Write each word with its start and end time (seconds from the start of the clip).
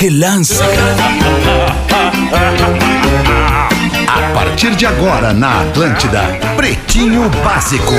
Que 0.00 0.08
lança, 0.08 0.64
A 4.08 4.32
partir 4.32 4.74
de 4.74 4.86
agora 4.86 5.34
na 5.34 5.60
Atlântida, 5.60 6.22
Pretinho 6.56 7.28
Básico, 7.44 7.92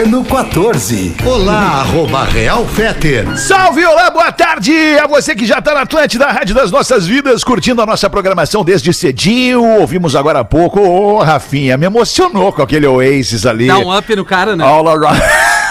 ano 0.00 0.24
14. 0.24 1.16
Olá, 1.26 1.80
arroba 1.80 2.22
Real 2.26 2.64
Feter. 2.64 3.36
Salve, 3.36 3.84
olá, 3.84 4.08
boa 4.08 4.30
tarde 4.30 4.72
a 5.02 5.08
você 5.08 5.34
que 5.34 5.44
já 5.44 5.60
tá 5.60 5.74
na 5.74 5.80
Atlântida, 5.80 6.26
a 6.26 6.32
Rádio 6.32 6.54
das 6.54 6.70
Nossas 6.70 7.08
Vidas, 7.08 7.42
curtindo 7.42 7.82
a 7.82 7.86
nossa 7.86 8.08
programação 8.08 8.62
desde 8.62 8.94
cedinho. 8.94 9.80
Ouvimos 9.80 10.14
agora 10.14 10.38
há 10.38 10.44
pouco, 10.44 10.78
ô 10.78 11.18
Rafinha, 11.24 11.76
me 11.76 11.86
emocionou 11.86 12.52
com 12.52 12.62
aquele 12.62 12.86
Oasis 12.86 13.44
ali. 13.44 13.66
Dá 13.66 13.78
um 13.78 13.92
up 13.92 14.14
no 14.14 14.24
cara, 14.24 14.54
né? 14.54 14.64
All 14.64 14.88
around. 14.88 15.20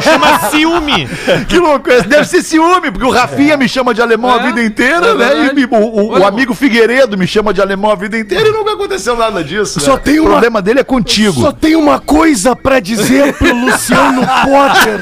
Chama 0.02 0.50
ciúme. 0.50 1.08
que 1.48 1.58
louco, 1.58 1.88
deve 2.06 2.24
ser 2.24 2.42
ciúme, 2.42 2.90
porque 2.90 3.06
o 3.06 3.10
Rafinha 3.10 3.56
me 3.56 3.68
chama 3.68 3.94
de 3.94 4.02
alemão 4.02 4.34
a 4.34 4.40
É, 4.40 4.46
vida 4.46 4.62
inteira, 4.62 5.08
é 5.08 5.14
né? 5.14 5.52
E 5.56 5.64
o, 5.64 5.74
o- 5.76 6.18
o 6.18 6.26
amigo 6.26 6.54
Figueiredo 6.54 7.16
me 7.16 7.26
chama 7.26 7.52
de 7.54 7.60
alemão 7.60 7.90
a 7.90 7.94
vida 7.94 8.18
inteira 8.18 8.48
e 8.48 8.52
nunca 8.52 8.72
aconteceu 8.72 9.16
nada 9.16 9.42
disso. 9.42 9.80
Só 9.80 9.94
né? 9.94 10.00
tem 10.04 10.18
O 10.18 10.22
uma- 10.24 10.30
problema 10.32 10.60
dele 10.62 10.80
é 10.80 10.84
contigo. 10.84 11.40
Só 11.40 11.52
tem 11.52 11.76
uma 11.76 11.98
coisa 11.98 12.54
pra 12.54 12.80
dizer 12.80 13.32
pro 13.34 13.54
Luciano 13.54 14.22
Potter. 14.44 15.00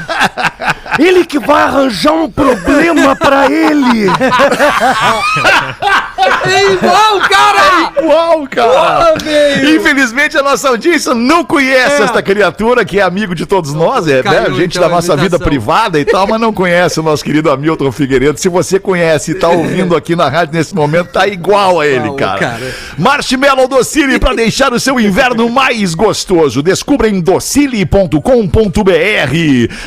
Ele 0.99 1.25
que 1.25 1.39
vai 1.39 1.63
arranjar 1.63 2.13
um 2.13 2.29
problema 2.29 3.15
pra 3.15 3.51
ele. 3.51 4.07
É 6.45 6.73
igual, 6.73 7.19
cara! 7.21 7.91
Uau, 8.03 8.47
cara! 8.49 8.71
Porra, 8.71 9.13
velho! 9.23 9.75
Infelizmente 9.75 10.37
a 10.37 10.43
nossa 10.43 10.69
audiência 10.69 11.13
não 11.13 11.43
conhece 11.43 12.01
esta 12.01 12.21
criatura 12.21 12.83
que 12.85 12.99
é 12.99 13.01
amigo 13.01 13.33
de 13.35 13.45
todos 13.45 13.73
nós, 13.73 14.07
é 14.07 14.21
Caiu, 14.23 14.51
né? 14.51 14.57
gente 14.57 14.77
então, 14.77 14.89
da 14.89 14.95
nossa 14.95 15.15
vida 15.15 15.37
privada 15.39 15.99
e 15.99 16.05
tal, 16.05 16.27
mas 16.27 16.39
não 16.39 16.53
conhece 16.53 16.99
o 16.99 17.03
nosso 17.03 17.23
querido 17.23 17.49
Hamilton 17.49 17.91
Figueiredo. 17.91 18.39
Se 18.39 18.49
você 18.49 18.79
conhece 18.79 19.31
e 19.31 19.35
tá 19.35 19.49
ouvindo 19.55 19.95
aqui 19.95 20.15
na 20.15 20.29
rádio 20.29 20.53
nesse 20.55 20.73
momento, 20.75 21.11
tá 21.11 21.27
igual 21.27 21.79
a 21.79 21.87
ele, 21.87 22.05
Igual, 22.05 22.15
cara. 22.15 22.39
cara. 22.39 22.75
Marshmallow 22.97 23.67
Docile 23.67 24.19
para 24.19 24.35
deixar 24.35 24.73
o 24.73 24.79
seu 24.79 24.99
inverno 24.99 25.49
mais 25.49 25.93
gostoso. 25.95 26.61
Descubra 26.61 27.07
em 27.07 27.19
docile.com.br. 27.21 28.19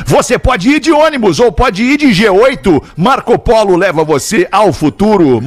Você 0.05 0.37
pode 0.37 0.69
ir 0.69 0.79
de 0.79 0.91
ônibus 0.91 1.39
ou 1.39 1.51
pode 1.51 1.83
ir 1.83 1.97
de 1.97 2.07
G8. 2.07 2.81
Marco 2.95 3.37
Polo 3.37 3.75
leva 3.75 4.03
você 4.03 4.47
ao 4.51 4.71
futuro. 4.73 5.41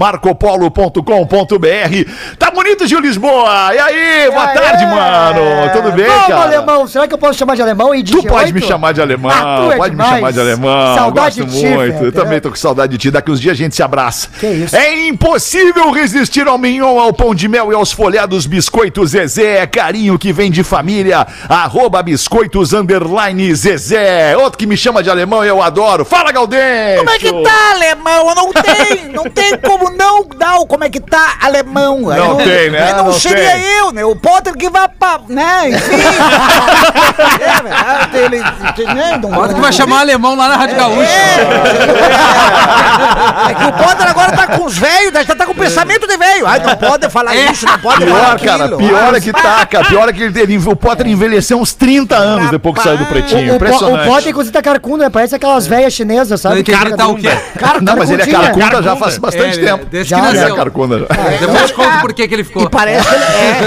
marcopolo.com.br. 0.82 2.10
Tá 2.38 2.50
bonito, 2.50 2.87
Gil 2.87 3.00
Lisboa. 3.00 3.75
E 3.75 3.78
aí, 3.78 4.31
boa 4.31 4.48
tarde, 4.48 4.87
mano. 4.87 5.70
Tudo 5.72 5.93
bem, 5.93 6.06
Vamos, 6.06 6.26
cara? 6.26 6.43
alemão. 6.43 6.87
Será 6.87 7.06
que 7.06 7.15
eu 7.15 7.19
posso 7.19 7.38
chamar 7.38 7.54
de 7.54 7.62
alemão 7.62 7.94
e 7.94 8.03
de 8.03 8.12
Tu 8.12 8.22
G8? 8.22 8.28
pode 8.28 8.53
me 8.53 8.62
chamar 8.62 8.93
de 8.93 9.00
alemão, 9.00 9.31
Ah, 9.31 9.69
é 9.72 9.76
pode 9.76 9.94
me 9.94 10.03
demais. 10.03 10.15
chamar 10.16 10.32
de 10.32 10.41
alemão. 10.41 10.94
Saudade 10.97 11.41
Gosto 11.43 11.50
de 11.53 11.60
ti, 11.60 11.66
muito. 11.66 11.93
Fetter. 11.93 12.04
Eu 12.06 12.12
também 12.12 12.41
tô 12.41 12.50
com 12.50 12.56
saudade 12.56 12.93
de 12.93 12.98
ti. 12.98 13.10
Daqui 13.10 13.31
uns 13.31 13.41
dias 13.41 13.53
a 13.53 13.56
gente 13.56 13.75
se 13.75 13.82
abraça. 13.82 14.28
Que 14.38 14.47
isso. 14.47 14.76
É 14.76 15.06
impossível 15.09 15.91
resistir 15.91 16.47
ao 16.47 16.59
mignon, 16.59 16.99
ao 16.99 17.12
pão 17.12 17.34
de 17.34 17.49
mel 17.49 17.70
e 17.72 17.75
aos 17.75 17.93
folhados 17.93 18.47
biscoitos 18.47 19.10
Zezé. 19.10 19.59
É 19.62 19.66
carinho 19.66 20.19
que 20.19 20.32
vem 20.32 20.50
de 20.50 20.62
família. 20.64 21.26
Arroba 21.49 22.03
biscoitos 22.03 22.72
underline 22.72 23.54
Zezé. 23.54 24.37
Outro 24.37 24.59
que 24.59 24.66
me 24.66 24.76
chama 24.76 25.03
de 25.03 25.10
alemão 25.10 25.44
e 25.44 25.49
eu 25.49 25.62
adoro. 25.62 26.04
Fala, 26.04 26.32
Galdêncio. 26.32 26.99
Como 26.99 27.10
é 27.10 27.19
que 27.19 27.31
tá, 27.43 27.70
alemão? 27.72 28.34
Não 28.34 28.53
tem, 28.53 29.09
não 29.09 29.25
tem 29.25 29.59
como 29.59 29.91
não 29.91 30.25
dar 30.37 30.59
o 30.62 30.66
como 30.66 30.84
é 30.84 30.88
que 30.90 31.00
tá, 31.00 31.34
alemão. 31.42 32.08
Aí 32.10 32.18
Não 32.18 32.36
tem, 32.36 32.70
né? 32.70 32.92
Não, 32.94 33.04
Não 33.06 33.12
seria 33.12 33.50
tem. 33.52 33.62
eu, 33.78 33.92
né? 33.92 34.04
O 34.04 34.14
Potter 34.16 34.54
que 34.56 34.68
vai 34.70 34.88
pra, 34.88 35.20
né, 35.28 35.70
enfim. 35.70 35.92
é, 37.40 37.62
verdade, 37.62 38.16
ele, 38.18 38.38
né, 38.94 39.18
não, 39.20 39.30
Bota 39.30 39.54
que 39.54 39.60
vai 39.60 39.72
chamar 39.72 40.00
alemão 40.00 40.34
lá 40.36 40.48
na 40.48 40.56
Rádio 40.56 40.76
Gaúcha. 40.76 41.08
É 43.50 43.54
que 43.54 43.64
o 43.64 43.72
Potter 43.72 44.08
agora 44.08 44.32
tá 44.32 44.46
com 44.46 44.64
os 44.64 44.76
velhos, 44.78 45.12
já 45.26 45.34
tá 45.34 45.46
com 45.46 45.54
pensamento 45.54 46.06
de 46.06 46.16
velho. 46.16 46.46
Ai, 46.46 46.60
não 46.60 46.76
pode 46.76 47.08
falar 47.10 47.34
isso, 47.36 47.66
não 47.66 47.78
pode 47.78 48.06
falar 48.06 48.36
Pior, 48.36 48.40
cara, 48.40 48.64
aquilo. 48.64 48.78
pior 48.78 49.14
Ah, 49.14 49.16
é 49.16 49.20
que 49.20 49.32
tá, 49.32 49.66
cara. 49.66 49.84
Pior 49.86 50.08
é 50.08 50.12
que 50.12 50.22
ele, 50.22 50.40
ele- 50.40 50.58
o 50.58 50.76
Potter 50.76 51.06
envelheceu 51.06 51.58
uns 51.60 51.72
30 51.74 52.16
anos 52.16 52.50
depois 52.50 52.76
que 52.76 52.82
saiu 52.82 52.98
do 52.98 53.06
pretinho. 53.06 53.54
O, 53.54 53.56
o, 53.56 53.94
o. 53.94 54.04
Potter, 54.04 54.28
inclusive, 54.30 54.52
tá 54.52 54.62
carcundo, 54.62 55.02
né? 55.02 55.10
Parece 55.10 55.34
aquelas 55.34 55.66
velhas 55.66 55.92
chinesas, 55.92 56.40
sabe? 56.40 56.56
Ele 56.60 56.96
tá 56.96 57.08
o 57.08 57.16
quê? 57.16 57.30
Cara, 57.58 57.80
Não, 57.80 57.96
mas 57.96 58.10
ele 58.10 58.22
é 58.22 58.26
carcunda 58.26 58.82
já 58.82 58.96
faz 58.96 59.18
bastante 59.18 59.58
É, 59.60 59.64
tempo. 59.64 59.84
desde 59.86 60.10
Já, 60.10 60.16
que 60.16 60.22
nasceu. 60.22 60.51
É 60.52 60.56
carcunda 60.56 60.98
já. 61.00 61.06
Depois 61.40 61.66
te 61.66 61.72
conto 61.74 62.00
por 62.00 62.12
que 62.12 62.28
que 62.28 62.34
ele 62.34 62.44
ficou. 62.44 62.62
E 62.64 62.68
parece 62.70 63.08
que 63.08 63.14
ele 63.14 63.24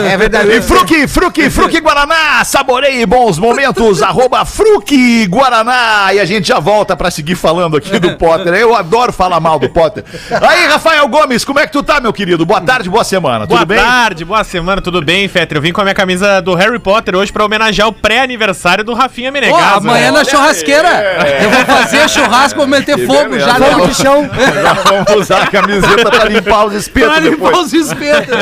é, 0.08 0.14
é 0.14 0.18
verdade. 0.18 0.52
E 0.52 0.62
Fruque, 0.62 1.08
Fruque, 1.08 1.50
Fruque 1.50 1.80
Guaraná, 1.80 2.44
saboreie 2.44 3.06
bons 3.06 3.38
momentos, 3.38 4.02
arroba 4.02 4.44
Fruque 4.46 5.26
Guaraná. 5.28 6.14
E 6.14 6.20
a 6.20 6.26
gente 6.26 6.48
já 6.48 6.60
volta 6.60 6.96
pra 6.96 7.10
seguir 7.12 7.36
falando 7.36 7.78
aqui 7.78 8.00
do 8.00 8.16
Potter. 8.18 8.54
Eu 8.54 8.76
adoro 8.76 9.12
falar 9.14 9.40
mal 9.40 9.60
do 9.60 9.70
Potter. 9.70 10.04
Aí, 10.42 10.68
Rafael 10.68 11.08
Gomes, 11.08 11.44
como 11.46 11.60
é 11.60 11.66
que 11.68 11.74
tu 11.74 11.84
tá, 11.84 12.00
meu 12.00 12.14
querido? 12.14 12.46
Boa 12.46 12.62
tarde, 12.62 12.90
boa 12.90 13.04
semana, 13.04 13.46
Boa 13.46 13.60
tudo 13.60 13.68
bem? 13.68 13.78
tarde, 13.78 14.26
boa 14.26 14.44
semana, 14.44 14.82
tudo 14.82 15.02
bem, 15.02 15.28
Fetter? 15.28 15.58
Eu 15.58 15.62
vim 15.62 15.72
com 15.72 15.82
a 15.82 15.84
minha 15.84 15.96
camisa 15.96 16.42
do 16.42 16.54
Harry 16.56 16.80
Potter 16.80 17.16
hoje 17.16 17.32
pra 17.32 17.46
homenagear 17.46 17.88
o 17.88 17.94
pré-aniversário 17.94 18.84
do 18.84 18.94
Rafinha 18.94 19.32
Menegas. 19.32 19.60
amanhã 19.78 20.12
na 20.12 20.24
churrasqueira. 20.24 20.88
Eu 21.42 21.50
vou 21.50 21.66
fazer 21.66 22.10
churrasco, 22.10 22.60
vou 22.60 22.68
meter 22.68 22.98
fogo 23.06 23.30
beleza. 23.32 23.46
já. 23.48 23.56
Fogo 23.56 23.88
de 23.88 23.96
chão. 23.96 24.30
Já 24.62 24.74
vamos 24.74 25.22
usar 25.22 25.44
a 25.44 25.48
camiseta 25.48 26.10
pra 26.10 26.26
limpar 26.26 26.66
os 26.66 26.75
espetos 26.76 27.10
Pra 27.10 27.20
limpar 27.20 27.50
depois. 27.52 27.58
os 27.68 27.74
espetos. 27.74 28.36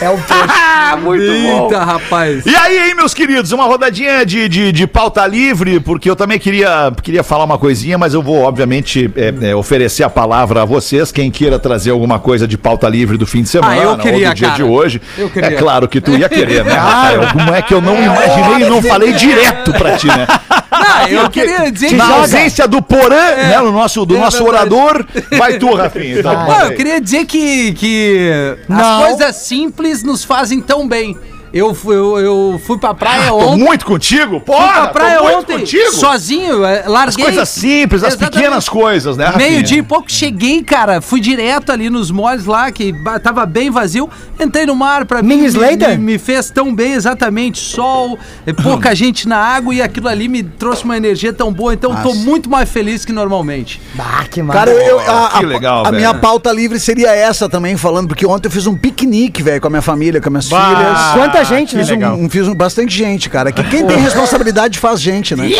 É 0.00 0.08
o 0.10 0.18
Ah, 0.48 0.96
muito 1.00 1.24
bom. 1.24 1.64
Eita, 1.64 1.84
rapaz. 1.84 2.44
E 2.46 2.54
aí, 2.56 2.88
hein, 2.88 2.94
meus 2.94 3.14
queridos, 3.14 3.52
uma 3.52 3.64
rodadinha 3.64 4.24
de, 4.26 4.48
de, 4.48 4.72
de 4.72 4.86
pauta 4.86 5.26
livre, 5.26 5.78
porque 5.80 6.08
eu 6.10 6.16
também 6.16 6.38
queria, 6.38 6.92
queria 7.02 7.22
falar 7.22 7.44
uma 7.44 7.58
coisinha, 7.58 7.96
mas 7.98 8.14
eu 8.14 8.22
vou, 8.22 8.42
obviamente, 8.42 9.10
é, 9.16 9.50
é, 9.50 9.54
oferecer 9.54 10.02
a 10.04 10.10
palavra 10.10 10.62
a 10.62 10.64
vocês, 10.64 11.12
quem 11.12 11.30
queira 11.30 11.58
trazer 11.58 11.90
alguma 11.90 12.18
coisa 12.18 12.46
de 12.48 12.56
pauta 12.58 12.88
livre 12.88 13.16
do 13.16 13.26
fim 13.26 13.42
de 13.42 13.48
semana 13.48 13.72
Ah, 13.72 13.84
eu 13.84 13.90
ou 13.90 13.98
queria, 13.98 14.28
do 14.30 14.34
dia 14.34 14.48
cara. 14.48 14.56
de 14.56 14.62
hoje. 14.62 15.00
Eu 15.18 15.28
queria. 15.30 15.48
É 15.48 15.52
claro 15.52 15.88
que 15.88 16.00
tu 16.00 16.12
ia 16.12 16.28
querer, 16.28 16.64
né, 16.64 16.72
Rafael? 16.72 17.28
Como 17.32 17.54
é 17.54 17.62
que 17.62 17.74
eu 17.74 17.80
não 17.80 17.96
imaginei 18.02 18.66
e 18.66 18.70
não 18.70 18.82
falei 18.82 19.12
direto 19.14 19.72
pra 19.74 19.96
ti, 19.96 20.06
né? 20.06 20.26
Não, 20.70 21.08
eu 21.08 21.30
queria 21.30 21.70
dizer 21.70 21.88
que. 21.88 21.94
Na 21.94 22.14
ausência 22.14 22.66
do 22.66 22.80
Porã, 22.82 23.14
né, 23.36 23.58
no 23.58 23.70
nosso, 23.72 24.04
do 24.06 24.16
É 24.16 24.18
nosso 24.18 24.42
verdade. 24.42 24.72
orador, 24.74 25.04
vai 25.36 25.58
tu, 25.58 25.74
Rafinha. 25.74 26.18
Então, 26.20 26.32
Não, 26.32 26.46
manda 26.46 26.64
eu 26.66 26.76
queria 26.76 27.00
dizer 27.00 27.26
que, 27.26 27.38
que 27.78 28.56
Não. 28.68 28.78
as 29.04 29.08
coisas 29.08 29.36
simples 29.36 30.02
nos 30.02 30.24
fazem 30.24 30.60
tão 30.60 30.86
bem. 30.86 31.16
Eu, 31.52 31.74
fui- 31.74 31.96
eu, 31.96 32.18
eu 32.18 32.60
fui 32.64 32.78
pra 32.78 32.94
praia 32.94 33.28
Tô 33.28 33.36
ontem. 33.38 33.64
muito 33.64 33.84
contigo? 33.84 34.34
Fui 34.36 34.40
pra 34.40 34.54
Porra, 34.54 34.88
praia 34.88 35.18
tô 35.18 35.24
muito 35.24 35.38
ontem, 35.38 35.58
contigo. 35.58 35.90
sozinho, 35.92 36.64
é, 36.64 36.80
As 36.80 36.86
larguei. 36.86 37.24
coisas 37.24 37.48
simples, 37.48 38.02
as 38.04 38.10
Exatamente. 38.14 38.34
pequenas 38.38 38.68
coisas, 38.68 39.16
né, 39.16 39.24
Rafinha? 39.26 39.50
Meio-dia 39.50 39.78
e 39.78 39.82
pouco 39.82 40.10
cheguei, 40.10 40.62
cara. 40.62 41.00
Fui 41.00 41.20
direto 41.20 41.72
ali 41.72 41.90
nos 41.90 42.10
moles 42.10 42.44
lá, 42.44 42.70
que 42.70 42.94
tava 43.22 43.44
bem 43.46 43.70
vazio. 43.70 44.08
Entrei 44.38 44.64
no 44.64 44.76
mar 44.76 45.04
pra 45.06 45.22
mim. 45.22 45.44
Slater? 45.44 45.98
Me, 45.98 46.12
me 46.12 46.18
fez 46.18 46.50
tão 46.50 46.74
bem, 46.74 46.92
exatamente. 46.92 47.58
Sol, 47.58 48.18
eh, 48.46 48.52
pouca 48.52 48.94
gente 48.94 49.26
na 49.26 49.36
água 49.38 49.74
e 49.74 49.82
aquilo 49.82 50.08
ali 50.08 50.28
me 50.28 50.42
trouxe 50.42 50.84
uma 50.84 50.96
energia 50.96 51.32
tão 51.32 51.52
boa. 51.52 51.74
Então 51.74 51.94
tô 52.02 52.14
muito 52.14 52.48
mais 52.48 52.68
feliz 52.70 53.04
que 53.04 53.12
normalmente. 53.12 53.80
Ah, 53.98 54.24
que 54.30 54.40
massa. 54.42 54.58
Cara, 54.60 54.70
eu, 54.70 54.98
a, 55.00 55.28
que 55.38 55.44
a- 55.44 55.48
legal, 55.48 55.80
a 55.80 55.84
velho. 55.90 55.96
minha 55.96 56.14
pauta 56.14 56.52
livre 56.52 56.78
seria 56.78 57.14
essa 57.14 57.48
também, 57.48 57.76
falando, 57.76 58.08
porque 58.08 58.24
ontem 58.24 58.46
eu 58.46 58.52
fiz 58.52 58.66
um 58.66 58.76
piquenique, 58.76 59.42
velho, 59.42 59.60
com 59.60 59.66
a 59.66 59.70
minha 59.70 59.82
família, 59.82 60.20
com 60.20 60.28
as 60.28 60.30
minhas 60.32 60.48
Bah, 60.48 60.68
filhas. 60.76 61.12
Quanta 61.14 61.39
gente, 61.44 61.76
né? 61.76 61.84
Fiz, 61.84 61.92
um, 61.98 62.28
fiz 62.30 62.48
um- 62.48 62.54
bastante 62.54 62.94
gente, 62.96 63.28
cara. 63.30 63.50
Que 63.52 63.62
quem 63.64 63.86
tem 63.86 63.96
responsabilidade 64.00 64.78
faz 64.78 65.00
gente, 65.00 65.34
né? 65.36 65.50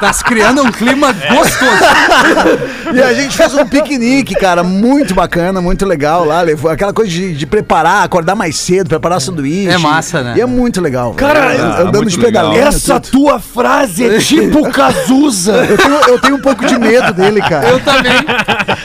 Tá 0.00 0.12
se 0.14 0.24
criando 0.24 0.62
um 0.62 0.70
clima 0.72 1.12
gostoso. 1.12 2.70
E 2.92 3.00
a 3.00 3.14
gente 3.14 3.36
fez 3.36 3.54
um 3.54 3.64
piquenique, 3.64 4.34
cara, 4.34 4.64
muito 4.64 5.14
bacana, 5.14 5.60
muito 5.60 5.86
legal 5.86 6.24
lá. 6.24 6.40
Levou 6.40 6.68
aquela 6.68 6.92
coisa 6.92 7.08
de, 7.08 7.32
de 7.36 7.46
preparar, 7.46 8.02
acordar 8.02 8.34
mais 8.34 8.56
cedo, 8.56 8.88
preparar 8.88 9.20
sanduíche. 9.20 9.68
É 9.70 9.78
massa, 9.78 10.22
né? 10.24 10.34
E 10.36 10.40
é 10.40 10.46
muito 10.46 10.80
legal. 10.80 11.14
Cara, 11.14 11.50
velho. 11.50 11.62
ah, 11.62 11.80
andando 11.82 12.06
de 12.10 12.16
legal. 12.16 12.46
pedaleiro. 12.50 12.66
Essa 12.66 12.98
tudo. 12.98 13.12
tua 13.12 13.38
frase 13.38 14.04
é 14.16 14.18
tipo 14.18 14.68
Cazuza. 14.72 15.52
Eu 15.68 15.78
tenho, 15.78 15.94
eu 16.08 16.18
tenho 16.18 16.34
um 16.34 16.40
pouco 16.40 16.66
de 16.66 16.76
medo 16.76 17.12
dele, 17.12 17.40
cara. 17.40 17.68
Eu 17.68 17.78
também. 17.78 18.12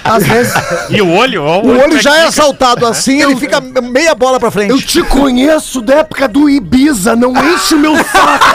Às 0.03 0.27
vezes. 0.27 0.53
E 0.91 1.01
o 1.01 1.11
olho? 1.11 1.41
ó, 1.43 1.61
O 1.61 1.69
olho 1.81 1.99
já 1.99 2.11
é 2.11 2.25
que 2.25 2.31
fica. 2.31 2.41
assaltado 2.43 2.85
assim, 2.85 3.23
ele 3.23 3.35
fica 3.37 3.59
meia 3.59 4.13
bola 4.13 4.39
pra 4.39 4.51
frente. 4.51 4.69
Eu 4.69 4.79
te 4.79 5.01
conheço 5.01 5.81
da 5.81 5.95
época 5.95 6.27
do 6.27 6.47
Ibiza, 6.47 7.15
não 7.15 7.33
enche 7.35 7.73
o 7.73 7.79
meu 7.79 7.95
saco. 7.95 8.54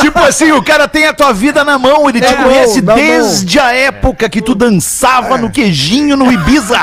Tipo 0.00 0.18
assim, 0.20 0.52
o 0.52 0.62
cara 0.62 0.86
tem 0.88 1.06
a 1.06 1.12
tua 1.12 1.32
vida 1.32 1.64
na 1.64 1.78
mão, 1.78 2.08
ele 2.08 2.20
te 2.20 2.26
É, 2.26 2.32
conhece 2.34 2.80
na 2.82 2.94
mão. 2.94 3.02
desde 3.04 3.58
a 3.58 3.72
época 3.72 4.28
que 4.28 4.40
tu 4.42 4.54
dançava 4.54 5.36
no 5.38 5.50
queijinho 5.50 6.16
no 6.16 6.30
Ibiza. 6.32 6.78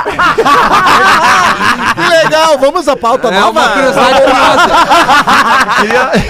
Que 1.95 2.10
legal, 2.24 2.57
vamos 2.60 2.88
à 2.88 2.95
pauta 2.95 3.27
É 3.30 3.39
nova. 3.39 3.62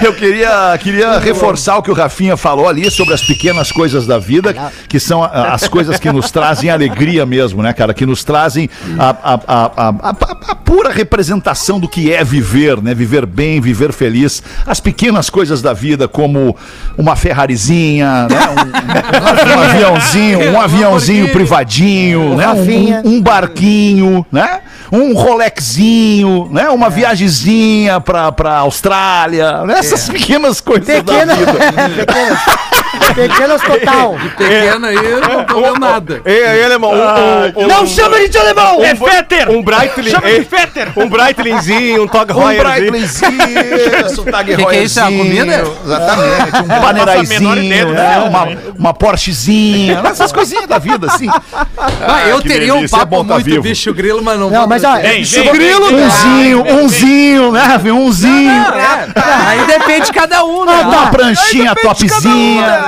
eu 0.02 0.12
queria, 0.14 0.78
queria 0.80 1.18
reforçar 1.18 1.76
o 1.78 1.82
que 1.82 1.90
o 1.90 1.94
Rafinha 1.94 2.36
falou 2.36 2.68
ali 2.68 2.90
sobre 2.90 3.14
as 3.14 3.22
pequenas 3.22 3.70
coisas 3.72 4.06
da 4.06 4.18
vida, 4.18 4.54
que 4.88 4.98
são 5.00 5.22
as 5.22 5.66
coisas 5.68 5.98
que 5.98 6.10
nos 6.12 6.30
trazem 6.30 6.70
alegria 6.70 7.24
mesmo, 7.26 7.62
né, 7.62 7.72
cara? 7.72 7.94
Que 7.94 8.06
nos 8.06 8.24
trazem 8.24 8.68
a, 8.98 9.10
a- 9.10 9.40
a- 9.46 9.70
a- 9.76 9.88
a- 10.10 10.50
a 10.50 10.54
pura 10.54 10.90
representação 10.90 11.78
do 11.80 11.88
que 11.88 12.12
é 12.12 12.22
viver, 12.24 12.80
né? 12.82 12.94
Viver 12.94 13.26
bem, 13.26 13.60
viver 13.60 13.92
feliz. 13.92 14.42
As 14.66 14.80
pequenas 14.80 15.30
coisas 15.30 15.62
da 15.62 15.72
vida, 15.72 16.06
como 16.08 16.56
uma 16.96 17.16
Ferrarizinha, 17.16 18.26
né? 18.28 18.40
um, 18.50 19.58
um 19.58 19.62
aviãozinho, 19.62 20.52
um 20.52 20.60
aviãozinho 20.60 21.28
privadinho, 21.32 22.36
né? 22.36 22.48
Um, 23.04 23.16
um 23.16 23.22
barquinho, 23.22 24.24
né? 24.30 24.60
Um 24.92 25.12
Rolexinho, 25.14 26.48
né? 26.52 26.68
Uma 26.68 26.88
viagemzinha 26.88 28.00
pra, 28.00 28.30
pra 28.30 28.58
Austrália, 28.58 29.64
né? 29.64 29.78
essas 29.78 30.08
pequenas 30.08 30.60
coisas 30.60 30.86
Pequena. 30.86 31.34
da 31.34 31.34
vida. 31.34 32.04
Pequenas. 32.98 33.32
Pequenas 33.34 33.62
total. 33.62 34.16
Pequeno 34.36 34.86
aí, 34.86 34.96
eu 34.96 35.20
não 35.20 35.44
tô 35.44 35.60
vendo 35.60 35.78
nada. 35.80 36.22
Ei, 36.24 36.44
aí, 36.44 36.64
alemão. 36.64 36.92
Um, 36.92 37.60
um, 37.60 37.64
um, 37.64 37.66
Não 37.66 37.86
chama 37.86 38.18
ele 38.18 38.28
de 38.28 38.38
alemão! 38.38 38.82
É 38.82 38.94
Fetter! 38.94 39.50
um 39.50 39.62
Breitling. 39.62 40.10
Chama 40.10 40.28
de 40.30 40.44
Fetter! 40.44 40.92
Um 40.96 41.08
Breitlinzinho, 41.08 42.04
um 42.04 42.08
Tog 42.08 42.32
Um 42.32 42.50
Heuerzinho. 42.50 42.90
Breitlinzinho, 42.90 44.20
um 44.20 44.24
Tag 44.24 44.56
Que 44.56 44.64
que 44.64 44.76
é 44.76 44.82
isso? 44.82 45.00
É 45.00 45.04
uma 45.04 45.18
comida? 45.18 45.64
Exatamente. 45.84 46.56
Um 46.56 47.44
do 47.44 47.54
que 47.54 47.68
né? 47.68 48.14
é, 48.14 48.18
uma, 48.28 48.48
uma 48.78 48.94
Porschezinha, 48.94 50.02
essas 50.04 50.32
coisinhas 50.32 50.66
da 50.66 50.78
vida, 50.78 51.06
assim. 51.12 51.28
Ah, 51.28 52.28
eu 52.28 52.40
que 52.40 52.48
teria 52.48 52.74
um 52.74 52.78
delícia, 52.78 52.96
é 52.96 52.98
papo 52.98 53.24
tá 53.24 53.34
muito 53.34 53.44
vivo. 53.44 53.62
bicho 53.62 53.92
grilo, 53.92 54.22
mas 54.22 54.38
não 54.38 54.50
Não, 54.50 54.66
mas 54.66 54.84
ó, 54.84 54.96
bicho 54.98 55.42
vem, 55.42 55.52
grilo. 55.52 55.86
vem, 55.86 55.96
vem. 55.96 56.04
Umzinho, 56.06 56.62
vem, 56.62 56.74
vem. 56.74 56.84
umzinho, 56.84 57.52
né, 57.52 57.62
Rafinha? 57.62 57.94
Umzinho. 57.94 58.50
É, 58.50 59.08
aí 59.46 59.66
depende 59.66 60.06
de 60.06 60.12
cada 60.12 60.44
um, 60.44 60.64
né? 60.64 60.72
Uma 60.82 61.06
pranchinha 61.10 61.74
topzinha. 61.74 62.83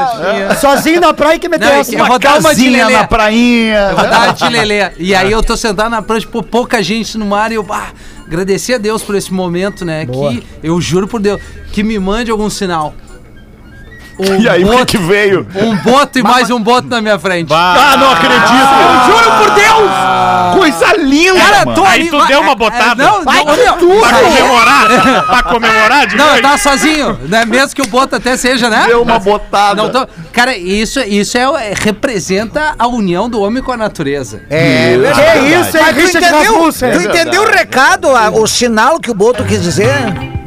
Sozinho 0.60 1.00
na 1.00 1.12
praia 1.14 1.38
que 1.38 1.48
meteu 1.48 1.68
essa. 1.68 1.94
eu 1.94 2.06
vou 2.06 2.18
dar 2.18 2.38
uma 2.38 2.54
de 2.54 2.68
lelê. 2.68 2.92
na 2.92 3.06
prainha. 3.06 3.88
Eu 3.90 3.96
vou 3.96 4.08
dar 4.08 4.24
uma 4.28 4.32
de 4.32 4.48
lelê. 4.48 4.90
E 4.98 5.14
aí 5.14 5.32
eu 5.32 5.42
tô 5.42 5.56
sentado 5.56 5.90
na 5.90 6.02
prancha, 6.02 6.26
pô, 6.26 6.42
pouca 6.42 6.82
gente 6.82 7.16
no 7.18 7.26
mar 7.26 7.50
e 7.52 7.56
eu, 7.56 7.66
ah, 7.70 7.88
agradecer 8.26 8.74
a 8.74 8.78
Deus 8.78 9.02
por 9.02 9.14
esse 9.14 9.32
momento, 9.32 9.84
né? 9.84 10.06
Que 10.06 10.42
eu 10.62 10.80
juro 10.80 11.06
por 11.08 11.20
Deus, 11.20 11.40
que 11.72 11.82
me 11.82 11.98
mande 11.98 12.30
algum 12.30 12.48
sinal. 12.50 12.94
Um 14.18 14.36
E 14.40 14.48
aí, 14.48 14.64
o 14.64 14.86
que 14.86 14.96
veio? 14.96 15.46
um 15.54 15.76
boto 15.76 16.18
e 16.18 16.22
mais 16.22 16.50
um 16.50 16.58
boto 16.60 16.88
na 16.88 17.00
minha 17.02 17.18
frente. 17.18 17.52
Ah, 17.52 17.96
não 17.98 18.10
acredito! 18.12 19.06
Juro 19.06 19.30
por 19.38 19.50
Deus! 19.54 20.56
Coisa 20.58 20.96
linda! 20.96 21.38
Cara, 21.38 21.74
tô 21.74 21.84
Aí 21.84 22.00
ali. 22.00 22.10
tu 22.10 22.26
deu 22.26 22.40
uma 22.40 22.52
é, 22.52 22.54
botada. 22.54 23.04
Não, 23.04 23.24
Vai 23.24 23.44
não, 23.44 23.56
não. 23.56 23.78
tudo! 23.78 24.00
Pra 24.00 24.18
comemorar? 24.18 24.86
pra 25.26 25.42
comemorar 25.42 26.06
de 26.06 26.16
Não, 26.16 26.34
eu 26.36 26.42
tava 26.42 26.56
sozinho, 26.58 27.18
né? 27.28 27.44
Mesmo 27.44 27.74
que 27.74 27.82
o 27.82 27.86
boto 27.86 28.16
até 28.16 28.36
seja, 28.36 28.70
né? 28.70 28.84
Deu 28.86 29.02
uma 29.02 29.18
botada. 29.18 29.82
Não 29.82 29.90
tô... 29.90 30.06
Cara, 30.32 30.56
isso, 30.56 30.98
isso 31.00 31.36
é, 31.36 31.42
é- 31.42 31.74
representa 31.78 32.74
a 32.78 32.86
união 32.86 33.28
do 33.28 33.40
homem 33.42 33.62
com 33.62 33.72
a 33.72 33.76
natureza. 33.76 34.42
É, 34.48 34.96
Que 35.14 35.38
isso, 35.60 35.76
hein, 35.76 35.82
Mas 35.84 35.94
tu 35.94 36.00
Richard 36.00 36.26
entendeu, 36.26 36.52
Rasmussen? 36.54 36.90
tu 36.92 37.00
entendeu 37.02 37.42
o 37.42 37.50
recado, 37.50 38.08
a- 38.16 38.30
o 38.30 38.46
sinal 38.46 38.98
que 38.98 39.10
o 39.10 39.14
Boto 39.14 39.44
quis 39.44 39.62
dizer? 39.62 39.90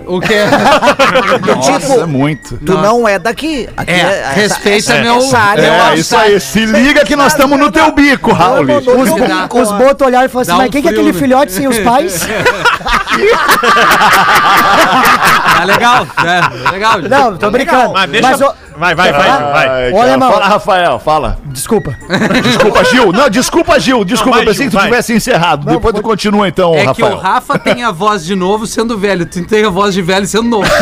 O 0.10 0.20
quê? 0.20 0.40
Nossa, 1.56 1.80
tipo, 1.80 2.02
é 2.02 2.06
muito. 2.08 2.58
Tu 2.58 2.74
não 2.74 3.08
é 3.08 3.20
daqui. 3.20 3.70
Aqui 3.78 3.92
É, 3.92 4.00
essa- 4.00 4.30
respeita 4.32 4.94
essa- 4.94 5.02
meu- 5.04 5.18
essa 5.18 5.38
área 5.38 5.62
É, 5.62 5.72
uma- 5.82 5.96
isso 5.96 6.18
aí. 6.18 6.40
Se 6.40 6.66
liga 6.66 7.06
que 7.06 7.16
nós 7.16 7.32
estamos 7.34 7.60
no 7.60 7.72
teu 7.72 7.92
bico, 7.94 8.32
Raul. 8.34 8.64
Os, 8.64 8.86
não. 8.86 9.62
os 9.62 9.72
botos 9.74 10.08
olharam 10.08 10.26
e 10.26 10.30
falaram 10.30 10.42
assim, 10.42 10.52
um 10.52 10.58
mas 10.58 10.70
quem 10.72 10.82
que 10.82 10.88
é 10.88 10.92
aquele 10.92 11.12
né? 11.12 11.20
filhote 11.20 11.52
sem 11.52 11.68
os 11.68 11.78
pais? 11.80 12.28
Tá 15.58 15.64
legal, 15.66 16.08
é, 16.26 16.72
legal. 16.72 17.02
Não, 17.02 17.38
tô 17.38 17.52
brincando. 17.52 17.94
Mas 17.94 18.10
deixa... 18.10 18.30
Mas, 18.38 18.42
Vai, 18.80 18.96
vai, 18.96 19.12
vai, 19.12 19.28
vai. 19.30 19.68
Ai, 19.68 19.90
Ô, 19.92 19.96
cara, 19.96 20.08
alemão. 20.08 20.32
Fala, 20.32 20.46
Rafael, 20.48 21.00
fala. 21.00 21.38
desculpa. 21.48 21.98
Desculpa, 22.42 22.84
Gil. 22.86 23.12
Não, 23.12 23.30
desculpa, 23.30 23.78
Gil. 23.80 24.06
Desculpa, 24.06 24.38
vai, 24.38 24.46
eu 24.46 24.48
pensei 24.50 24.64
Gil, 24.64 24.72
que 24.72 24.78
tu 24.78 24.80
vai. 24.80 24.90
tivesse 24.90 25.14
encerrado. 25.14 25.66
Depois 25.66 25.94
tu 25.94 26.02
continua, 26.02 26.48
então, 26.48 26.74
É 26.74 26.80
que 26.82 26.86
Rafael. 26.88 27.14
o 27.14 27.18
Rafa 27.20 27.60
tem 27.60 27.84
a 27.84 27.92
voz 27.92 28.24
de 28.26 28.36
novo 28.36 28.66
sendo 28.66 28.98
velho, 28.98 29.26
tu 29.26 29.46
tem 29.46 29.66
a 29.66 29.70
voz 29.70 29.94
de 29.94 30.02
velho 30.02 30.26
sendo 30.26 30.48
novo. 30.48 30.70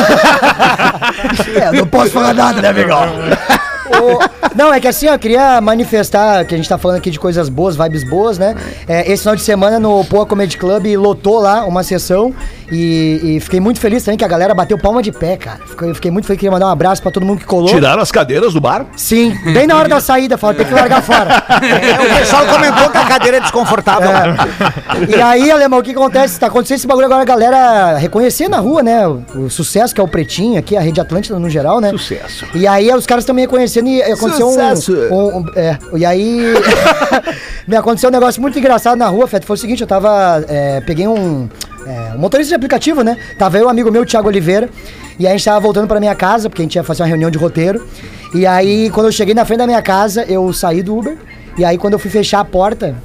É, 1.56 1.72
não 1.72 1.88
posso 1.88 2.12
falar 2.12 2.34
nada, 2.34 2.62
né, 2.62 2.70
amigão? 2.70 3.00
não, 4.56 4.74
é 4.74 4.80
que 4.80 4.88
assim, 4.88 5.08
ó, 5.08 5.14
eu 5.14 5.20
queria 5.20 5.60
manifestar 5.62 6.46
que 6.46 6.54
a 6.54 6.58
gente 6.58 6.68
tá 6.68 6.78
falando 6.78 6.98
aqui 6.98 7.10
de 7.10 7.20
coisas 7.20 7.50
boas, 7.50 7.76
vibes 7.76 8.08
boas, 8.10 8.38
né? 8.38 8.56
É, 8.88 9.12
esse 9.12 9.24
final 9.24 9.36
de 9.36 9.42
semana 9.42 9.80
no 9.80 10.04
Poa 10.06 10.26
Comedy 10.26 10.58
Club 10.58 10.86
lotou 10.98 11.40
lá 11.40 11.66
uma 11.66 11.84
sessão 11.84 12.34
e, 12.72 13.20
e 13.24 13.40
fiquei 13.40 13.60
muito 13.60 13.80
feliz 13.80 14.04
também 14.04 14.18
que 14.18 14.26
a 14.26 14.28
galera 14.28 14.54
bateu 14.54 14.78
palma 14.78 15.02
de 15.02 15.12
pé, 15.12 15.38
cara. 15.38 15.60
Fiquei, 15.66 15.94
fiquei 15.94 16.12
muito 16.12 16.26
feliz, 16.26 16.40
queria 16.40 16.52
mandar 16.52 16.68
um 16.68 16.72
abraço 16.72 17.02
pra 17.02 17.12
todo 17.12 17.26
mundo 17.26 17.40
que 17.40 17.46
colou. 17.46 17.70
Tiraram 17.70 18.02
as 18.02 18.12
cadeiras 18.12 18.54
do 18.54 18.62
bar? 18.62 18.86
Sim, 18.96 19.38
bem 19.54 19.68
na 19.68 19.76
hora 19.76 19.88
da 19.88 20.00
saída, 20.00 20.38
falaram, 20.38 20.58
tem 20.58 20.68
que 20.68 20.74
largar 20.74 21.02
fora. 21.02 21.44
É, 21.68 22.02
o 22.02 22.20
pessoal 22.20 22.46
comentou 22.46 22.90
que 22.90 22.98
a 22.98 23.06
cadeira 23.06 23.38
é 23.38 23.40
desconfortável. 23.40 24.10
E 25.08 25.22
aí, 25.22 25.50
Alemão, 25.52 25.80
o 25.80 25.84
que 25.84 25.92
acontece? 25.92 26.40
Tá 26.40 26.48
acontecendo 26.48 26.78
esse 26.78 26.88
bagulho 26.88 27.06
agora, 27.06 27.22
a 27.22 27.26
galera 27.26 27.98
reconhecer 27.98 28.48
na 28.48 28.58
rua, 28.58 28.84
né? 28.84 29.08
O, 29.08 29.24
o 29.36 29.50
sucesso 29.50 29.94
que 29.94 30.02
é 30.02 30.04
o 30.04 30.08
Pretinho 30.08 30.60
aqui, 30.60 30.76
a 30.76 30.82
Rede 30.82 31.00
Atlântida 31.00 31.40
no 31.40 31.50
geral, 31.50 31.80
né? 31.80 31.92
Sucesso. 31.92 32.46
E 32.54 32.68
aí 32.68 32.94
os 32.94 33.06
caras 33.06 33.26
também 33.26 33.48
reconhecendo 33.82 33.88
e 33.88 34.02
aconteceu 34.14 34.48
um- 34.48 34.52
Sucesso. 34.52 34.94
um, 35.12 35.38
um- 35.40 35.46
É, 35.56 35.78
e 35.96 36.06
aí. 36.06 36.54
me 37.68 37.76
aconteceu 37.76 38.10
um 38.10 38.14
negócio 38.14 38.42
muito 38.42 38.58
engraçado 38.58 38.98
na 38.98 39.08
rua, 39.08 39.28
Feto. 39.28 39.46
Foi 39.46 39.56
o 39.56 39.60
seguinte, 39.60 39.82
eu 39.82 39.88
tava. 39.88 40.44
é, 40.48 40.82
peguei 40.82 41.08
um. 41.08 41.48
é, 41.86 42.14
um 42.16 42.20
motorista 42.20 42.50
de 42.50 42.56
aplicativo, 42.56 43.02
né? 43.04 43.18
Tava 43.38 43.58
eu, 43.58 43.68
um 43.68 43.70
amigo 43.70 43.92
meu, 43.92 44.06
Thiago 44.06 44.28
Oliveira. 44.28 44.70
E 45.20 45.26
aí 45.26 45.34
a 45.34 45.38
gente 45.38 45.46
tava 45.46 45.60
voltando 45.60 45.88
pra 45.88 46.00
minha 46.00 46.14
casa, 46.16 46.50
porque 46.50 46.62
a 46.62 46.66
gente 46.66 46.76
ia 46.76 46.84
fazer 46.84 47.02
uma 47.04 47.08
reunião 47.10 47.30
de 47.32 47.38
roteiro. 47.38 47.86
E 48.36 48.46
aí, 48.46 48.90
quando 48.92 49.08
eu 49.08 49.12
cheguei 49.12 49.34
na 49.34 49.46
frente 49.46 49.60
da 49.60 49.66
minha 49.66 49.82
casa, 49.82 50.24
eu 50.28 50.52
saí 50.54 50.84
do 50.84 50.96
Uber. 50.98 51.18
E 51.58 51.66
aí, 51.66 51.78
quando 51.78 51.94
eu 51.94 52.00
fui 52.00 52.12
fechar 52.12 52.40
a 52.42 52.46
porta, 52.46 52.96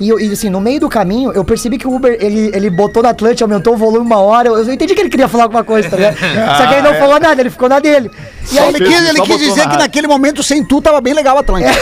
e, 0.00 0.08
eu- 0.08 0.18
e, 0.20 0.32
assim, 0.32 0.48
no 0.48 0.60
meio 0.60 0.80
do 0.80 0.88
caminho, 0.88 1.32
eu 1.32 1.44
percebi 1.44 1.78
que 1.78 1.86
o 1.86 1.94
Uber, 1.94 2.16
ele, 2.20 2.50
ele 2.54 2.70
botou 2.70 3.02
na 3.02 3.10
Atlântica, 3.10 3.44
aumentou 3.44 3.74
o 3.74 3.76
volume 3.76 4.04
uma 4.06 4.18
hora. 4.18 4.48
Eu, 4.48 4.56
eu 4.58 4.72
entendi 4.72 4.94
que 4.94 5.00
ele 5.00 5.08
queria 5.10 5.28
falar 5.28 5.44
alguma 5.44 5.64
coisa, 5.64 5.88
tá 5.88 5.96
ligado? 5.96 6.16
Só 6.58 6.66
que 6.66 6.74
ele 6.74 6.82
não 6.82 6.94
falou 6.94 7.18
nada, 7.20 7.40
ele 7.40 7.50
ficou 7.50 7.68
na 7.68 7.78
dele. 7.80 8.10
E 8.50 8.58
aí, 8.58 8.68
Ele 8.68 8.78
quis, 8.84 9.08
ele 9.08 9.18
só 9.18 9.24
quis 9.24 9.38
dizer 9.38 9.64
na 9.66 9.70
que 9.72 9.76
naquele 9.78 10.06
momento, 10.06 10.42
sem 10.42 10.64
tu, 10.64 10.80
tava 10.80 11.00
bem 11.02 11.12
legal 11.12 11.36
a 11.36 11.40
Atlântica. 11.40 11.70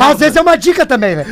Às 0.00 0.18
vezes 0.18 0.36
é 0.36 0.40
uma 0.40 0.56
dica 0.56 0.84
também, 0.86 1.16
né? 1.16 1.24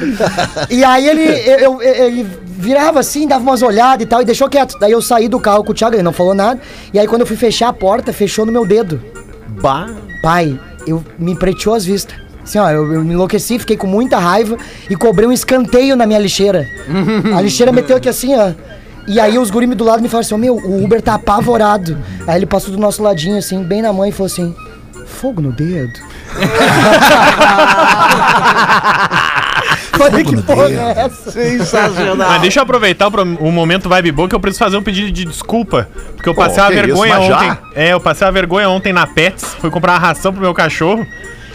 E 0.70 0.84
aí 0.84 1.08
ele, 1.08 1.22
eu, 1.24 1.80
eu- 1.82 2.04
ele 2.06 2.26
virava 2.46 3.00
assim, 3.00 3.26
dava 3.26 3.42
umas 3.42 3.62
olhadas 3.62 4.04
e 4.04 4.06
tal, 4.08 4.22
e 4.22 4.24
deixou 4.24 4.48
quieto. 4.48 4.78
Daí 4.78 4.92
eu 4.92 5.02
saí 5.02 5.28
do 5.28 5.40
carro 5.40 5.64
com 5.64 5.72
o 5.72 5.74
Thiago, 5.74 5.94
ele 5.96 6.02
não 6.02 6.12
falou 6.12 6.34
nada. 6.34 6.60
E 6.92 6.98
aí 6.98 7.06
quando 7.06 7.22
eu 7.22 7.26
fui 7.26 7.36
fechar 7.36 7.68
a 7.68 7.72
porta, 7.72 8.12
fechou 8.12 8.44
no 8.46 8.52
meu 8.52 8.66
dedo. 8.66 9.00
Bah. 9.60 9.88
Pai, 10.22 10.58
eu 10.86 11.04
me 11.18 11.34
preteou 11.34 11.74
as 11.74 11.84
vistas. 11.84 12.16
Assim, 12.46 12.58
ó, 12.60 12.70
eu, 12.70 12.92
eu 12.94 13.04
me 13.04 13.12
enlouqueci, 13.12 13.58
fiquei 13.58 13.76
com 13.76 13.88
muita 13.88 14.18
raiva 14.18 14.56
e 14.88 14.94
cobrei 14.94 15.26
um 15.28 15.32
escanteio 15.32 15.96
na 15.96 16.06
minha 16.06 16.18
lixeira. 16.20 16.64
A 17.36 17.40
lixeira 17.40 17.72
meteu 17.72 17.96
aqui 17.96 18.08
assim, 18.08 18.36
ó. 18.36 18.52
E 19.08 19.18
aí 19.20 19.36
os 19.36 19.50
guri 19.50 19.66
do 19.66 19.84
lado 19.84 20.00
me 20.00 20.08
falaram 20.08 20.24
assim, 20.24 20.34
ó, 20.34 20.38
meu, 20.38 20.54
o 20.56 20.84
Uber 20.84 21.02
tá 21.02 21.14
apavorado. 21.14 21.98
Aí 22.26 22.38
ele 22.38 22.46
passou 22.46 22.70
do 22.72 22.78
nosso 22.78 23.02
ladinho, 23.02 23.36
assim, 23.36 23.62
bem 23.64 23.82
na 23.82 23.92
mãe 23.92 24.10
e 24.10 24.12
falou 24.12 24.26
assim, 24.26 24.54
fogo 25.06 25.42
no 25.42 25.50
dedo. 25.52 25.92
Falei, 29.96 30.24
que 30.24 30.42
porra 30.42 30.68
é 30.70 30.94
essa? 31.06 31.30
Sensacional. 31.30 32.28
Mas 32.28 32.40
deixa 32.42 32.58
eu 32.60 32.62
aproveitar 32.62 33.06
o, 33.06 33.10
pro- 33.10 33.22
o 33.40 33.50
momento 33.50 33.88
vibe 33.88 34.12
boa 34.12 34.28
que 34.28 34.34
eu 34.34 34.40
preciso 34.40 34.64
fazer 34.64 34.76
um 34.76 34.82
pedido 34.82 35.10
de 35.10 35.24
desculpa. 35.24 35.88
Porque 36.14 36.28
eu 36.28 36.34
passei 36.34 36.62
uma 36.62 36.68
que 36.68 36.74
vergonha 36.76 37.18
isso, 37.20 37.32
ontem. 37.32 37.58
É, 37.74 37.92
eu 37.92 38.00
passei 38.00 38.26
uma 38.26 38.32
vergonha 38.32 38.68
ontem 38.68 38.92
na 38.92 39.06
Pets. 39.06 39.54
Fui 39.58 39.70
comprar 39.70 39.92
uma 39.92 39.98
ração 39.98 40.32
pro 40.32 40.42
meu 40.42 40.52
cachorro. 40.52 41.06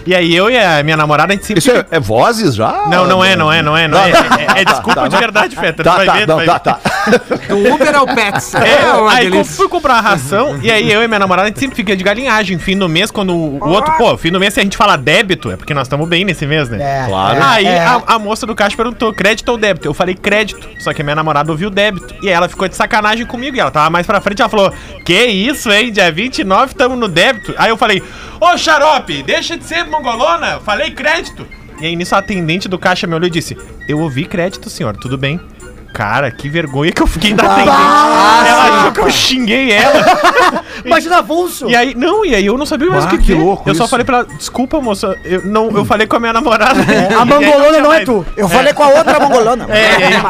E 0.05 0.15
aí 0.15 0.35
eu 0.35 0.49
e 0.49 0.57
a 0.57 0.81
minha 0.83 0.97
namorada, 0.97 1.31
a 1.33 1.35
gente 1.35 1.45
sempre. 1.45 1.59
Isso 1.59 1.71
é, 1.71 1.85
é 1.91 1.99
vozes 1.99 2.55
já? 2.55 2.87
Não, 2.87 3.05
não 3.05 3.23
é, 3.23 3.35
não 3.35 3.51
é, 3.51 3.61
não 3.61 3.77
é, 3.77 3.87
não 3.87 3.97
é. 3.99 4.09
É, 4.57 4.61
é 4.61 4.65
desculpa 4.65 5.07
de 5.07 5.15
verdade, 5.17 5.55
Feta. 5.55 5.83
Tá, 5.83 5.91
tu 5.91 5.97
vai 5.97 6.05
tá, 6.05 6.13
ver, 6.13 6.25
tu 6.27 6.35
vai 6.35 6.45
tá, 6.45 6.53
ver. 6.53 6.59
tá. 6.59 6.79
Do 7.49 7.73
Uber 7.73 7.95
ao 7.95 8.05
Pets. 8.05 8.55
É, 8.55 8.93
uma 8.93 9.11
aí 9.13 9.29
delícia. 9.29 9.55
fui 9.55 9.67
comprar 9.67 9.95
a 9.95 10.01
ração, 10.01 10.59
e 10.61 10.71
aí 10.71 10.91
eu 10.91 11.03
e 11.03 11.07
minha 11.07 11.19
namorada, 11.19 11.45
a 11.45 11.49
gente 11.49 11.59
sempre 11.59 11.75
fica 11.75 11.95
de 11.95 12.03
galinhagem. 12.03 12.57
Fim 12.59 12.77
do 12.77 12.87
mês, 12.87 13.11
quando 13.11 13.33
o 13.35 13.69
outro, 13.69 13.91
pô, 13.97 14.15
fim 14.17 14.31
do 14.31 14.39
mês, 14.39 14.53
se 14.53 14.59
a 14.59 14.63
gente 14.63 14.77
fala 14.77 14.95
débito, 14.97 15.51
é 15.51 15.55
porque 15.57 15.73
nós 15.73 15.83
estamos 15.87 16.07
bem 16.07 16.23
nesse 16.25 16.45
mês, 16.45 16.69
né? 16.69 16.77
É, 16.81 17.07
Claro. 17.07 17.37
é, 17.37 17.41
Aí 17.43 17.65
é. 17.65 17.79
a, 17.79 18.01
a 18.07 18.19
moça 18.19 18.45
do 18.45 18.55
caixa 18.55 18.75
perguntou 18.75 19.13
crédito 19.13 19.49
ou 19.49 19.57
débito. 19.57 19.87
Eu 19.87 19.93
falei 19.93 20.15
crédito, 20.15 20.67
só 20.79 20.93
que 20.93 21.01
a 21.01 21.03
minha 21.03 21.15
namorada 21.15 21.51
ouviu 21.51 21.69
débito. 21.69 22.13
E 22.21 22.29
ela 22.29 22.47
ficou 22.47 22.67
de 22.67 22.75
sacanagem 22.75 23.25
comigo. 23.25 23.55
E 23.57 23.59
ela 23.59 23.71
tava 23.71 23.89
mais 23.89 24.05
pra 24.05 24.21
frente 24.21 24.41
ela 24.41 24.49
falou: 24.49 24.71
Que 25.05 25.25
isso, 25.25 25.71
hein? 25.71 25.91
Dia 25.91 26.11
29 26.11 26.75
tamo 26.75 26.95
no 26.95 27.07
débito. 27.07 27.53
Aí 27.57 27.69
eu 27.69 27.77
falei: 27.77 28.01
Ô 28.39 28.57
xarope, 28.57 29.23
deixa 29.23 29.57
de 29.57 29.63
ser 29.65 29.85
mongolona. 29.91 30.59
Falei 30.59 30.91
crédito. 30.91 31.45
E 31.79 31.85
aí 31.85 31.95
nisso 31.95 32.15
a 32.15 32.19
atendente 32.19 32.67
do 32.67 32.79
caixa 32.79 33.05
me 33.05 33.13
olhou 33.13 33.27
e 33.27 33.31
disse: 33.31 33.57
Eu 33.87 33.99
ouvi 33.99 34.25
crédito, 34.25 34.69
senhor, 34.69 34.95
tudo 34.97 35.17
bem. 35.17 35.39
Cara, 35.93 36.31
que 36.31 36.47
vergonha 36.49 36.91
que 36.91 37.01
eu 37.01 37.07
fiquei 37.07 37.33
da 37.33 37.43
atendente. 37.43 37.67
ela 37.69 38.77
achou 38.79 38.91
que 38.93 38.99
eu 39.01 39.09
xinguei 39.11 39.71
ela. 39.71 40.03
Imagina 40.85 41.17
avulso. 41.17 41.69
E 41.69 41.75
aí, 41.75 41.93
não, 41.95 42.25
e 42.25 42.33
aí 42.33 42.45
eu 42.45 42.57
não 42.57 42.65
sabia 42.65 42.89
mais 42.89 43.03
o 43.03 43.07
Ah, 43.07 43.09
que 43.11 43.17
que 43.17 43.23
dizer. 43.23 43.35
louco 43.39 43.69
Eu 43.69 43.75
só 43.75 43.83
isso. 43.83 43.91
falei 43.91 44.05
pra 44.05 44.17
ela, 44.19 44.27
desculpa, 44.37 44.79
moça, 44.81 45.17
eu, 45.25 45.45
não, 45.45 45.69
eu 45.71 45.83
falei 45.85 46.07
com 46.07 46.15
a 46.15 46.19
minha 46.19 46.33
namorada. 46.33 46.79
A 46.81 46.83
E 46.91 47.13
aí 47.15 47.25
mangolona 47.25 47.79
não 47.81 47.93
é 47.93 48.05
tu. 48.05 48.25
Eu 48.37 48.47
falei 48.47 48.73
com 48.73 48.83
a 48.83 48.87
outra 48.87 49.19
mongolona. 49.19 49.67
É, 49.69 49.99
e 49.99 50.03
aí... 50.05 50.13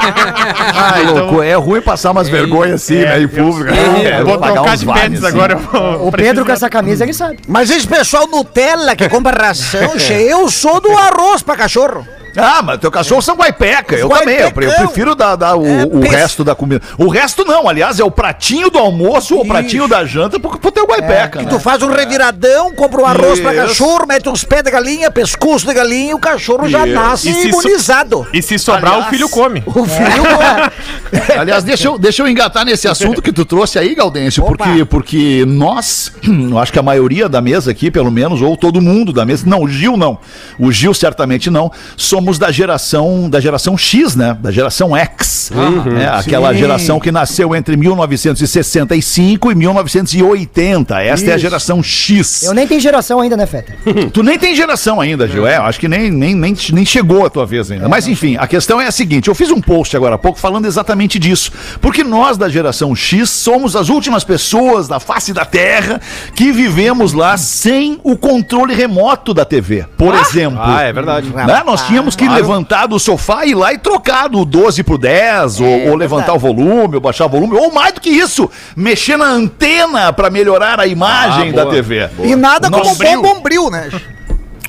Ah, 0.74 1.02
então- 1.04 1.16
louco, 1.28 1.44
é 1.44 1.54
ruim 1.54 1.82
passar 1.82 2.12
umas 2.12 2.28
vergonhas 2.28 2.82
assim, 2.82 2.98
É, 2.98 3.06
né, 3.06 3.20
em 3.20 3.22
eu- 3.24 3.30
público. 3.30 3.72
É, 3.74 4.20
Eu 4.20 4.26
vou 4.26 4.40
pagar 4.40 4.54
trocar 4.56 4.74
uns 4.74 4.80
de 4.80 4.86
vales, 4.86 5.02
pets 5.04 5.24
assim. 5.24 5.28
agora. 5.38 5.54
eu 5.54 5.60
vou- 6.00 6.08
O 6.08 6.12
Pedro 6.12 6.44
com 6.46 6.52
essa 6.52 6.70
camisa, 6.70 7.04
ele 7.04 7.14
sabe. 7.14 7.38
Mas 7.48 7.70
esse 7.70 7.88
pessoal 7.88 8.28
Nutella 8.28 8.96
que 8.96 9.08
compra 9.10 9.48
ração, 9.48 9.98
che, 10.00 10.14
eu 10.14 10.50
sou 10.50 10.82
do 10.82 10.92
arroz 10.98 11.44
pra 11.44 11.56
cachorro. 11.56 12.06
Ah, 12.38 12.62
mas 12.62 12.80
teu 12.80 12.92
cachorro 12.92 13.22
são 13.22 13.36
guaipeca. 13.36 13.96
Eu 13.96 14.08
Guaipecão. 14.08 14.20
também. 14.34 14.46
Eu, 14.48 14.52
pre- 14.52 14.66
eu 14.68 14.88
prefiro 14.88 15.16
dar, 15.16 15.36
dar 15.36 15.56
o, 15.56 15.66
É, 15.66 15.84
o 15.86 16.00
resto 16.02 16.44
da 16.44 16.56
comida. 16.56 16.82
O 16.98 17.08
resto 17.10 17.44
não, 17.46 17.68
aliás, 17.68 18.00
é 18.00 18.04
o 18.04 18.12
pratinho 18.12 18.70
do 18.70 18.78
almoço 18.78 19.36
ou 19.36 19.42
o 19.44 19.48
pratinho 19.48 19.88
da 19.88 20.06
janta 20.06 20.40
pro, 20.40 20.58
pro 20.58 20.72
teu 20.72 20.86
guaipeca. 20.86 21.40
Que 21.40 21.46
né? 21.46 21.50
tu 21.52 21.60
faz 21.60 21.82
um 21.84 21.92
reviradão, 21.92 22.74
compra 22.74 23.02
um 23.02 23.06
arroz 23.06 23.40
pra 23.40 23.54
Isso. 23.54 23.68
cachorro, 23.68 24.06
mete 24.08 24.30
uns 24.30 24.44
pés 24.44 24.64
de 24.64 24.72
galinha, 24.72 25.12
pescoço 25.12 25.66
de 25.68 25.74
galinha 25.74 26.12
e 26.12 26.14
o 26.14 26.20
cachorro 26.20 26.68
já 26.70 26.86
Isso. 26.86 26.96
nasce 26.96 27.30
E 27.30 27.34
se 27.34 27.42
so- 27.42 27.48
imunizado. 27.62 28.28
E 28.34 28.42
se 28.42 28.58
sobrar, 28.60 28.94
Aliás- 28.94 29.08
o 29.08 29.10
filho 29.12 29.30
come. 29.30 29.64
O 29.66 29.84
filho 29.86 30.24
Aliás, 31.40 31.64
deixa 31.64 31.88
eu, 31.88 31.98
deixa 31.98 32.22
eu 32.24 32.28
engatar 32.28 32.66
nesse 32.66 32.88
assunto 32.88 33.22
que 33.22 33.32
tu 33.32 33.46
trouxe 33.46 33.78
aí, 33.78 33.94
Gaudêncio, 33.96 34.44
Opa. 34.44 34.66
porque, 34.66 34.86
porque 34.86 35.44
nós, 35.48 36.12
eu 36.24 36.58
acho 36.58 36.72
que 36.72 36.80
a 36.80 36.84
maioria 36.84 37.28
da 37.28 37.42
mesa 37.42 37.72
aqui, 37.72 37.92
pelo 37.92 38.12
menos, 38.12 38.42
ou 38.42 38.56
todo 38.56 38.82
mundo 38.82 39.12
da 39.12 39.26
mesa, 39.26 39.44
não, 39.46 39.64
o 39.64 39.68
Gil 39.68 39.98
não, 39.98 40.18
o 40.60 40.72
Gil 40.72 40.94
certamente 40.94 41.50
não, 41.50 41.72
somos 41.98 42.21
da 42.40 42.52
geração, 42.52 43.30
da 43.30 43.40
geração 43.40 43.78
X, 43.78 44.16
né? 44.16 44.38
Da 44.42 44.52
geração 44.52 44.96
X. 44.96 45.52
né? 45.86 46.10
Aquela 46.10 46.54
Sim. 46.54 46.60
geração 46.60 47.00
que 47.00 47.12
nasceu 47.12 47.56
entre 47.56 47.76
1965 47.78 49.52
e 49.52 49.56
1980. 49.56 51.02
Esta 51.02 51.30
é 51.30 51.34
a 51.34 51.36
Isso. 51.36 51.42
geração 51.42 51.84
X. 51.84 52.44
Eu 52.44 52.54
nem 52.54 52.68
tenho 52.68 52.80
geração 52.82 53.20
ainda, 53.20 53.38
né, 53.38 53.46
Feta? 53.46 53.74
Tu 54.14 54.24
nem 54.24 54.38
tem 54.38 54.56
geração 54.56 55.00
ainda, 55.00 55.28
Gil. 55.28 55.46
É, 55.48 55.58
eu 55.58 55.64
acho 55.64 55.80
que 55.80 55.88
nem, 55.88 56.10
nem, 56.12 56.36
nem, 56.36 56.56
nem 56.72 56.86
chegou 56.86 57.26
a 57.26 57.30
tua 57.30 57.46
vez 57.46 57.72
ainda. 57.72 57.88
Mas 57.88 58.08
enfim, 58.08 58.36
a 58.38 58.48
questão 58.48 58.80
é 58.80 58.88
a 58.88 58.92
seguinte: 58.92 59.28
eu 59.28 59.36
fiz 59.36 59.52
um 59.52 59.62
post 59.62 59.96
agora 59.96 60.16
há 60.16 60.18
pouco 60.18 60.40
falando 60.40 60.66
exatamente 60.66 61.18
disso. 61.20 61.52
Porque 61.80 62.04
nós 62.04 62.38
da 62.38 62.50
geração 62.50 62.96
X 62.96 63.30
somos 63.30 63.76
as 63.76 63.90
últimas 63.90 64.24
pessoas 64.24 64.90
na 64.90 65.00
face 65.00 65.34
da 65.34 65.46
Terra 65.46 66.02
que 66.36 66.52
vivemos 66.52 67.14
lá 67.14 67.38
sem 67.38 68.00
o 68.04 68.18
controle 68.18 68.74
remoto 68.74 69.34
da 69.34 69.46
TV. 69.46 69.86
Por 69.98 70.14
exemplo. 70.16 70.60
Ah, 70.62 70.82
é 70.84 70.94
verdade. 70.94 71.30
Né? 71.30 71.64
Nós 71.66 71.86
tínhamos 71.88 72.11
que 72.16 72.28
levantar 72.28 72.88
do 72.88 73.00
sofá 73.00 73.46
e 73.46 73.52
ir 73.52 73.56
lá 73.56 73.74
e 73.74 73.78
trocar 73.78 74.28
do 74.30 74.44
12 74.46 74.84
pro 74.84 74.98
10, 74.98 75.60
ou, 75.62 75.88
ou 75.90 75.96
levantar 75.96 76.34
o 76.34 76.40
volume, 76.40 76.96
ou 76.96 77.02
baixar 77.02 77.26
o 77.26 77.30
volume, 77.30 77.56
ou 77.58 77.72
mais 77.74 77.94
do 77.94 78.02
que 78.02 78.10
isso, 78.10 78.50
mexer 78.76 79.18
na 79.18 79.26
antena 79.28 80.12
para 80.14 80.30
melhorar 80.30 80.80
a 80.80 80.88
imagem 80.88 81.50
Ah, 81.50 81.54
da 81.54 81.64
boa, 81.64 81.74
TV. 81.76 82.10
E 82.24 82.36
nada 82.36 82.70
como 82.70 82.84
um 82.84 82.94
Bombril. 82.94 83.22
bom 83.22 83.34
bombril, 83.36 83.70
né? 83.70 83.90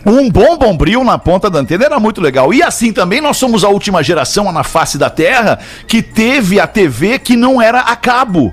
Um 0.04 0.28
bom 0.28 0.56
bombril 0.58 1.04
na 1.04 1.16
ponta 1.16 1.48
da 1.48 1.60
antena 1.60 1.84
era 1.84 2.00
muito 2.00 2.20
legal. 2.20 2.52
E 2.52 2.60
assim 2.62 2.92
também 2.92 3.20
nós 3.20 3.36
somos 3.36 3.62
a 3.62 3.68
última 3.68 4.02
geração 4.02 4.50
na 4.50 4.64
face 4.64 4.98
da 4.98 5.08
Terra 5.08 5.60
que 5.86 6.02
teve 6.02 6.58
a 6.58 6.66
TV 6.66 7.18
que 7.20 7.36
não 7.36 7.62
era 7.62 7.80
a 7.80 7.94
cabo. 7.94 8.52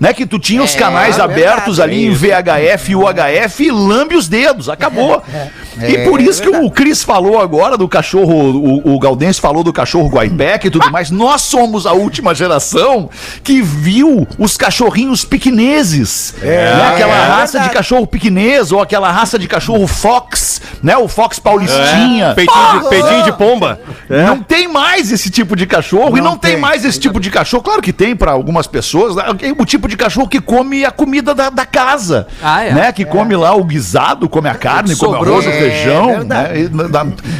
Né, 0.00 0.12
que 0.12 0.26
tu 0.26 0.38
tinha 0.38 0.62
os 0.62 0.74
canais 0.74 1.18
abertos 1.20 1.78
ali 1.80 2.06
em 2.06 2.10
VHF 2.12 2.90
e 2.90 2.96
UHF 2.96 3.64
e 3.64 3.70
lambe 3.70 4.16
os 4.16 4.28
dedos, 4.28 4.68
acabou. 4.68 5.22
e 5.80 5.98
por 5.98 6.20
isso 6.20 6.42
que 6.42 6.48
o 6.48 6.70
Cris 6.70 7.02
falou 7.02 7.40
agora 7.40 7.76
do 7.76 7.88
cachorro, 7.88 8.34
o, 8.34 8.94
o 8.94 8.98
Gaudense 8.98 9.40
falou 9.40 9.62
do 9.62 9.72
cachorro 9.72 10.08
Guaipeca 10.08 10.66
e 10.66 10.70
tudo 10.70 10.90
mais. 10.90 11.10
Nós 11.10 11.42
somos 11.42 11.86
a 11.86 11.92
última 11.92 12.34
geração 12.34 13.08
que 13.42 13.62
viu 13.62 14.26
os 14.38 14.56
cachorrinhos 14.56 15.24
piquineses. 15.24 16.34
né, 16.42 16.88
aquela 16.92 17.14
é 17.14 17.26
raça 17.26 17.60
de 17.60 17.70
cachorro 17.70 18.06
piquinês 18.06 18.72
ou 18.72 18.80
aquela 18.80 19.10
raça 19.10 19.38
de 19.38 19.46
cachorro 19.48 19.86
Fox, 19.86 20.60
né? 20.82 20.96
O 20.96 21.08
Fox 21.08 21.38
Paulistinha. 21.38 22.34
Peitinho 22.34 22.80
de, 22.82 22.88
peitinho 22.88 23.22
de 23.22 23.32
pomba. 23.32 23.80
Não 24.08 24.42
tem 24.42 24.68
mais 24.68 25.10
esse 25.10 25.30
tipo 25.30 25.56
de 25.56 25.66
cachorro 25.66 26.16
e 26.16 26.20
Não 26.20 26.34
não 26.34 26.38
tem, 26.38 26.52
tem. 26.52 26.60
mais 26.60 26.84
esse 26.84 26.98
tipo 26.98 27.20
de 27.20 27.30
cachorro. 27.30 27.62
Claro 27.62 27.80
que 27.80 27.92
tem 27.92 28.14
para 28.16 28.32
algumas 28.32 28.66
pessoas, 28.66 29.16
né? 29.16 29.24
o 29.58 29.64
tipo 29.64 29.83
de 29.88 29.96
cachorro 29.96 30.28
que 30.28 30.40
come 30.40 30.84
a 30.84 30.90
comida 30.90 31.34
da, 31.34 31.50
da 31.50 31.64
casa, 31.66 32.26
Ah, 32.42 32.62
é? 32.62 32.72
né? 32.72 32.92
Que 32.92 33.04
come 33.04 33.34
lá 33.36 33.54
o 33.54 33.64
guisado, 33.64 34.28
come 34.28 34.48
a 34.48 34.54
carne, 34.54 34.96
come 34.96 35.14
arroz, 35.16 35.46
o 35.46 35.48
É, 35.48 35.52
feijão, 35.52 36.06
verdade. 36.08 36.50
né? 36.50 36.60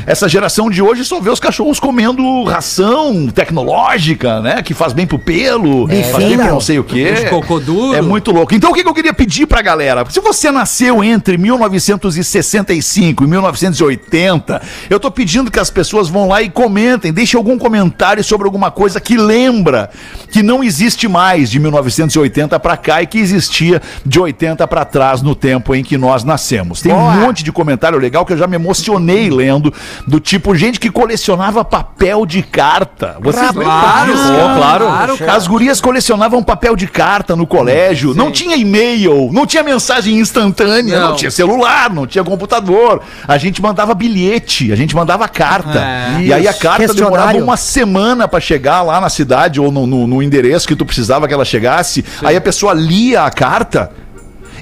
E 0.06 0.10
essa 0.10 0.28
geração 0.28 0.68
de 0.70 0.82
hoje 0.82 1.04
só 1.04 1.20
vê 1.20 1.30
os 1.30 1.40
cachorros 1.40 1.80
comendo 1.80 2.44
ração 2.44 3.26
tecnológica, 3.28 4.40
né? 4.40 4.62
Que 4.62 4.74
faz 4.74 4.92
bem 4.92 5.06
pro 5.06 5.18
pelo, 5.18 5.86
faz 5.88 6.24
bem 6.24 6.36
pra 6.36 6.48
não 6.48 6.60
sei 6.60 6.78
o 6.78 6.84
quê. 6.84 7.12
De 7.12 7.30
cocô 7.30 7.58
duro. 7.60 7.94
É 7.96 8.02
muito 8.02 8.30
louco. 8.30 8.54
Então 8.54 8.70
o 8.70 8.74
que 8.74 8.82
que 8.82 8.88
eu 8.88 8.94
queria 8.94 9.14
pedir 9.14 9.46
pra 9.46 9.62
galera? 9.62 10.04
Se 10.10 10.20
você 10.20 10.50
nasceu 10.50 11.02
entre 11.02 11.36
1965 11.38 13.24
e 13.24 13.26
1980, 13.26 14.62
eu 14.90 15.00
tô 15.00 15.10
pedindo 15.10 15.50
que 15.50 15.58
as 15.58 15.70
pessoas 15.70 16.08
vão 16.08 16.28
lá 16.28 16.42
e 16.42 16.48
comentem, 16.50 17.12
deixem 17.12 17.36
algum 17.38 17.58
comentário 17.58 18.22
sobre 18.22 18.46
alguma 18.46 18.70
coisa 18.70 19.00
que 19.00 19.16
lembra 19.16 19.90
que 20.30 20.42
não 20.42 20.62
existe 20.62 21.06
mais 21.08 21.50
de 21.50 21.58
1980 21.58 22.33
pra 22.60 22.76
cá 22.76 23.00
e 23.02 23.06
que 23.06 23.18
existia 23.18 23.80
de 24.04 24.18
80 24.18 24.66
pra 24.66 24.84
trás 24.84 25.22
no 25.22 25.34
tempo 25.34 25.74
em 25.74 25.82
que 25.84 25.96
nós 25.96 26.24
nascemos. 26.24 26.80
Tem 26.80 26.92
um 26.92 27.10
monte 27.20 27.44
de 27.44 27.52
comentário 27.52 27.98
legal 27.98 28.24
que 28.26 28.32
eu 28.32 28.36
já 28.38 28.46
me 28.46 28.56
emocionei 28.56 29.30
lendo, 29.30 29.72
do 30.06 30.18
tipo 30.18 30.54
gente 30.54 30.80
que 30.80 30.90
colecionava 30.90 31.64
papel 31.64 32.26
de 32.26 32.42
carta. 32.42 33.16
Vocês 33.20 33.50
Claro, 33.52 34.12
claro. 34.12 34.84
claro, 34.86 35.18
cara. 35.18 35.32
As 35.34 35.46
gurias 35.46 35.80
colecionavam 35.80 36.42
papel 36.42 36.74
de 36.76 36.86
carta 36.86 37.36
no 37.36 37.46
colégio, 37.46 38.14
não 38.14 38.30
tinha 38.30 38.56
e-mail, 38.56 39.30
não 39.32 39.46
tinha 39.46 39.62
mensagem 39.62 40.18
instantânea, 40.18 40.98
não, 41.00 41.08
Não. 41.10 41.16
tinha 41.16 41.30
celular, 41.30 41.90
não 41.92 42.06
tinha 42.06 42.24
computador. 42.24 43.00
A 43.28 43.38
gente 43.38 43.62
mandava 43.62 43.94
bilhete, 43.94 44.72
a 44.72 44.76
gente 44.76 44.94
mandava 44.94 45.28
carta. 45.28 45.78
É. 45.78 46.20
e 46.22 46.32
aí 46.32 46.48
a 46.48 46.52
carta 46.54 46.92
demorava 46.94 47.38
uma 47.44 47.56
semana 47.56 48.26
pra 48.26 48.40
chegar 48.40 48.82
lá 48.82 49.00
na 49.00 49.08
cidade 49.08 49.60
ou 49.60 49.70
no, 49.70 49.86
no- 49.86 50.06
no 50.06 50.22
endereço 50.22 50.66
que 50.66 50.74
tu 50.76 50.84
precisava 50.84 51.28
que 51.28 51.34
ela 51.34 51.44
chegasse. 51.44 52.04
Aí 52.24 52.36
a 52.36 52.40
pessoa 52.40 52.72
lia 52.72 53.22
a 53.22 53.30
carta. 53.30 53.90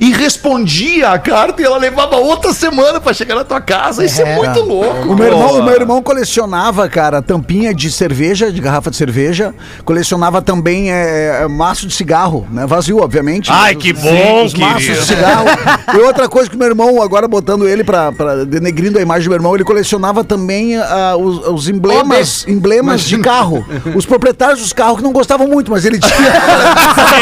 E 0.01 0.11
respondia 0.11 1.11
a 1.11 1.19
carta 1.19 1.63
e 1.63 1.65
ela 1.65 1.77
levava 1.79 2.17
outra 2.17 2.53
semana 2.53 2.99
pra 3.01 3.13
chegar 3.13 3.37
na 3.37 3.45
tua 3.45 3.61
casa. 3.61 4.05
Isso 4.05 4.21
é, 4.21 4.33
É. 4.33 4.37
muito 4.37 4.61
louco. 4.63 5.13
O 5.13 5.15
meu, 5.15 5.27
irmão, 5.29 5.61
o 5.61 5.63
meu 5.63 5.75
irmão 5.75 6.03
colecionava, 6.03 6.89
cara, 6.89 7.23
tampinha 7.23 7.73
de 7.73 7.89
cerveja, 7.93 8.51
de 8.51 8.61
garrafa 8.61 8.91
de 8.91 8.97
cerveja. 8.97 9.55
Colecionava 9.85 10.43
também 10.43 10.91
é, 10.91 11.47
maço 11.49 11.87
de 11.87 11.95
cigarro, 11.95 12.45
né? 12.51 12.67
Vazio, 12.67 13.01
obviamente. 13.01 13.49
Ai, 13.53 13.77
Os- 13.77 13.83
que 13.83 13.93
bom, 13.93 14.45
Os 14.45 14.55
maços 14.55 14.81
de 14.81 14.87
querido. 14.89 15.05
cigarro. 15.07 15.47
e 15.95 15.99
outra 15.99 16.29
coisa 16.29 16.51
que 16.51 16.57
o 16.57 16.59
meu 16.59 16.69
irmão, 16.69 17.01
agora 17.01 17.29
botando 17.29 17.69
ele 17.69 17.85
pra, 17.85 18.11
pra 18.11 18.43
denegrindo 18.45 18.99
a 18.99 19.03
imagem 19.03 19.25
do 19.25 19.31
meu 19.31 19.37
irmão, 19.39 19.55
ele 19.55 19.63
colecionava 19.63 20.25
também 20.25 20.79
ah, 20.79 21.15
os, 21.17 21.47
os 21.47 21.69
emblemas, 21.69 22.45
emblemas 22.49 23.03
de 23.03 23.19
carro. 23.19 23.65
Os 23.95 24.05
proprietários 24.05 24.59
dos 24.63 24.73
carros 24.73 24.97
que 24.97 25.03
não 25.05 25.13
gostavam 25.13 25.47
muito, 25.47 25.71
mas 25.71 25.85
ele 25.85 26.01
tinha 26.01 26.13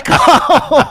Carro. 0.00 0.86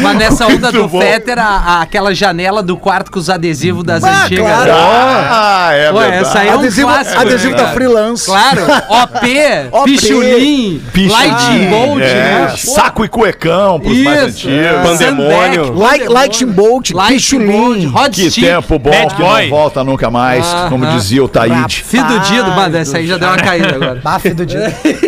Mas 0.00 0.16
nessa 0.16 0.46
onda 0.46 0.70
Muito 0.72 0.72
do 0.72 0.88
bom. 0.88 1.00
Fetter, 1.00 1.38
a- 1.38 1.42
a- 1.78 1.82
aquela 1.82 2.14
janela 2.14 2.62
do 2.62 2.76
quarto 2.76 3.10
com 3.10 3.18
os 3.18 3.28
adesivos 3.30 3.84
das 3.84 4.02
Ah, 4.02 4.24
antigas. 4.24 4.44
claro. 4.46 4.72
Ah, 4.74 5.68
é 5.72 5.92
Pô, 5.92 5.98
verdade. 5.98 6.22
essa 6.22 6.38
aí 6.40 6.48
é 6.48 6.56
um 6.56 6.58
adesivo 6.58 6.88
clássico. 6.88 7.20
adesivo 7.20 7.54
da 7.56 7.68
freelance. 7.68 8.26
Claro, 8.26 8.62
OP, 8.88 9.36
OP, 9.72 9.84
Pichulim, 9.92 10.82
Pichulim, 10.92 11.12
Lightning 11.12 11.70
Bolt, 11.70 12.00
é, 12.02 12.14
né? 12.14 12.54
Saco 12.56 13.04
e 13.04 13.08
cuecão 13.08 13.80
pros 13.80 13.98
mais 13.98 14.36
Isso, 14.36 14.48
antigos. 14.48 14.90
Pandemônio. 14.90 15.72
Light, 15.74 16.06
Lightning 16.08 16.52
Bolt, 16.52 16.90
Lightning 16.90 17.46
Bolt, 17.46 17.74
Pichulim. 17.76 17.92
Hot 17.94 18.10
Que 18.10 18.30
Stick. 18.30 18.44
tempo 18.44 18.78
bom 18.78 18.90
Bad 18.90 19.14
que 19.14 19.22
boy. 19.22 19.42
não 19.42 19.50
volta 19.50 19.84
nunca 19.84 20.10
mais, 20.10 20.46
como 20.68 20.84
Aham. 20.84 20.96
dizia 20.96 21.22
o 21.24 21.28
Taíde. 21.28 21.82
Fidudido, 21.84 22.50
mano, 22.52 22.76
essa 22.76 22.98
aí 22.98 23.06
já 23.06 23.16
deu 23.16 23.28
uma 23.28 23.36
caída 23.36 23.74
agora. 23.74 24.00
Bafo 24.02 24.34
do 24.34 24.46
dia. 24.46 24.72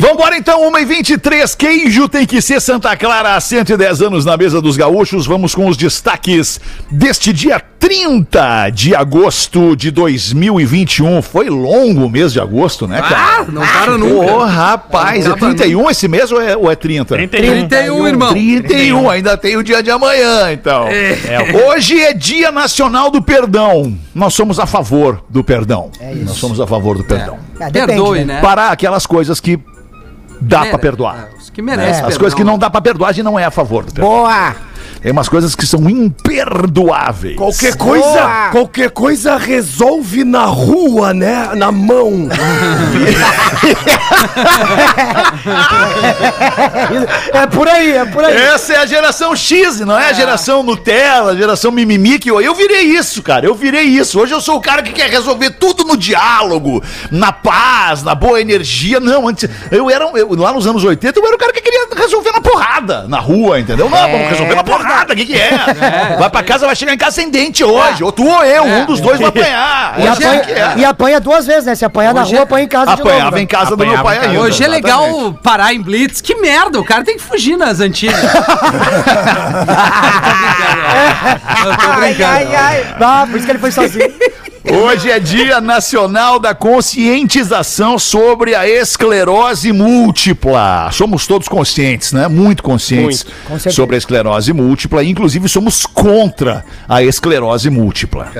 Vambora 0.00 0.36
então, 0.36 0.70
1h23, 0.70 1.56
queijo 1.56 2.08
tem 2.08 2.26
que 2.26 2.40
ser 2.40 2.60
Santa 2.60 2.96
Clara 2.96 3.34
há 3.34 3.40
110 3.40 4.02
anos 4.02 4.24
na 4.24 4.36
mesa 4.36 4.60
dos 4.60 4.76
gaúchos. 4.76 5.26
Vamos 5.26 5.54
com 5.54 5.66
os 5.66 5.76
destaques 5.76 6.60
deste 6.90 7.32
dia 7.32 7.60
30 7.78 8.70
de 8.70 8.94
agosto 8.94 9.74
de 9.76 9.90
2021. 9.90 11.20
Foi 11.20 11.48
longo 11.50 12.06
o 12.06 12.10
mês 12.10 12.32
de 12.32 12.40
agosto, 12.40 12.86
né, 12.86 13.02
cara? 13.02 13.40
Ah, 13.40 13.44
não 13.48 13.62
para 13.62 13.98
nunca. 13.98 14.32
Ô, 14.32 14.44
rapaz, 14.44 15.24
é 15.24 15.28
Não 15.28 15.34
acaba 15.34 15.54
31 15.54 15.90
esse 15.90 16.08
mês 16.08 16.30
ou 16.30 16.40
é, 16.40 16.56
ou 16.56 16.70
é 16.70 16.76
30? 16.76 17.16
31. 17.16 17.68
31, 17.68 18.08
irmão. 18.08 18.32
31, 18.32 19.10
ainda 19.10 19.36
tem 19.36 19.56
o 19.56 19.62
dia 19.62 19.82
de 19.82 19.90
amanhã, 19.90 20.52
então. 20.52 20.86
Hoje 21.66 22.00
é 22.00 22.14
Dia 22.14 22.50
Nacional 22.52 23.10
do 23.10 23.20
Perdão. 23.20 23.96
Nós 24.14 24.34
somos 24.34 24.58
a 24.58 24.66
favor 24.66 25.24
do 25.28 25.42
perdão. 25.42 25.90
É 25.98 26.12
isso. 26.12 26.24
Nós 26.26 26.36
somos 26.36 26.60
a 26.60 26.66
favor 26.66 26.96
do 26.96 27.04
perdão. 27.04 27.38
Ah, 27.58 27.70
depende, 27.70 27.86
Perdoe, 27.86 28.18
né? 28.20 28.34
né? 28.34 28.40
Para 28.40 28.68
aquelas 28.68 29.06
coisas 29.06 29.40
que 29.40 29.58
dá 30.42 30.58
Mere- 30.60 30.70
pra 30.70 30.78
perdoar. 30.78 31.28
É, 31.32 31.36
Os 31.38 31.50
que 31.50 31.62
merecem 31.62 31.86
É. 31.86 31.90
As 31.92 32.00
perdão. 32.00 32.18
coisas 32.18 32.34
que 32.36 32.44
não 32.44 32.58
dá 32.58 32.68
pra 32.68 32.80
perdoar, 32.80 33.08
a 33.08 33.12
gente 33.12 33.24
não 33.24 33.38
é 33.38 33.44
a 33.44 33.50
favor 33.50 33.84
do 33.84 33.92
perdão. 33.92 34.10
Boa! 34.10 34.54
Tem 35.02 35.10
umas 35.10 35.28
coisas 35.28 35.54
que 35.56 35.66
são 35.66 35.90
imperdoáveis. 35.90 37.36
Qualquer 37.36 37.76
coisa, 37.76 38.48
qualquer 38.52 38.90
coisa 38.90 39.36
resolve 39.36 40.22
na 40.24 40.44
rua, 40.44 41.12
né? 41.12 41.50
Na 41.56 41.72
mão. 41.72 42.28
É 47.32 47.46
por 47.46 47.68
aí, 47.68 47.92
é 47.92 48.04
por 48.04 48.24
aí. 48.24 48.36
Essa 48.36 48.74
é 48.74 48.76
a 48.78 48.86
geração 48.86 49.34
X, 49.34 49.80
não 49.80 49.98
é 49.98 50.10
a 50.10 50.12
geração 50.12 50.62
Nutella, 50.62 51.32
a 51.32 51.36
geração 51.36 51.70
mimimi 51.70 52.18
que 52.18 52.30
eu, 52.30 52.40
eu 52.40 52.54
virei 52.54 52.82
isso, 52.82 53.22
cara. 53.22 53.46
Eu 53.46 53.54
virei 53.54 53.82
isso. 53.84 54.20
Hoje 54.20 54.32
eu 54.32 54.40
sou 54.40 54.56
o 54.56 54.60
cara 54.60 54.82
que 54.82 54.92
quer 54.92 55.08
resolver 55.10 55.50
tudo 55.50 55.84
no 55.84 55.96
diálogo, 55.96 56.82
na 57.10 57.32
paz, 57.32 58.02
na 58.02 58.14
boa 58.14 58.40
energia. 58.40 59.00
Não, 59.00 59.28
antes 59.28 59.48
eu 59.70 59.90
era 59.90 60.06
um- 60.06 60.16
eu- 60.16 60.34
lá 60.34 60.52
nos 60.52 60.66
anos 60.66 60.84
80, 60.84 61.18
eu 61.18 61.26
era 61.26 61.34
o 61.34 61.38
cara 61.38 61.52
que 61.52 61.60
queria 61.60 61.86
resolver 61.96 62.32
na 62.32 62.40
porrada, 62.40 63.06
na 63.08 63.18
rua, 63.18 63.58
entendeu? 63.60 63.88
Não, 63.88 63.98
vamos 64.10 64.28
resolver 64.28 64.54
na 64.54 64.64
porrada, 64.64 64.91
o 65.12 65.16
que 65.16 65.26
que 65.26 65.38
é? 65.38 66.16
Vai 66.18 66.30
pra 66.30 66.42
casa, 66.42 66.64
vai 66.66 66.74
chegar 66.76 66.92
em 66.94 66.98
casa 66.98 67.16
sem 67.16 67.30
dente 67.30 67.62
hoje. 67.64 68.02
Ou 68.04 68.12
tu 68.12 68.26
ou 68.26 68.44
eu, 68.44 68.64
um 68.64 68.84
dos 68.86 69.00
dois 69.00 69.18
vai 69.18 69.28
apanhar. 69.28 69.94
E 69.98 70.02
é 70.02 70.08
apanha, 70.08 70.30
é. 70.30 70.74
e 70.78 70.84
apanha 70.84 71.20
duas 71.20 71.46
vezes, 71.46 71.64
né? 71.66 71.74
Se 71.74 71.84
apanhar 71.84 72.14
na 72.14 72.22
rua, 72.22 72.38
é- 72.38 72.42
apanha 72.42 72.64
em 72.64 72.68
casa 72.68 72.94
de 72.96 73.00
Apanhava 73.02 73.24
novo. 73.24 73.38
em 73.38 73.42
né? 73.42 73.46
casa 73.46 73.76
do 73.76 73.84
meu 73.84 73.94
Apanhava 73.96 74.04
pai 74.04 74.18
em 74.18 74.20
ainda. 74.30 74.40
Hoje 74.42 74.64
é 74.64 74.68
legal 74.68 75.06
exatamente. 75.06 75.38
parar 75.42 75.74
em 75.74 75.82
blitz. 75.82 76.20
Que 76.20 76.34
merda, 76.36 76.78
o 76.80 76.84
cara 76.84 77.02
tem 77.04 77.16
que 77.16 77.22
fugir 77.22 77.56
nas 77.56 77.80
antigas. 77.80 78.22
Eu 78.22 78.28
tô 81.76 81.92
brincando. 82.00 82.42
Ah, 83.04 83.26
por 83.28 83.36
isso 83.36 83.46
que 83.46 83.52
ele 83.52 83.58
foi 83.58 83.70
sozinho. 83.72 84.12
Hoje 84.70 85.10
é 85.10 85.18
Dia 85.18 85.60
Nacional 85.60 86.38
da 86.38 86.54
Conscientização 86.54 87.98
sobre 87.98 88.54
a 88.54 88.68
Esclerose 88.68 89.72
Múltipla. 89.72 90.88
Somos 90.92 91.26
todos 91.26 91.48
conscientes, 91.48 92.12
né? 92.12 92.28
Muito 92.28 92.62
conscientes 92.62 93.26
certeza. 93.48 93.74
sobre 93.74 93.96
a 93.96 93.98
esclerose 93.98 94.52
múltipla. 94.52 95.02
Inclusive, 95.02 95.48
somos 95.48 95.84
contra 95.84 96.64
a 96.88 97.02
esclerose 97.02 97.70
múltipla. 97.70 98.30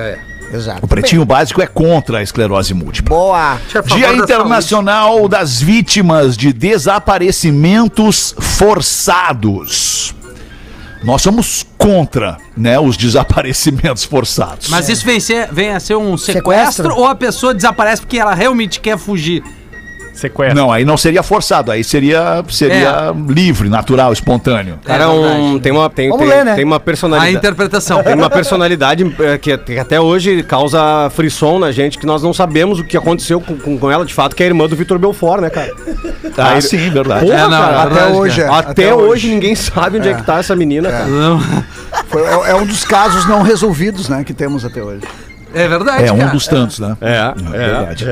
Exato. 0.53 0.85
O 0.85 0.87
Pretinho 0.87 1.25
Básico 1.25 1.61
é 1.61 1.67
contra 1.67 2.19
a 2.19 2.23
esclerose 2.23 2.73
múltipla. 2.73 3.15
Boa! 3.15 3.57
Dia 3.93 4.13
Internacional 4.13 5.27
das 5.27 5.59
Vítimas 5.59 6.37
de 6.37 6.53
Desaparecimentos 6.53 8.33
Forçados. 8.39 10.15
Nós 11.03 11.21
somos 11.21 11.65
contra, 11.77 12.37
né, 12.55 12.79
os 12.79 12.95
desaparecimentos 12.95 14.03
forçados. 14.05 14.69
Mas 14.69 14.87
isso 14.87 15.05
vem, 15.05 15.19
ser, 15.19 15.51
vem 15.51 15.71
a 15.71 15.79
ser 15.79 15.95
um 15.97 16.17
sequestro, 16.17 16.83
Sequestro? 16.83 16.95
ou 16.95 17.05
a 17.05 17.13
pessoa 17.13 17.53
desaparece 17.53 18.01
porque 18.01 18.17
ela 18.17 18.33
realmente 18.33 18.79
quer 18.79 18.97
fugir? 18.97 19.43
Sequestro. 20.13 20.55
Não, 20.55 20.71
aí 20.71 20.85
não 20.85 20.95
seria 20.95 21.23
forçado, 21.23 21.71
aí 21.71 21.83
seria, 21.83 22.43
seria 22.49 23.11
livre, 23.27 23.67
natural, 23.67 24.13
espontâneo. 24.13 24.79
Cara, 24.85 25.03
É 25.03 25.07
um, 25.07 25.21
verdade. 25.21 25.59
tem 25.61 25.71
uma 25.71 25.89
tem, 25.89 26.15
tem, 26.17 26.27
ler, 26.27 26.45
né? 26.45 26.55
tem 26.55 26.63
uma 26.63 26.75
A 26.75 26.79
personalidade. 26.79 27.35
interpretação. 27.35 28.03
Tem 28.03 28.13
uma 28.13 28.29
personalidade 28.29 29.15
eh, 29.19 29.37
que, 29.39 29.57
que 29.57 29.79
até 29.79 29.99
hoje 29.99 30.43
causa 30.43 31.09
frisson 31.15 31.57
na 31.59 31.71
gente, 31.71 31.97
que 31.97 32.05
nós 32.05 32.21
não 32.21 32.31
sabemos 32.33 32.79
o 32.79 32.83
que 32.83 32.95
aconteceu 32.95 33.41
com, 33.41 33.57
com- 33.57 33.77
com 33.77 33.91
ela, 33.91 34.05
de 34.05 34.13
fato, 34.13 34.35
que 34.35 34.43
é 34.43 34.45
a 34.45 34.49
irmã 34.49 34.67
do 34.67 34.75
Vitor 34.75 34.99
Belfort, 34.99 35.41
né, 35.41 35.49
cara? 35.49 35.71
Ah, 36.37 36.49
Aí- 36.53 36.61
sim, 36.61 36.89
verdade. 36.89 37.25
Porra, 37.25 37.37
É, 37.37 37.41
não, 37.41 37.49
cara, 37.49 37.73
é 37.73 37.77
Até 37.79 37.89
verdade, 37.93 38.13
hoje. 38.17 38.41
é. 38.41 38.47
até, 38.47 38.93
hoje, 38.95 39.27
ninguém 39.29 39.55
sabe 39.55 39.97
onde 39.97 40.09
é. 40.09 40.13
que 40.13 40.23
tá 40.23 40.37
essa 40.39 40.55
menina, 40.55 40.89
cara. 40.91 41.05
Não. 41.07 41.39
Foi- 42.07 42.21
é, 42.23 42.51
é 42.51 42.55
um 42.55 42.65
dos 42.65 42.83
casos 42.83 43.25
não 43.27 43.41
resolvidos, 43.41 44.09
né, 44.09 44.23
que 44.23 44.33
temos 44.33 44.63
até 44.63 44.81
hoje. 44.83 45.01
É 45.55 45.67
verdade, 45.67 46.05
É 46.05 46.11
um 46.11 46.17
cara. 46.17 46.31
dos 46.31 46.47
tantos, 46.47 46.79
né? 46.79 46.95
É, 47.01 47.33
É 47.53 47.57
verdade. 47.57 48.05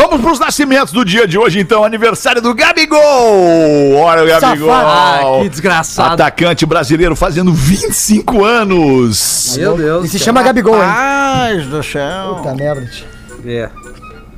Vamos 0.00 0.20
pros 0.20 0.38
nascimentos 0.38 0.92
do 0.92 1.04
dia 1.04 1.26
de 1.26 1.36
hoje, 1.36 1.58
então. 1.58 1.82
Aniversário 1.82 2.40
do 2.40 2.54
Gabigol! 2.54 3.96
Olha 3.96 4.22
o 4.22 4.40
Gabigol! 4.40 4.70
Ah, 4.70 5.20
que 5.42 5.48
desgraçado. 5.48 6.14
Atacante 6.14 6.64
brasileiro 6.64 7.16
fazendo 7.16 7.52
25 7.52 8.44
anos. 8.44 9.56
Meu 9.58 9.76
Deus. 9.76 10.04
E 10.04 10.08
se 10.08 10.18
chama 10.20 10.40
Gabigol, 10.40 10.76
hein? 10.76 10.88
Paz 10.88 11.66
do 11.66 11.82
céu. 11.82 12.36
Puta 12.36 12.54
merda. 12.54 12.86
tio. 12.86 13.06
É. 13.44 13.68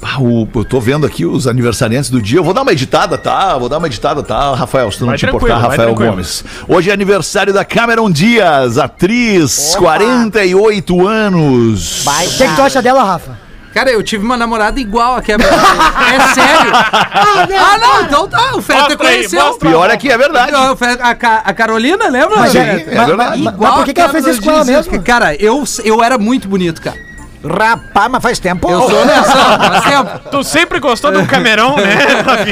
Ah, 0.02 0.18
o- 0.18 0.48
eu 0.54 0.64
tô 0.64 0.80
vendo 0.80 1.04
aqui 1.04 1.26
os 1.26 1.46
aniversariantes 1.46 2.08
do 2.08 2.22
dia. 2.22 2.38
Eu 2.38 2.44
vou 2.44 2.54
dar 2.54 2.62
uma 2.62 2.72
editada, 2.72 3.18
tá? 3.18 3.58
Vou 3.58 3.68
dar 3.68 3.76
uma 3.76 3.86
editada, 3.86 4.22
tá, 4.22 4.54
Rafael? 4.54 4.90
Se 4.90 4.96
tu 4.96 5.00
não 5.02 5.08
Vai 5.08 5.18
te 5.18 5.26
importar, 5.26 5.58
Rafael. 5.58 5.94
Gomes. 5.94 6.42
Hoje 6.66 6.88
é 6.88 6.92
aniversário 6.94 7.52
da 7.52 7.66
Cameron 7.66 8.10
Dias, 8.10 8.78
atriz, 8.78 9.76
48 9.78 11.06
anos. 11.06 12.06
O 12.06 12.10
que, 12.38 12.48
que 12.48 12.56
tu 12.56 12.62
acha 12.62 12.80
dela, 12.80 13.04
Rafa? 13.04 13.49
Cara, 13.72 13.90
eu 13.90 14.02
tive 14.02 14.24
uma 14.24 14.36
namorada 14.36 14.80
igual 14.80 15.14
a 15.16 15.22
Kevin. 15.22 15.44
É 15.44 16.34
sério. 16.34 16.72
Ah, 16.74 17.78
não, 17.78 18.02
então 18.02 18.28
tá. 18.28 18.54
O 18.56 18.62
Feta 18.62 18.88
aí, 18.90 18.96
conheceu. 18.96 19.40
mostra. 19.44 19.68
Pior 19.68 19.90
é 19.90 19.96
que 19.96 20.10
é 20.10 20.18
verdade. 20.18 20.50
Não, 20.52 20.72
o 20.72 20.76
Feta- 20.76 21.04
A, 21.04 21.14
Ca- 21.14 21.42
a 21.44 21.52
Carolina, 21.54 22.08
lembra? 22.08 22.36
Mas, 22.38 22.54
é, 22.54 22.58
é 22.58 22.94
mas- 22.96 23.06
verdade. 23.06 23.42
mas- 23.42 23.54
Igual 23.54 23.70
mas 23.70 23.74
por 23.74 23.84
que, 23.84 23.94
que 23.94 24.00
ela 24.00 24.10
fez 24.10 24.26
isso 24.26 24.42
com 24.42 24.50
ela 24.50 24.64
mesmo? 24.64 25.02
Cara, 25.02 25.34
eu, 25.36 25.62
eu 25.84 26.02
era 26.02 26.18
muito 26.18 26.48
bonito, 26.48 26.80
cara. 26.82 26.96
Rapaz, 27.42 28.10
mas 28.10 28.22
faz 28.22 28.38
tempo. 28.38 28.70
Eu 28.70 28.80
sou 28.82 29.00
honesto. 29.00 29.30
Faz 29.32 29.84
tempo. 29.84 30.20
Tu 30.30 30.44
sempre 30.44 30.78
gostou 30.78 31.10
do 31.10 31.24
Camerão, 31.26 31.74
né? 31.76 31.96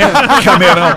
Camerão. 0.43 0.97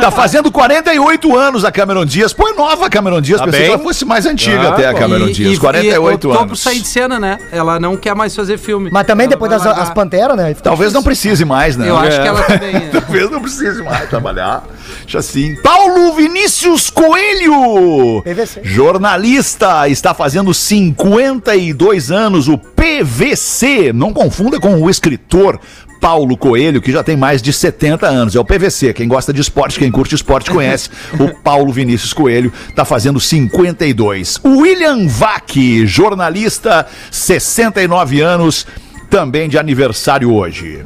tá 0.00 0.10
fazendo 0.10 0.50
48 0.52 1.36
anos 1.36 1.64
a 1.64 1.72
Cameron 1.72 2.04
Dias. 2.04 2.32
Pô, 2.32 2.48
é 2.48 2.52
nova 2.54 2.86
a 2.86 2.90
Cameron 2.90 3.20
Dias. 3.20 3.40
Tá 3.40 3.44
Pensei 3.46 3.60
bem. 3.62 3.68
que 3.70 3.74
ela 3.74 3.82
fosse 3.82 4.04
mais 4.04 4.24
antiga 4.26 4.68
Ah, 4.68 4.72
até 4.72 4.86
a 4.86 4.94
Cameron 4.94 5.26
E- 5.28 5.32
Dias. 5.32 5.54
e- 5.56 5.58
48 5.58 6.28
e 6.28 6.30
por 6.32 6.42
anos. 6.42 6.60
sair 6.60 6.80
de 6.80 6.86
cena, 6.86 7.18
né? 7.18 7.38
Ela 7.50 7.80
não 7.80 7.96
quer 7.96 8.14
mais 8.14 8.34
fazer 8.36 8.56
filme. 8.58 8.88
Mas 8.92 9.06
também 9.06 9.24
Ela 9.24 9.30
depois 9.30 9.50
das 9.50 9.66
as 9.66 9.90
Panteras, 9.90 10.36
né? 10.36 10.54
Talvez 10.62 10.92
não 10.92 11.02
precise 11.02 11.44
mais, 11.44 11.76
né? 11.76 11.88
Eu 11.88 11.96
acho 11.96 12.18
É. 12.18 12.22
que 12.22 12.28
ela 12.28 12.42
também. 12.42 12.76
é. 12.76 12.80
Talvez 13.00 13.30
não 13.30 13.40
precise 13.40 13.82
mais 13.82 14.08
trabalhar. 14.08 14.62
Deixa 15.02 15.18
assim. 15.18 15.56
Paulo 15.62 16.12
Vinícius 16.14 16.88
Coelho. 16.90 18.22
PVC. 18.22 18.60
Jornalista, 18.64 19.88
está 19.88 20.14
fazendo 20.14 20.52
52 20.54 22.10
anos, 22.10 22.27
o 22.36 22.58
PVC. 22.58 23.92
Não 23.94 24.12
confunda 24.12 24.60
com 24.60 24.74
o 24.82 24.90
escritor 24.90 25.58
Paulo 26.00 26.36
Coelho, 26.36 26.80
que 26.82 26.92
já 26.92 27.02
tem 27.02 27.16
mais 27.16 27.40
de 27.40 27.52
70 27.52 28.06
anos. 28.06 28.36
É 28.36 28.40
o 28.40 28.44
PVC. 28.44 28.92
Quem 28.92 29.08
gosta 29.08 29.32
de 29.32 29.40
esporte, 29.40 29.78
quem 29.78 29.90
curte 29.90 30.14
esporte, 30.14 30.50
conhece. 30.50 30.90
o 31.18 31.28
Paulo 31.42 31.72
Vinícius 31.72 32.12
Coelho 32.12 32.52
está 32.68 32.84
fazendo 32.84 33.18
52. 33.18 34.40
O 34.44 34.58
William 34.58 35.06
Vac, 35.08 35.56
jornalista, 35.86 36.86
69 37.10 38.20
anos, 38.20 38.66
também 39.10 39.48
de 39.48 39.58
aniversário 39.58 40.32
hoje. 40.32 40.84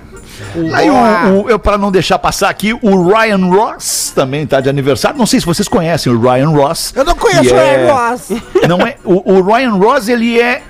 Aí 0.74 0.88
o, 0.90 1.42
o- 1.44 1.50
eu 1.50 1.58
para 1.58 1.78
não 1.78 1.92
deixar 1.92 2.18
passar 2.18 2.48
aqui, 2.48 2.72
o 2.72 3.06
Ryan 3.06 3.46
Ross 3.48 4.12
também 4.14 4.46
tá 4.46 4.60
de 4.60 4.68
aniversário. 4.68 5.16
Não 5.18 5.26
sei 5.26 5.38
se 5.40 5.46
vocês 5.46 5.68
conhecem 5.68 6.12
o 6.12 6.18
Ryan 6.20 6.48
Ross. 6.48 6.92
Eu 6.96 7.04
não 7.04 7.14
conheço 7.14 7.54
o 7.54 7.56
é- 7.56 7.76
Ryan 7.76 7.92
Ross. 7.92 8.28
Não 8.68 8.80
é, 8.80 8.96
o, 9.04 9.34
o 9.34 9.42
Ryan 9.42 9.72
Ross 9.72 10.08
ele 10.08 10.40
é 10.40 10.62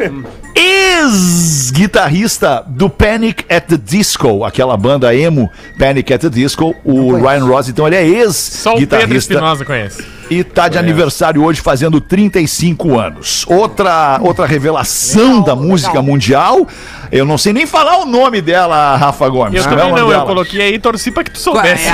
ex-guitarrista 0.55 2.65
do 2.67 2.88
Panic 2.88 3.45
at 3.49 3.67
the 3.67 3.77
Disco, 3.77 4.45
aquela 4.45 4.77
banda 4.77 5.15
emo 5.15 5.51
Panic 5.79 6.12
at 6.12 6.21
the 6.21 6.29
Disco, 6.29 6.75
o 6.85 7.17
Ryan 7.17 7.45
Ross, 7.45 7.69
então 7.69 7.87
ele 7.87 7.97
é 7.97 8.33
Só 8.33 8.75
o 8.75 8.79
Pedro 8.79 8.97
ex-guitarrista 8.97 9.35
Espinosa 9.35 9.65
conhece. 9.65 10.05
e 10.31 10.45
tá 10.45 10.69
de 10.69 10.79
aniversário 10.79 11.43
hoje 11.43 11.61
fazendo 11.61 12.01
35 12.01 12.99
anos. 12.99 13.45
Outra 13.47 14.19
outra 14.23 14.47
revelação 14.47 15.43
da 15.43 15.57
música 15.57 16.01
mundial, 16.03 16.67
eu 17.11 17.25
não 17.25 17.37
sei 17.37 17.53
nem 17.53 17.67
falar 17.67 17.99
o 17.99 18.07
nome 18.07 18.41
dela, 18.41 18.97
Rafa 18.97 19.29
Gomes. 19.29 19.55
Eu 19.55 19.62
é 19.62 19.65
também 19.65 19.88
nome 19.88 20.01
não, 20.01 20.07
eu 20.07 20.12
dela? 20.12 20.27
coloquei 20.27 20.62
aí 20.62 20.75
e 20.75 20.79
torci 20.79 21.11
pra 21.11 21.25
que 21.25 21.31
tu 21.31 21.38
soubesse. 21.38 21.91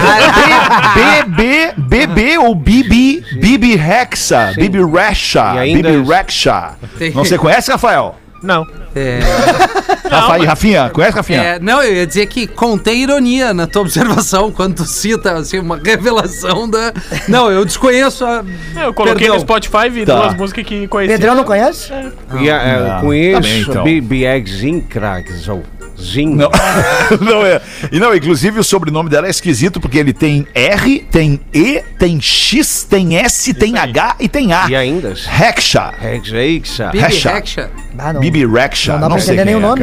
BB, 0.94 1.72
BB 1.76 2.38
ou 2.38 2.54
Bibi, 2.54 3.24
Bibi 3.40 3.76
Rexa, 3.76 4.52
Bibi 4.56 4.84
Rexa, 4.84 5.54
Bibi. 5.62 6.02
Rexa. 6.02 6.76
Não 7.14 7.24
você 7.24 7.38
conhece, 7.38 7.70
Rafael? 7.70 8.16
Não. 8.42 8.66
É, 8.94 9.18
Rafa, 10.08 10.44
Rafinha, 10.44 10.90
conhece, 10.90 11.16
Rafinha? 11.16 11.42
é, 11.42 11.58
não, 11.58 11.82
eu 11.82 11.94
ia 11.94 12.06
dizer 12.06 12.26
que 12.26 12.46
contém 12.46 13.02
ironia 13.02 13.52
na 13.52 13.66
tua 13.66 13.82
observação 13.82 14.50
quando 14.52 14.76
tu 14.76 14.84
cita 14.84 15.32
assim, 15.32 15.58
uma 15.58 15.76
revelação 15.76 16.68
da. 16.68 16.92
Não, 17.28 17.50
eu 17.50 17.64
desconheço 17.64 18.24
a. 18.24 18.44
Eu 18.76 18.94
coloquei 18.94 19.26
Perdão. 19.26 19.34
no 19.36 19.40
Spotify 19.40 19.88
e 19.94 20.06
Tá. 20.06 20.20
duas 20.20 20.34
músicas 20.36 20.64
que 20.64 20.88
conheci. 20.88 21.12
Pedrão 21.14 21.34
não 21.34 21.44
conhece? 21.44 21.92
E, 22.40 22.48
é, 22.48 22.78
Não, 22.80 23.00
com 23.00 23.12
isso, 23.14 23.34
também, 23.40 23.60
então. 23.60 23.84
BB 23.84 24.44
Zincrax, 24.46 25.48
ou 25.48 25.62
Zin. 26.00 26.34
Não, 26.34 26.50
não 27.20 27.44
é. 27.44 27.60
E 27.90 27.98
não, 27.98 28.14
inclusive 28.14 28.58
o 28.60 28.64
sobrenome 28.64 29.10
dela 29.10 29.26
é 29.26 29.30
esquisito 29.30 29.80
porque 29.80 29.98
ele 29.98 30.12
tem 30.12 30.46
R, 30.54 31.00
tem 31.10 31.40
E, 31.52 31.82
tem 31.98 32.20
X, 32.20 32.84
tem 32.88 33.16
S, 33.16 33.52
tem 33.54 33.76
H 33.76 34.16
e 34.20 34.28
tem 34.28 34.52
A. 34.52 34.66
E 34.68 34.76
ainda? 34.76 35.14
Rexa. 35.26 35.92
Rexa. 35.98 36.90
Bibi 36.90 36.98
Rexa. 36.98 37.32
Rexa. 37.32 37.70
Ah, 37.98 38.12
não. 38.12 38.20
Bibi 38.20 38.46
Rexa. 38.46 38.92
Não 38.94 39.00
dá 39.00 39.08
pra 39.10 39.18
sei 39.20 39.44
nem 39.44 39.54
o 39.56 39.58
é, 39.58 39.60
nome. 39.60 39.82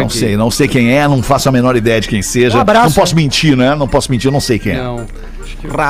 Não 0.00 0.08
sei, 0.08 0.36
não 0.36 0.50
sei 0.50 0.68
quem 0.68 0.92
é, 0.92 1.08
não 1.08 1.22
faço 1.22 1.48
a 1.48 1.52
menor 1.52 1.76
ideia 1.76 2.00
de 2.00 2.08
quem 2.08 2.22
seja. 2.22 2.58
Um 2.58 2.60
abraço, 2.60 2.86
não 2.88 2.92
posso 2.92 3.16
mentir, 3.16 3.56
né? 3.56 3.74
Não 3.74 3.88
posso 3.88 4.10
mentir, 4.10 4.28
eu 4.28 4.32
não 4.32 4.40
sei 4.40 4.58
quem 4.58 4.72
é. 4.72 4.76
Não. 4.76 5.06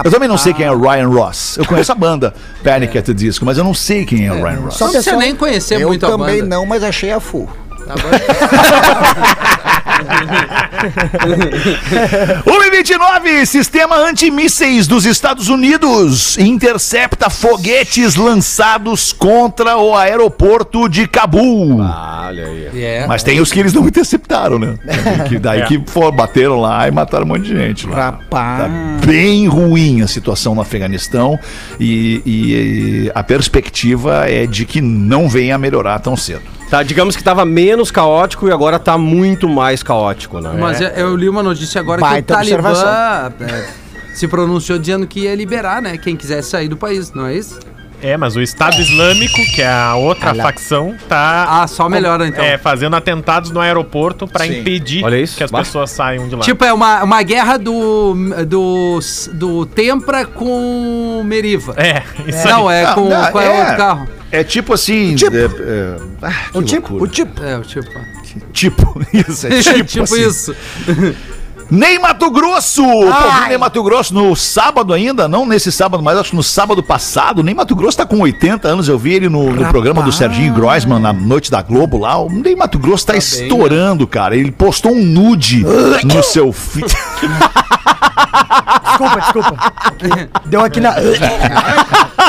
Eu 0.04 0.10
também 0.10 0.28
não 0.28 0.38
sei 0.38 0.54
quem 0.54 0.64
é 0.64 0.70
o 0.70 0.80
Ryan 0.80 1.08
Ross. 1.08 1.56
Eu 1.58 1.64
conheço 1.64 1.90
a 1.92 1.94
banda 1.94 2.32
Panic 2.62 2.96
at 2.96 3.04
the 3.04 3.12
Disco, 3.12 3.44
mas 3.44 3.58
eu 3.58 3.64
não 3.64 3.74
sei 3.74 4.04
quem 4.04 4.26
é 4.26 4.32
o 4.32 4.36
Ryan 4.36 4.60
Ross. 4.60 4.74
Só 4.76 4.84
Não 4.86 4.92
precisa 4.92 5.10
pessoal- 5.10 5.18
nem 5.18 5.34
conhecer 5.34 5.80
Eu 5.80 5.88
muito 5.88 6.06
a 6.06 6.10
também 6.10 6.40
banda. 6.40 6.56
não, 6.56 6.64
mas 6.64 6.82
achei 6.82 7.10
a 7.10 7.20
full. 7.20 7.48
Agora- 7.88 9.60
1,29, 12.46 13.46
sistema 13.46 13.96
antimísseis 13.96 14.86
dos 14.86 15.04
Estados 15.06 15.48
Unidos 15.48 16.36
intercepta 16.38 17.30
foguetes 17.30 18.14
lançados 18.16 19.12
contra 19.12 19.76
o 19.76 19.94
aeroporto 19.96 20.88
de 20.88 21.06
Cabul. 21.06 21.80
Olha 21.80 22.46
aí. 22.46 22.82
É. 22.82 23.06
Mas 23.06 23.22
tem 23.22 23.40
os 23.40 23.52
que 23.52 23.60
eles 23.60 23.72
não 23.72 23.86
interceptaram, 23.86 24.58
né? 24.58 24.74
Que 25.28 25.38
daí 25.38 25.64
que 25.64 25.82
for, 25.86 26.12
bateram 26.12 26.60
lá 26.60 26.86
e 26.86 26.90
mataram 26.90 27.24
um 27.24 27.28
monte 27.28 27.42
de 27.44 27.56
gente 27.56 27.86
lá. 27.86 27.96
Rapaz. 27.96 28.62
Tá 28.62 28.68
bem 29.06 29.46
ruim 29.48 30.02
a 30.02 30.06
situação 30.06 30.54
no 30.54 30.60
Afeganistão 30.60 31.38
e, 31.80 32.22
e- 32.24 33.06
e 33.06 33.12
a 33.14 33.22
perspectiva 33.22 34.28
é 34.28 34.46
de 34.46 34.64
que 34.64 34.80
não 34.80 35.28
venha 35.28 35.54
a 35.54 35.58
melhorar 35.58 35.98
tão 36.00 36.16
cedo. 36.16 36.42
Tá, 36.68 36.82
digamos 36.82 37.14
que 37.14 37.22
tava 37.22 37.44
menos 37.44 37.92
caótico 37.92 38.48
e 38.48 38.52
agora 38.52 38.76
tá 38.80 38.98
muito 38.98 39.48
mais 39.48 39.84
caótico, 39.86 40.40
né? 40.40 40.50
Mas 40.58 40.80
eu, 40.80 40.88
eu 40.88 41.16
li 41.16 41.28
uma 41.28 41.42
notícia 41.42 41.80
agora 41.80 42.00
Baita 42.00 42.34
que 42.34 42.52
o 42.54 42.62
Talibã 42.62 43.32
é, 43.40 43.66
se 44.14 44.26
pronunciou 44.26 44.78
dizendo 44.78 45.06
que 45.06 45.20
ia 45.20 45.34
liberar, 45.34 45.80
né? 45.80 45.96
Quem 45.96 46.16
quisesse 46.16 46.50
sair 46.50 46.68
do 46.68 46.76
país, 46.76 47.12
não 47.12 47.26
é 47.26 47.34
isso? 47.36 47.58
É, 48.02 48.14
mas 48.14 48.36
o 48.36 48.42
Estado 48.42 48.78
Islâmico, 48.78 49.40
que 49.54 49.62
é 49.62 49.68
a 49.72 49.94
outra 49.94 50.34
facção, 50.34 50.94
tá. 51.08 51.62
Ah, 51.62 51.66
só 51.66 51.88
melhora 51.88 52.26
então. 52.26 52.44
É, 52.44 52.58
fazendo 52.58 52.94
atentados 52.94 53.50
no 53.50 53.58
aeroporto 53.58 54.28
pra 54.28 54.46
impedir 54.46 55.02
Olha 55.02 55.16
isso, 55.16 55.38
que 55.38 55.42
as 55.44 55.50
bah. 55.50 55.60
pessoas 55.60 55.90
saiam 55.92 56.28
de 56.28 56.34
lá. 56.36 56.42
Tipo, 56.42 56.62
é 56.62 56.72
uma, 56.74 57.02
uma 57.02 57.22
guerra 57.22 57.56
do, 57.56 58.14
do, 58.46 58.98
do 59.32 59.64
Tempra 59.64 60.26
com 60.26 61.22
Meriva. 61.24 61.74
é, 61.78 62.02
isso 62.28 62.46
Não, 62.46 62.68
aí. 62.68 62.84
é 62.84 62.92
com 62.92 63.08
não, 63.08 63.30
qual 63.32 63.42
é 63.42 63.48
o 63.50 63.58
outro 63.60 63.76
carro? 63.78 64.08
É 64.30 64.44
tipo 64.44 64.74
assim. 64.74 65.14
Tipo. 65.14 65.34
é- 65.34 65.44
é- 65.44 65.96
ah, 66.20 66.32
que 66.52 66.58
O 66.58 66.62
tipo, 66.62 66.88
loucura. 66.90 67.04
o 67.04 67.06
tipo. 67.08 67.42
É, 67.42 67.56
o 67.56 67.62
tipo. 67.62 67.88
Tipo, 68.52 69.00
isso, 69.12 69.46
é 69.46 69.60
tipo, 69.62 69.84
tipo 69.84 70.04
assim. 70.04 70.26
isso. 70.28 70.56
Ney 71.70 71.98
Mato 71.98 72.30
Grosso! 72.30 72.82
Pô, 72.82 73.40
vi 73.42 73.48
Ney 73.48 73.58
Mato 73.58 73.82
Grosso 73.82 74.14
no 74.14 74.36
sábado 74.36 74.92
ainda, 74.92 75.26
não 75.26 75.44
nesse 75.44 75.72
sábado, 75.72 76.02
mas 76.02 76.16
acho 76.16 76.30
que 76.30 76.36
no 76.36 76.42
sábado 76.42 76.82
passado. 76.82 77.42
Ney 77.42 77.54
Mato 77.54 77.74
Grosso 77.74 77.96
tá 77.98 78.06
com 78.06 78.20
80 78.20 78.68
anos, 78.68 78.88
eu 78.88 78.98
vi 78.98 79.14
ele 79.14 79.28
no, 79.28 79.52
no 79.52 79.68
programa 79.68 80.02
do 80.02 80.12
Serginho 80.12 80.54
Groisman, 80.54 81.00
na 81.00 81.12
Noite 81.12 81.50
da 81.50 81.62
Globo 81.62 81.98
lá. 81.98 82.16
O 82.18 82.30
Ney 82.30 82.54
Mato 82.54 82.78
Grosso 82.78 83.06
tá, 83.06 83.16
estourando, 83.16 84.06
cara. 84.06 84.36
Ele 84.36 84.52
postou 84.52 84.92
um 84.92 85.02
nude 85.04 85.64
no 86.04 86.22
seu 86.22 86.52
feed. 86.52 86.86
Desculpa, 88.86 89.20
desculpa. 89.20 89.72
Deu 90.46 90.60
aqui 90.62 90.80
na. 90.80 90.94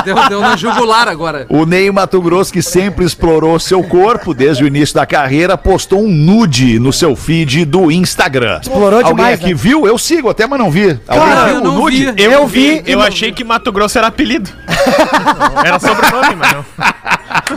Deu, 0.04 0.16
deu 0.30 0.42
na 0.42 0.56
jugular 0.56 1.08
agora. 1.08 1.46
O 1.50 1.66
Ney 1.66 1.92
Mato 1.92 2.22
Grosso, 2.22 2.52
que 2.52 2.62
sempre 2.62 3.06
explorou 3.06 3.60
seu 3.60 3.84
corpo 3.84 4.34
desde 4.34 4.64
o 4.64 4.68
início 4.68 4.96
da 4.96 5.06
carreira, 5.06 5.58
postou 5.58 6.02
um 6.02 6.10
nude 6.10 6.80
no 6.80 6.94
seu 6.94 7.16
feed 7.16 7.66
do 7.66 7.92
Instagram. 7.92 8.60
Explorou 8.62 9.00
Alguém 9.00 9.16
demais, 9.16 9.27
aqui 9.34 9.48
né? 9.48 9.54
viu? 9.54 9.88
Eu 9.88 9.98
sigo 9.98 10.30
até, 10.30 10.46
mas 10.48 10.60
não 10.60 10.72
vi. 10.72 11.00
Alguém 11.08 11.28
Cara, 11.28 11.46
viu 11.46 11.54
eu 11.56 11.62
o 11.62 11.64
não 11.64 11.74
nude? 11.76 12.12
vi. 12.12 12.24
Eu, 12.24 12.32
Eu 12.32 12.48
vi, 12.48 12.82
vi 12.82 12.92
eu 12.92 13.00
não- 13.00 13.06
achei 13.06 13.32
que 13.32 13.44
Mato 13.44 13.72
Grosso 13.72 13.98
era 13.98 14.08
apelido. 14.08 14.50
era 15.66 15.80
sobrenome, 15.80 16.36
mas 16.36 16.54
não. 16.54 16.66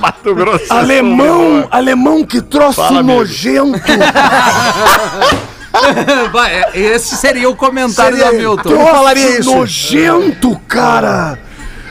Mato 0.01 0.35
Grosso. 0.35 0.73
Alemão, 0.73 1.67
alemão, 1.71 2.25
que 2.25 2.41
troço 2.41 2.81
Fala, 2.83 3.03
nojento. 3.03 3.81
Vai, 6.33 6.53
é, 6.53 6.71
Esse 6.75 7.17
seria 7.17 7.49
o 7.49 7.57
comentário 7.57 8.17
Seria- 8.17 8.33
da 8.33 8.39
Milton. 8.39 8.71
Eu 8.71 8.87
falaria 8.87 9.25
Troço 9.27 9.41
isso. 9.41 9.55
nojento, 9.57 10.61
cara. 10.67 11.39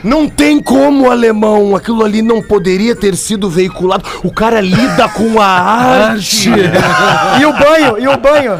Não 0.03 0.27
tem 0.27 0.61
como, 0.61 1.09
alemão. 1.11 1.75
Aquilo 1.75 2.03
ali 2.03 2.21
não 2.21 2.41
poderia 2.41 2.95
ter 2.95 3.15
sido 3.15 3.49
veiculado. 3.49 4.03
O 4.23 4.31
cara 4.31 4.61
lida 4.61 5.07
com 5.09 5.39
a 5.41 5.45
arte. 5.47 6.49
E 7.39 7.45
o 7.45 7.53
banho, 7.53 7.99
e 7.99 8.07
o 8.07 8.17
banho. 8.17 8.53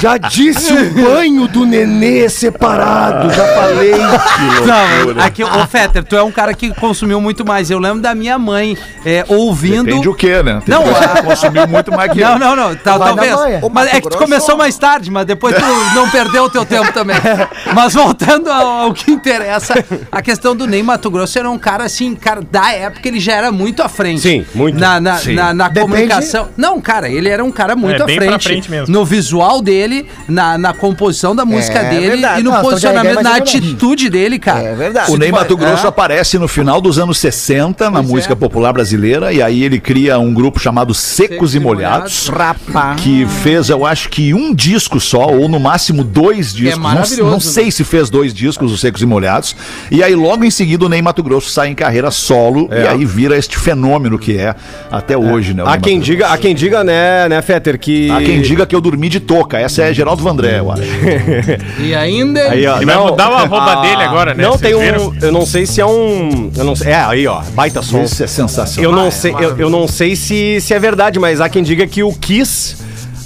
Já 0.00 0.16
disse 0.16 0.72
o 0.72 0.90
banho 0.94 1.46
do 1.46 1.66
nenê 1.66 2.28
separado. 2.28 3.30
Já 3.32 3.44
falei. 3.54 3.92
Não, 3.94 5.22
aqui, 5.24 5.44
ô 5.44 5.66
Fetter, 5.66 6.02
tu 6.04 6.16
é 6.16 6.22
um 6.22 6.30
cara 6.32 6.54
que 6.54 6.72
consumiu 6.74 7.20
muito 7.20 7.44
mais. 7.44 7.70
Eu 7.70 7.78
lembro 7.78 8.00
da 8.00 8.14
minha 8.14 8.38
mãe 8.38 8.76
é, 9.04 9.24
ouvindo. 9.28 9.84
Depende 9.84 10.08
o 10.08 10.14
quê, 10.14 10.42
né? 10.42 10.60
Tem 10.64 10.74
Não, 10.74 10.82
a- 10.88 11.22
consumiu 11.22 11.66
muito 11.66 11.90
mais 11.92 12.12
que 12.12 12.20
Não, 12.20 12.32
eu. 12.32 12.38
não, 12.38 12.56
não. 12.56 12.68
Vai 12.68 12.78
talvez. 12.98 13.36
Mas 13.72 13.94
é 13.94 14.00
que 14.00 14.08
tu 14.08 14.16
começou 14.16 14.56
mais 14.56 14.76
tarde, 14.78 15.10
mas 15.10 15.26
depois 15.26 15.54
tu 15.54 15.94
não 15.94 16.08
perdeu 16.08 16.44
o 16.44 16.50
teu 16.50 16.64
tempo 16.64 16.92
também. 16.92 17.16
Mas 17.74 17.94
voltando 17.94 18.50
ao, 18.50 18.66
ao 18.66 18.92
que 18.94 19.10
interessa, 19.10 19.74
a 20.10 20.22
questão 20.22 20.56
do 20.56 20.66
Ney 20.70 20.82
Mato 20.82 21.10
Grosso 21.10 21.38
era 21.38 21.50
um 21.50 21.58
cara 21.58 21.84
assim, 21.84 22.14
cara, 22.14 22.40
da 22.50 22.72
época 22.72 23.06
ele 23.08 23.20
já 23.20 23.34
era 23.34 23.52
muito 23.52 23.82
à 23.82 23.88
frente. 23.88 24.20
Sim, 24.22 24.44
muito. 24.54 24.78
Na, 24.78 25.00
na, 25.00 25.16
Sim. 25.16 25.34
na, 25.34 25.52
na 25.52 25.70
comunicação. 25.70 26.48
Não, 26.56 26.80
cara, 26.80 27.08
ele 27.08 27.28
era 27.28 27.44
um 27.44 27.50
cara 27.50 27.76
muito 27.76 28.00
É, 28.00 28.02
à 28.02 28.06
bem 28.06 28.16
frente. 28.16 28.30
pra 28.30 28.38
frente 28.40 28.70
mesmo. 28.70 28.92
No 28.94 29.04
visual 29.04 29.60
dele, 29.60 30.06
na, 30.28 30.56
na 30.56 30.72
composição 30.72 31.34
da 31.34 31.44
música 31.44 31.78
É 31.80 31.90
dele 31.90 32.08
verdade. 32.10 32.40
e 32.40 32.44
no 32.44 32.54
é 32.54 32.60
posicionamento, 32.60 33.22
na 33.22 33.32
menos. 33.34 33.48
atitude 33.54 34.08
dele, 34.08 34.38
cara. 34.38 34.60
É 34.62 34.74
verdade. 34.74 35.10
O 35.12 35.16
Ney 35.16 35.30
Mato 35.32 35.56
Grosso 35.56 35.84
é. 35.86 35.88
aparece 35.88 36.38
no 36.38 36.48
final 36.48 36.80
dos 36.80 36.98
anos 36.98 37.18
60 37.18 37.90
na 37.90 37.98
Pois 37.98 38.06
música 38.10 38.32
é. 38.32 38.36
popular 38.36 38.72
brasileira 38.72 39.32
e 39.32 39.42
aí 39.42 39.62
ele 39.64 39.80
cria 39.80 40.18
um 40.18 40.32
grupo 40.32 40.58
chamado 40.60 40.94
Secos, 40.94 41.30
Secos 41.30 41.54
e 41.54 41.60
Molhados, 41.60 42.28
Rapaz. 42.28 43.00
que 43.00 43.26
fez, 43.42 43.68
eu 43.68 43.84
acho 43.84 44.08
que 44.08 44.32
um 44.32 44.54
disco 44.54 45.00
só 45.00 45.26
ou 45.28 45.48
no 45.48 45.58
máximo 45.58 46.04
dois 46.04 46.52
discos. 46.54 46.76
não, 46.76 46.82
maravilhoso, 46.82 47.30
não 47.30 47.40
sei 47.40 47.70
se 47.70 47.84
fez 47.84 48.08
dois 48.10 48.32
discos, 48.32 48.72
os 48.72 48.80
Secos 48.80 49.02
e 49.02 49.06
Molhados. 49.06 49.56
E 49.90 50.02
aí 50.02 50.14
logo 50.14 50.44
em 50.44 50.50
seguida 50.60 50.84
o 50.84 50.88
Ney 50.90 51.00
Mato 51.00 51.22
Grosso 51.22 51.48
sai 51.48 51.68
em 51.68 51.74
carreira 51.74 52.10
solo 52.10 52.68
e 52.70 52.86
aí 52.86 53.02
vira 53.06 53.34
este 53.34 53.56
fenômeno 53.56 54.18
que 54.18 54.36
é 54.36 54.54
até 54.90 55.16
hoje, 55.16 55.54
né? 55.54 55.62
Há 55.66 55.78
quem 55.78 55.96
Mato 55.96 56.04
diga, 56.04 56.26
há 56.26 56.36
quem 56.36 56.54
diga, 56.54 56.84
né, 56.84 57.28
né, 57.30 57.40
Fetter, 57.40 57.78
que. 57.78 58.10
Há 58.10 58.18
quem 58.18 58.42
diga 58.42 58.66
que 58.66 58.76
eu 58.76 58.80
dormi 58.80 59.08
de 59.08 59.20
touca. 59.20 59.58
Essa 59.58 59.84
é 59.84 59.94
Geraldo 59.94 60.22
Vandré, 60.22 60.58
eu 60.58 60.70
acho. 60.70 60.82
E 61.80 61.94
ainda. 61.94 62.50
Aí, 62.50 62.66
ó, 62.66 62.76
Ele 62.76 62.84
vai 62.84 62.98
mudar 62.98 63.30
o 63.30 63.34
arroba 63.34 63.76
dele 63.80 64.02
agora, 64.02 64.34
né? 64.34 64.42
Não, 64.42 64.52
Vocês 64.52 64.60
tem 64.60 64.74
um. 64.74 64.80
viram? 64.80 65.14
Eu 65.22 65.32
não 65.32 65.46
sei 65.46 65.64
se 65.64 65.80
é 65.80 65.86
um. 65.86 66.50
Eu 66.54 66.64
não 66.64 66.76
sei, 66.76 66.92
é, 66.92 66.96
aí, 66.96 67.26
ó, 67.26 67.40
baita 67.54 67.80
som. 67.80 68.02
Isso 68.02 68.22
é 68.22 68.26
sensacional. 68.26 68.90
Eu 68.90 68.94
não 68.94 69.10
sei, 69.10 69.32
eu, 69.32 69.56
eu 69.56 69.70
não 69.70 69.88
sei 69.88 70.14
se, 70.14 70.60
se 70.60 70.74
é 70.74 70.78
verdade, 70.78 71.18
mas 71.18 71.40
há 71.40 71.48
quem 71.48 71.62
diga 71.62 71.86
que 71.86 72.02
o 72.02 72.12
Kiss 72.12 72.76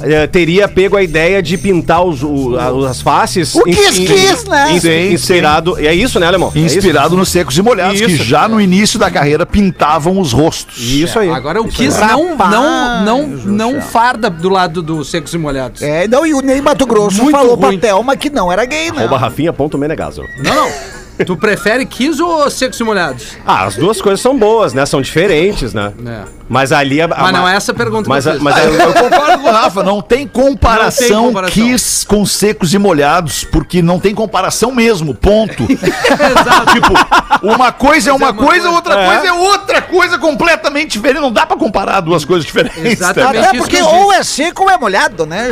eh, 0.06 0.26
teria 0.26 0.68
pego 0.68 0.96
a 0.96 1.02
ideia 1.02 1.42
de 1.42 1.56
pintar 1.58 2.04
os, 2.04 2.22
o- 2.22 2.56
a- 2.58 2.90
as 2.90 3.00
faces. 3.00 3.54
O 3.54 3.62
Kiss 3.64 3.92
Kiss, 4.06 4.48
né? 4.48 4.72
ins- 4.72 4.82
Sim, 4.82 5.12
inspirado. 5.12 5.78
É 5.78 5.94
isso, 5.94 6.18
né, 6.20 6.26
Alemão? 6.26 6.52
É 6.54 6.58
isso? 6.60 6.78
Inspirado 6.78 7.16
nos 7.16 7.28
Secos 7.28 7.56
e 7.58 7.62
Molhados, 7.62 8.00
que 8.00 8.12
Isso. 8.12 8.24
já 8.24 8.46
no 8.48 8.60
início 8.60 8.98
da 8.98 9.10
carreira 9.10 9.44
pintavam 9.46 10.18
os 10.20 10.32
rostos. 10.32 10.78
Isso 10.78 11.18
aí. 11.18 11.30
Agora 11.30 11.60
o 11.60 11.68
Kiss 11.68 11.98
não, 12.00 12.30
Rapaz 12.30 12.50
não, 12.50 13.04
não, 13.04 13.28
do 13.28 13.52
não 13.52 13.80
farda 13.80 14.28
do 14.30 14.48
lado 14.48 14.82
dos 14.82 15.10
secos 15.10 15.32
e 15.34 15.38
molhados. 15.38 15.82
É, 15.82 16.06
não, 16.08 16.26
e 16.26 16.34
o 16.34 16.40
Ney 16.40 16.60
Mato 16.60 16.86
Grosso 16.86 17.22
Muito 17.22 17.36
falou 17.36 17.54
ruim. 17.56 17.78
pra 17.78 17.88
Thelma 17.88 18.16
que 18.16 18.30
não 18.30 18.50
era 18.52 18.64
gay, 18.64 18.90
né? 18.90 19.00
Arroba 19.00 19.18
Rafinha.menegaso. 19.18 20.22
Não, 20.42 20.54
não. 20.54 20.68
Tu 21.24 21.36
prefere 21.36 21.86
Kiss 21.86 22.20
ou 22.20 22.50
secos 22.50 22.78
e 22.80 22.84
molhados? 22.84 23.36
Ah, 23.46 23.64
as 23.64 23.76
duas 23.76 24.00
coisas 24.02 24.20
são 24.20 24.36
boas, 24.36 24.72
né? 24.74 24.84
São 24.86 25.00
diferentes, 25.00 25.72
né? 25.72 25.92
É. 26.06 26.22
Mas 26.48 26.72
ali... 26.72 27.00
A, 27.00 27.08
Mas 27.08 27.32
não 27.32 27.48
é 27.48 27.56
essa 27.56 27.72
a 27.72 27.74
pergunta 27.74 28.08
Mas, 28.08 28.24
que 28.24 28.30
eu 28.30 28.32
a- 28.32 28.34
fiz. 28.34 28.42
mas 28.42 28.64
eu, 28.64 28.72
eu 28.74 28.92
concordo 28.92 29.38
com 29.38 29.48
o 29.48 29.52
Rafa, 29.52 29.82
não 29.82 30.02
tem 30.02 30.26
comparação, 30.26 31.08
Não 31.08 31.16
tem 31.16 31.26
comparação. 31.28 31.64
Kiss 31.64 32.06
com 32.06 32.26
secos 32.26 32.74
e 32.74 32.78
molhados, 32.78 33.44
porque 33.44 33.80
não 33.80 33.98
tem 33.98 34.14
comparação 34.14 34.70
mesmo, 34.72 35.14
ponto. 35.14 35.64
tipo, 35.66 37.46
uma 37.46 37.72
coisa 37.72 38.10
é 38.10 38.12
uma, 38.12 38.26
uma 38.30 38.34
coisa, 38.34 38.62
coisa. 38.62 38.70
outra 38.70 38.94
coisa 39.06 39.26
é 39.26 39.32
outra 39.32 39.82
coisa 39.82 40.18
completamente 40.18 40.92
diferente. 40.92 41.20
Não 41.20 41.32
dá 41.32 41.46
pra 41.46 41.56
comparar 41.56 42.00
duas 42.00 42.24
coisas 42.24 42.44
diferentes. 42.44 42.84
Exatamente. 42.84 43.34
tá? 43.40 43.48
Até 43.48 43.58
porque 43.58 43.80
ou 43.80 44.12
é 44.12 44.22
seco 44.22 44.64
ou 44.64 44.70
é 44.70 44.76
molhado, 44.76 45.24
né? 45.26 45.50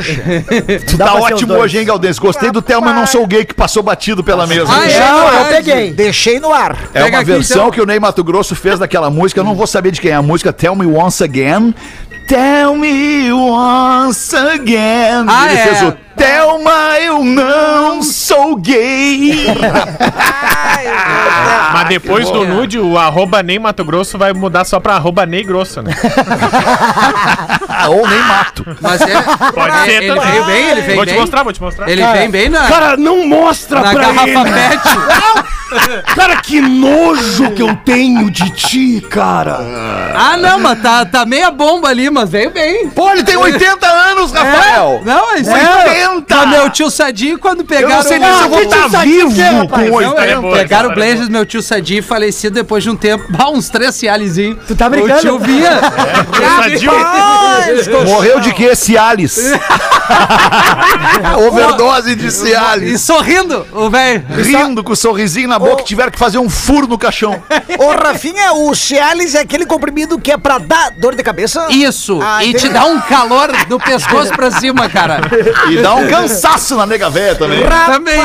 Tu 0.86 0.98
tá 0.98 1.14
ótimo 1.14 1.54
hoje, 1.54 1.78
hein, 1.78 1.84
Galdense? 1.86 2.20
Gostei 2.20 2.50
do 2.50 2.60
Thelma, 2.60 2.92
não 2.92 3.06
sou 3.06 3.26
gay 3.26 3.44
que 3.44 3.54
passou 3.54 3.82
batido 3.82 4.22
pela 4.22 4.46
mesa. 4.46 4.70
Ah, 4.70 4.86
é? 4.86 5.51
Peguei. 5.56 5.92
Deixei 5.92 6.40
no 6.40 6.52
ar. 6.52 6.76
É 6.94 7.02
Pega 7.02 7.16
uma 7.16 7.22
aqui, 7.22 7.30
versão 7.32 7.56
então. 7.62 7.70
que 7.70 7.80
o 7.80 7.86
Ney 7.86 8.00
Mato 8.00 8.22
Grosso 8.24 8.54
fez 8.54 8.78
daquela 8.78 9.10
música. 9.10 9.40
Eu 9.40 9.44
não 9.44 9.54
vou 9.54 9.66
saber 9.66 9.90
de 9.90 10.00
quem 10.00 10.10
é 10.10 10.14
a 10.14 10.22
música. 10.22 10.52
Tell 10.52 10.74
Me 10.74 10.86
Once 10.86 11.22
Again. 11.22 11.74
Tell 12.32 12.74
me 12.76 13.30
once 13.30 14.32
again. 14.34 15.26
Ah, 15.28 15.48
Ele 15.50 15.58
é. 15.58 15.62
fez 15.64 15.82
o 15.82 15.92
Thelma, 16.16 16.98
eu 16.98 17.22
não 17.22 18.02
sou 18.02 18.56
gay. 18.56 19.48
Mas 21.74 21.88
depois 21.88 22.30
do 22.30 22.46
nude, 22.46 22.78
o 22.78 22.96
arroba 22.98 23.42
Ney 23.42 23.58
Mato 23.58 23.84
Grosso 23.84 24.16
vai 24.16 24.32
mudar 24.32 24.64
só 24.64 24.80
pra 24.80 24.94
arroba 24.94 25.26
Ney 25.26 25.42
Grosso, 25.44 25.82
né? 25.82 25.92
Ah, 27.68 27.88
Ou 27.90 28.08
nem 28.08 28.18
mato. 28.20 28.64
Mas 28.80 29.02
é. 29.02 29.22
Pode 29.52 29.76
é, 29.76 29.84
ser 29.84 29.90
ele 30.04 30.14
também. 30.14 30.30
veio 30.30 30.44
bem, 30.44 30.68
ele 30.70 30.80
veio 30.80 30.96
Vou 30.96 31.04
te 31.04 31.10
bem. 31.12 31.20
mostrar, 31.20 31.42
vou 31.42 31.52
te 31.52 31.60
mostrar. 31.60 31.88
Ele 31.88 32.06
vem 32.12 32.30
bem 32.30 32.48
na, 32.48 32.66
Cara, 32.66 32.96
não 32.96 33.26
mostra 33.26 33.80
na 33.82 33.90
pra 33.90 34.00
garrafa 34.04 34.28
ele. 34.28 34.40
pet. 34.52 35.52
Cara, 36.14 36.36
que 36.36 36.60
nojo 36.60 37.50
que 37.52 37.62
eu 37.62 37.74
tenho 37.84 38.30
de 38.30 38.50
ti, 38.50 39.00
cara. 39.08 39.58
Ah, 40.14 40.36
não, 40.36 40.58
mas 40.58 40.80
tá, 40.82 41.04
tá 41.04 41.24
meia 41.24 41.50
bomba 41.50 41.88
ali, 41.88 42.10
mas 42.10 42.28
veio 42.28 42.50
bem. 42.50 42.88
Pô, 42.90 43.10
ele 43.10 43.22
tem 43.22 43.36
80 43.36 43.86
anos, 43.86 44.32
Rafael. 44.32 45.02
Não, 45.04 45.34
isso 45.36 45.50
É, 45.50 46.02
é. 46.02 46.08
80. 46.10 46.36
Mas 46.36 46.48
meu 46.50 46.70
tio 46.70 46.90
Sadi, 46.90 47.36
quando 47.36 47.60
Eu 47.60 47.66
pegaram. 47.66 47.96
não 47.96 48.02
sei 48.02 48.18
nem 48.18 48.32
se 48.34 48.42
eu 48.42 48.48
vou 48.48 48.60
estar 48.62 48.90
Sadi 48.90 49.10
vivo 49.10 49.40
é, 49.40 49.50
rapaz? 49.50 49.90
com 49.90 50.00
Não, 50.00 50.08
80. 50.10 50.24
é, 50.24 50.36
boa, 50.36 50.56
pegaram 50.56 50.88
o 50.88 50.92
é 50.92 50.94
Blazers, 50.94 51.28
meu 51.28 51.46
tio 51.46 51.62
Sadi 51.62 52.02
falecido 52.02 52.54
depois 52.54 52.82
de 52.82 52.90
um 52.90 52.96
tempo. 52.96 53.24
Bah, 53.30 53.48
uns 53.50 53.68
três 53.68 53.94
cializinhos. 53.94 54.58
Tu 54.66 54.74
tá 54.76 54.88
brincando? 54.88 55.18
O 55.18 55.20
tio 55.20 55.38
vinha. 55.38 55.80
Morreu 58.06 58.40
de 58.40 58.52
quê, 58.52 58.74
Cialis? 58.74 59.38
Overdose 61.46 62.14
de 62.14 62.26
E 62.26 62.30
Cialis. 62.30 63.00
sorrindo, 63.00 63.66
o 63.72 63.88
velho. 63.90 64.22
Rindo 64.30 64.82
com 64.84 64.92
o 64.92 64.96
sorrisinho 64.96 65.48
na 65.48 65.58
boca, 65.70 65.82
tiveram 65.82 66.10
que 66.10 66.18
fazer 66.18 66.38
um 66.38 66.48
furo 66.50 66.86
no 66.86 66.98
caixão. 66.98 67.42
Ô, 67.78 67.90
Rafinha, 67.92 68.52
o 68.52 68.74
Cialis 68.74 69.34
é 69.34 69.40
aquele 69.40 69.64
comprimido 69.66 70.18
que 70.18 70.32
é 70.32 70.36
pra 70.36 70.58
dar 70.58 70.90
dor 70.92 71.14
de 71.14 71.22
cabeça? 71.22 71.66
Isso, 71.70 72.20
Ah, 72.22 72.44
e 72.44 72.52
te 72.54 72.68
dá 72.68 72.84
um 72.86 73.00
calor 73.00 73.50
do 73.68 73.78
pescoço 73.78 74.32
pra 74.32 74.50
cima, 74.50 74.88
cara. 74.88 75.20
E 75.70 75.76
dá 75.80 75.94
um 75.94 76.08
cansaço 76.08 76.76
na 76.76 76.86
nega 76.86 77.08
véia 77.08 77.34
também. 77.34 77.62
Também. 77.86 78.20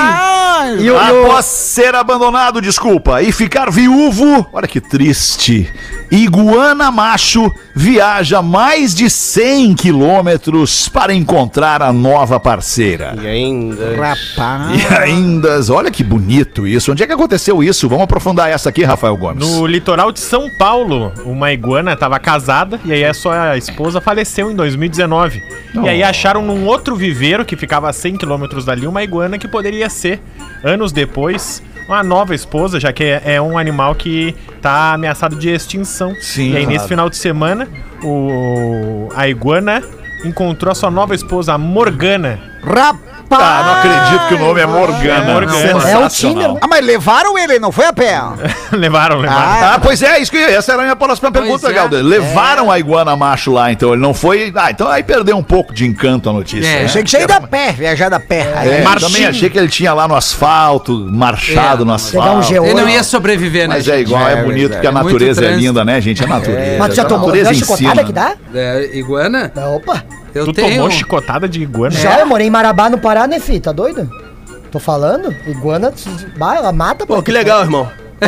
E 0.80 0.86
e 0.86 0.90
Após 0.90 1.46
ser 1.46 1.94
abandonado, 1.96 2.62
desculpa, 2.62 3.22
e 3.22 3.32
ficar 3.32 3.70
viúvo, 3.72 4.46
olha 4.52 4.68
que 4.68 4.82
triste. 4.82 5.72
Iguana 6.10 6.90
macho 6.92 7.52
viaja 7.76 8.42
mais 8.42 8.96
de 8.96 9.10
100 9.10 9.76
quilômetros 9.76 10.88
para 10.88 11.14
encontrar 11.14 11.82
a 11.82 11.92
nova 11.92 12.40
parceira. 12.40 13.16
E 13.22 13.28
ainda... 13.28 13.96
Rapaz. 13.96 14.82
E 14.82 14.96
ainda, 14.96 15.60
olha 15.70 15.92
que 15.92 16.04
bonito 16.04 16.66
isso. 16.66 16.92
Onde 16.92 17.04
é 17.04 17.08
que 17.08 17.14
aconteceu 17.14 17.62
isso? 17.62 17.90
Vamos 17.90 18.06
aprofundar 18.06 18.50
essa 18.50 18.70
aqui, 18.70 18.84
Rafael 18.84 19.18
Gomes. 19.18 19.48
No 19.48 19.68
litoral 19.68 20.12
de 20.12 20.20
São 20.20 20.50
Paulo, 20.58 21.12
uma 21.26 21.52
iguana 21.52 21.94
estava 21.94 22.18
casada 22.20 22.80
e 22.86 22.94
aí 22.94 23.04
a 23.04 23.14
sua 23.14 23.58
esposa 23.58 24.00
faleceu 24.00 24.50
em 24.50 24.56
2019. 24.56 25.44
E 25.84 25.90
aí 25.90 26.02
acharam 26.02 26.42
num 26.42 26.66
outro 26.66 26.96
viveiro 26.96 27.46
que 27.46 27.56
ficava 27.56 27.90
a 27.90 27.94
100 27.94 28.18
quilômetros 28.18 28.66
dali 28.66 28.88
uma 28.88 29.04
iguana 29.04 29.38
que 29.38 29.48
poderia 29.48 29.90
ser, 29.90 30.22
anos 30.64 30.92
depois, 30.92 31.62
uma 31.88 32.04
nova 32.04 32.36
esposa, 32.36 32.80
já 32.80 32.92
que 32.92 33.04
é, 33.04 33.22
é 33.26 33.42
um 33.42 33.58
animal 33.58 33.96
que 33.96 34.36
tá 34.62 34.94
ameaçado 34.94 35.36
de 35.36 35.50
extinção. 35.50 36.14
Sim, 36.20 36.52
e 36.52 36.58
aí 36.58 36.66
nesse 36.66 36.80
claro. 36.80 36.90
final 36.90 37.10
de 37.10 37.18
semana, 37.18 37.68
o, 38.04 39.10
a 39.16 39.28
iguana 39.28 39.82
encontrou 40.26 40.72
a 40.72 40.76
sua 40.76 40.92
nova 40.92 41.16
esposa, 41.16 41.54
a 41.54 41.58
Morgana. 41.58 42.40
Rapaz. 42.64 43.07
Ah, 43.30 43.64
não 43.66 43.74
acredito 43.76 44.28
que 44.30 44.34
o 44.36 44.40
nome 44.40 44.62
é 44.62 44.66
Morgana. 44.66 45.34
Morgana. 45.34 45.90
é 45.90 45.98
o. 45.98 46.08
Tinder. 46.10 46.52
Ah, 46.62 46.68
mas 46.68 46.86
levaram 46.86 47.38
ele, 47.38 47.60
não 47.60 47.72
foi 47.72 47.86
a 47.86 47.94
pé? 47.94 48.20
levaram, 48.72 49.18
levaram. 49.20 49.74
Ah, 49.74 49.80
pois 49.82 50.02
é, 50.02 50.20
isso 50.20 50.32
que 50.32 50.38
essa 50.38 50.72
era 50.74 50.82
a 50.82 50.86
minha 50.86 50.96
próxima 50.96 51.32
pergunta, 51.32 51.70
é. 51.70 51.74
Galder. 51.74 52.04
Levaram 52.04 52.72
a 52.72 52.80
iguana 52.80 53.16
macho 53.16 53.52
lá, 53.52 53.72
então 53.72 53.94
ele 53.94 54.02
não 54.02 54.14
foi. 54.14 54.52
Ah, 54.56 54.72
então 54.72 54.88
aí 54.90 55.04
perdeu 55.04 55.38
um 55.38 55.44
pouco 55.44 55.74
de 55.74 55.86
encanto 55.86 56.30
a 56.30 56.34
notícia. 56.34 56.68
É. 56.68 56.80
né? 56.80 56.86
Achei 56.86 57.04
que 57.04 57.10
tinha 57.10 57.24
ido 57.24 57.34
a 57.34 57.42
pé, 57.42 57.72
viajar 57.72 58.14
a 58.14 58.20
pé. 58.20 58.52
É, 58.64 58.82
Marchinho. 58.84 59.12
também 59.12 59.28
achei 59.28 59.50
que 59.50 59.58
ele 59.58 59.68
tinha 59.68 59.94
lá 59.94 60.08
no 60.08 60.16
asfalto, 60.16 60.98
marchado 61.12 61.84
É, 61.84 61.86
no 61.86 61.92
um 61.92 61.96
asfalto. 61.96 62.48
G8. 62.54 62.64
Ele 62.66 62.74
não 62.82 62.90
ia 62.90 63.04
sobreviver, 63.04 63.68
né? 63.68 63.76
Mas 63.76 63.88
é 63.88 64.00
igual, 64.00 64.28
é, 64.28 64.42
bonito, 64.44 64.72
porque 64.72 64.88
a 64.88 64.90
É 64.90 64.94
natureza 64.94 65.46
é, 65.46 65.50
linda, 65.52 65.84
né, 65.84 66.00
gente? 66.02 66.24
A 66.24 66.28
natureza. 66.28 66.78
Mas 66.80 66.90
tu 66.90 66.96
já 66.96 67.02
a 67.04 67.06
tomou 67.06 67.28
natureza 67.28 67.50
a 67.50 67.54
chicotada 67.54 67.84
ensina. 67.84 68.04
que 68.04 68.12
dá? 68.14 68.34
É, 68.54 68.90
iguana? 68.94 69.52
Opa. 69.76 70.04
Eu 70.38 70.46
Tu 70.46 70.54
tenho. 70.54 70.76
tomou 70.76 70.92
chicotada 70.92 71.48
de 71.48 71.62
iguana? 71.62 71.96
Já, 71.96 72.20
eu 72.20 72.26
morei 72.26 72.48
em 72.48 72.50
Marabá, 72.52 72.90
no 72.90 72.98
Pará, 72.98 73.28
né, 73.28 73.40
filho? 73.40 73.62
Tá 73.62 73.72
doido? 73.72 74.10
Tô 74.72 74.80
falando? 74.80 75.34
Iguana, 75.48 75.94
bah, 76.38 76.56
ela 76.56 76.72
mata, 76.72 77.06
Pô, 77.06 77.22
que 77.24 77.32
legal, 77.32 77.62
irmão. 77.62 77.90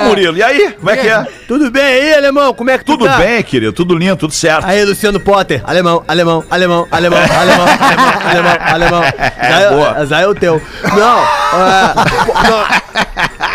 Ô, 0.00 0.04
Murilo, 0.04 0.36
e 0.36 0.42
aí? 0.42 0.72
Como 0.72 0.90
é 0.90 0.96
que 0.96 1.08
é? 1.08 1.26
Tudo 1.46 1.70
bem 1.70 1.80
aí, 1.82 2.14
alemão? 2.14 2.52
Como 2.52 2.70
é 2.70 2.76
que 2.76 2.84
tu 2.84 2.92
Tudo 2.98 3.04
tá? 3.06 3.16
bem, 3.18 3.40
querido, 3.42 3.72
tudo 3.72 3.94
lindo, 3.96 4.16
tudo 4.16 4.32
certo. 4.32 4.66
Aí, 4.66 4.84
Luciano 4.84 5.20
Potter, 5.20 5.62
alemão, 5.64 6.02
alemão, 6.08 6.44
alemão, 6.50 6.88
alemão, 6.90 7.18
alemão, 7.20 7.66
alemão, 7.68 8.18
alemão, 8.28 8.58
alemão. 8.60 9.02
É, 9.38 9.70
boa. 9.70 10.04
Zé 10.06 10.22
é 10.22 10.26
o 10.26 10.34
teu. 10.34 10.60
Não, 10.82 11.18
é, 11.20 11.94
não, 12.50 12.64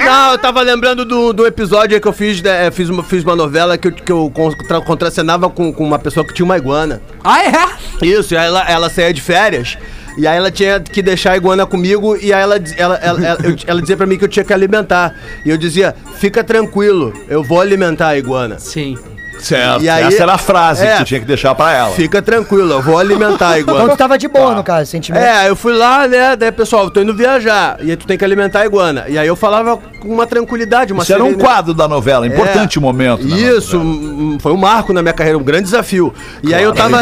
não, 0.06 0.32
eu 0.34 0.38
tava 0.38 0.62
lembrando 0.62 1.06
do, 1.06 1.34
do 1.34 1.46
episódio 1.46 2.00
que 2.00 2.08
eu 2.08 2.14
fiz, 2.14 2.42
né, 2.42 2.70
fiz, 2.72 2.90
uma, 2.90 3.04
fiz 3.04 3.24
uma 3.24 3.36
novela 3.36 3.78
que 3.78 3.88
eu, 3.88 3.92
que 3.92 4.12
eu 4.12 4.32
contra, 4.34 4.82
contracenava 4.82 5.50
com, 5.50 5.72
com 5.74 5.84
uma 5.84 6.00
pessoa 6.00 6.26
que 6.26 6.34
tinha 6.34 6.46
uma 6.46 6.58
iguana. 6.58 7.02
Ah, 7.24 7.44
é? 7.44 8.06
Isso, 8.06 8.34
e 8.34 8.38
aí 8.38 8.46
ela, 8.48 8.70
ela 8.70 8.90
saía 8.90 9.14
de 9.14 9.22
férias. 9.22 9.78
E 10.18 10.28
aí 10.28 10.36
ela 10.38 10.52
tinha 10.52 10.80
que 10.80 11.02
deixar 11.02 11.32
a 11.32 11.38
iguana 11.38 11.66
comigo 11.66 12.18
e 12.18 12.34
aí 12.34 12.42
ela, 12.42 12.56
ela, 12.78 12.96
ela, 12.98 13.26
ela, 13.26 13.38
eu- 13.44 13.56
ela 13.66 13.82
dizia 13.82 13.96
pra 13.96 14.06
mim 14.06 14.18
que 14.18 14.26
eu 14.26 14.30
tinha 14.30 14.44
que 14.44 14.52
alimentar. 14.54 15.16
E 15.46 15.50
eu 15.50 15.58
dizia, 15.58 15.96
fica 16.18 16.44
tranquilo, 16.44 17.14
eu 17.30 17.42
vou 17.44 17.62
alimentar 17.62 18.10
a 18.10 18.18
iguana. 18.18 18.60
Sim. 18.60 18.98
Certo. 19.42 19.82
E 19.84 19.90
aí- 19.90 20.04
Essa 20.06 20.24
era 20.24 20.34
a 20.34 20.38
frase 20.38 20.86
É. 20.86 20.92
que 20.94 20.98
tu 21.00 21.06
tinha 21.06 21.20
que 21.20 21.26
deixar 21.26 21.54
pra 21.56 21.74
ela. 21.74 21.92
Fica 21.92 22.22
tranquilo, 22.22 22.72
eu 22.74 22.82
vou 22.82 22.98
alimentar 22.98 23.50
a 23.52 23.60
Então 23.60 23.76
iguana. 23.76 23.90
tu 23.94 23.98
tava 23.98 24.18
de 24.18 24.28
boa, 24.28 24.54
no 24.56 24.64
caso, 24.64 24.90
sentimento. 24.90 25.22
É, 25.24 25.50
eu 25.50 25.56
fui 25.56 25.74
lá, 25.74 26.08
né? 26.08 26.36
Daí, 26.36 26.52
pessoal, 26.52 26.86
eu 26.86 26.90
tô 26.92 27.02
indo 27.02 27.14
viajar. 27.16 27.78
E 27.82 27.90
aí 27.92 27.98
tu 27.98 28.06
tem 28.08 28.18
que 28.18 28.24
alimentar 28.26 28.62
a 28.62 28.66
iguana. 28.66 29.06
E 29.08 29.18
aí 29.18 29.28
eu 29.28 29.36
falava 29.36 29.78
com 30.00 30.08
uma 30.08 30.26
tranquilidade, 30.28 30.94
uma 30.94 31.04
Isso 31.04 31.14
era 31.14 31.24
um 31.24 31.34
quadro 31.34 31.74
da 31.74 31.88
novela, 31.88 32.26
importante 32.28 32.78
É. 32.78 32.82
momento. 32.82 33.26
Isso, 33.28 33.78
novela. 33.78 34.40
foi 34.40 34.52
um 34.54 34.58
marco 34.58 34.94
na 34.94 35.02
minha 35.02 35.14
carreira, 35.14 35.38
um 35.38 35.44
grande 35.44 35.64
desafio. 35.66 36.14
E 36.44 36.54
aí 36.54 36.64
eu 36.64 36.74
tava. 36.74 37.02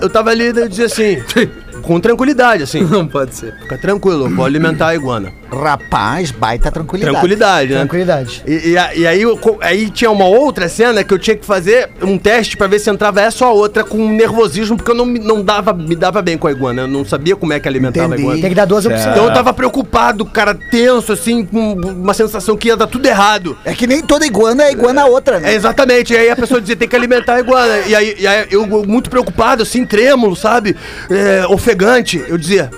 Eu, 0.00 0.08
tava 0.10 0.30
ali 0.30 0.44
e 0.52 0.58
eu 0.58 0.68
dizia 0.68 0.86
assim, 0.86 1.22
com 1.88 1.98
tranquilidade, 1.98 2.62
assim. 2.62 2.82
Não 2.82 3.06
pode 3.06 3.34
ser. 3.34 3.54
Fica 3.62 3.78
tranquilo, 3.78 4.26
eu 4.26 4.30
vou 4.36 4.44
alimentar 4.44 4.88
a 4.88 4.94
iguana. 4.94 5.32
Rapaz, 5.50 6.30
baita 6.30 6.70
tranquilidade. 6.70 7.12
Tranquilidade, 7.14 7.72
né? 7.72 7.78
Tranquilidade. 7.78 8.42
E, 8.46 8.52
e 8.74 8.98
e 9.00 9.06
aí, 9.06 9.22
eu 9.22 9.38
aí 9.62 9.88
tinha 9.90 10.10
uma 10.10 10.26
outra 10.26 10.68
cena 10.68 11.02
que 11.02 11.12
eu 11.14 11.18
tinha 11.18 11.34
que 11.34 11.46
fazer 11.46 11.88
um 12.02 12.18
teste 12.18 12.54
pra 12.56 12.66
ver 12.66 12.78
se 12.78 12.90
entrava 12.90 13.22
essa 13.22 13.46
ou 13.46 13.50
a 13.50 13.54
outra 13.54 13.82
com 13.82 13.96
nervosismo, 14.10 14.76
porque 14.76 14.90
eu 14.90 14.94
não, 14.94 15.06
me- 15.06 15.18
não 15.18 15.42
dava, 15.42 15.72
me 15.72 15.96
dava 15.96 16.20
bem 16.20 16.36
com 16.36 16.46
a 16.46 16.52
iguana. 16.52 16.82
Eu 16.82 16.86
não 16.88 17.02
sabia 17.04 17.34
como 17.34 17.54
é 17.54 17.58
que 17.58 17.66
alimentava 17.66 18.08
Entendi. 18.08 18.20
a 18.20 18.24
iguana. 18.24 18.40
Tem 18.42 18.50
que 18.50 18.54
dar 18.56 18.66
duas 18.66 18.84
opções. 18.84 19.06
Então 19.06 19.24
eu 19.24 19.32
tava 19.32 19.54
preocupado, 19.54 20.26
cara, 20.26 20.54
tenso, 20.54 21.12
assim, 21.14 21.46
com 21.46 21.72
uma 21.72 22.12
sensação 22.12 22.54
que 22.54 22.68
ia 22.68 22.76
dar 22.76 22.86
tudo 22.86 23.06
errado. 23.06 23.56
É 23.64 23.72
que 23.72 23.86
nem 23.86 24.02
toda 24.02 24.26
iguana 24.26 24.64
é 24.64 24.72
iguana 24.72 25.02
a 25.02 25.06
outra, 25.06 25.36
É, 25.36 25.40
né? 25.40 25.54
exatamente, 25.54 26.12
e 26.12 26.16
aí 26.18 26.28
a 26.30 26.36
pessoa 26.36 26.60
dizia, 26.60 26.76
tem 26.76 26.86
que 26.86 26.94
alimentar 26.96 27.36
a 27.36 27.40
iguana. 27.40 27.78
E 27.86 27.94
aí, 27.94 28.14
e 28.18 28.26
aí 28.26 28.46
eu 28.50 28.66
muito 28.86 29.08
preocupado, 29.08 29.62
assim, 29.62 29.86
trêmulo, 29.86 30.36
sabe? 30.36 30.76
É, 31.10 31.46
ofegante. 31.48 31.77
Eu 32.28 32.36
dizia, 32.36 32.70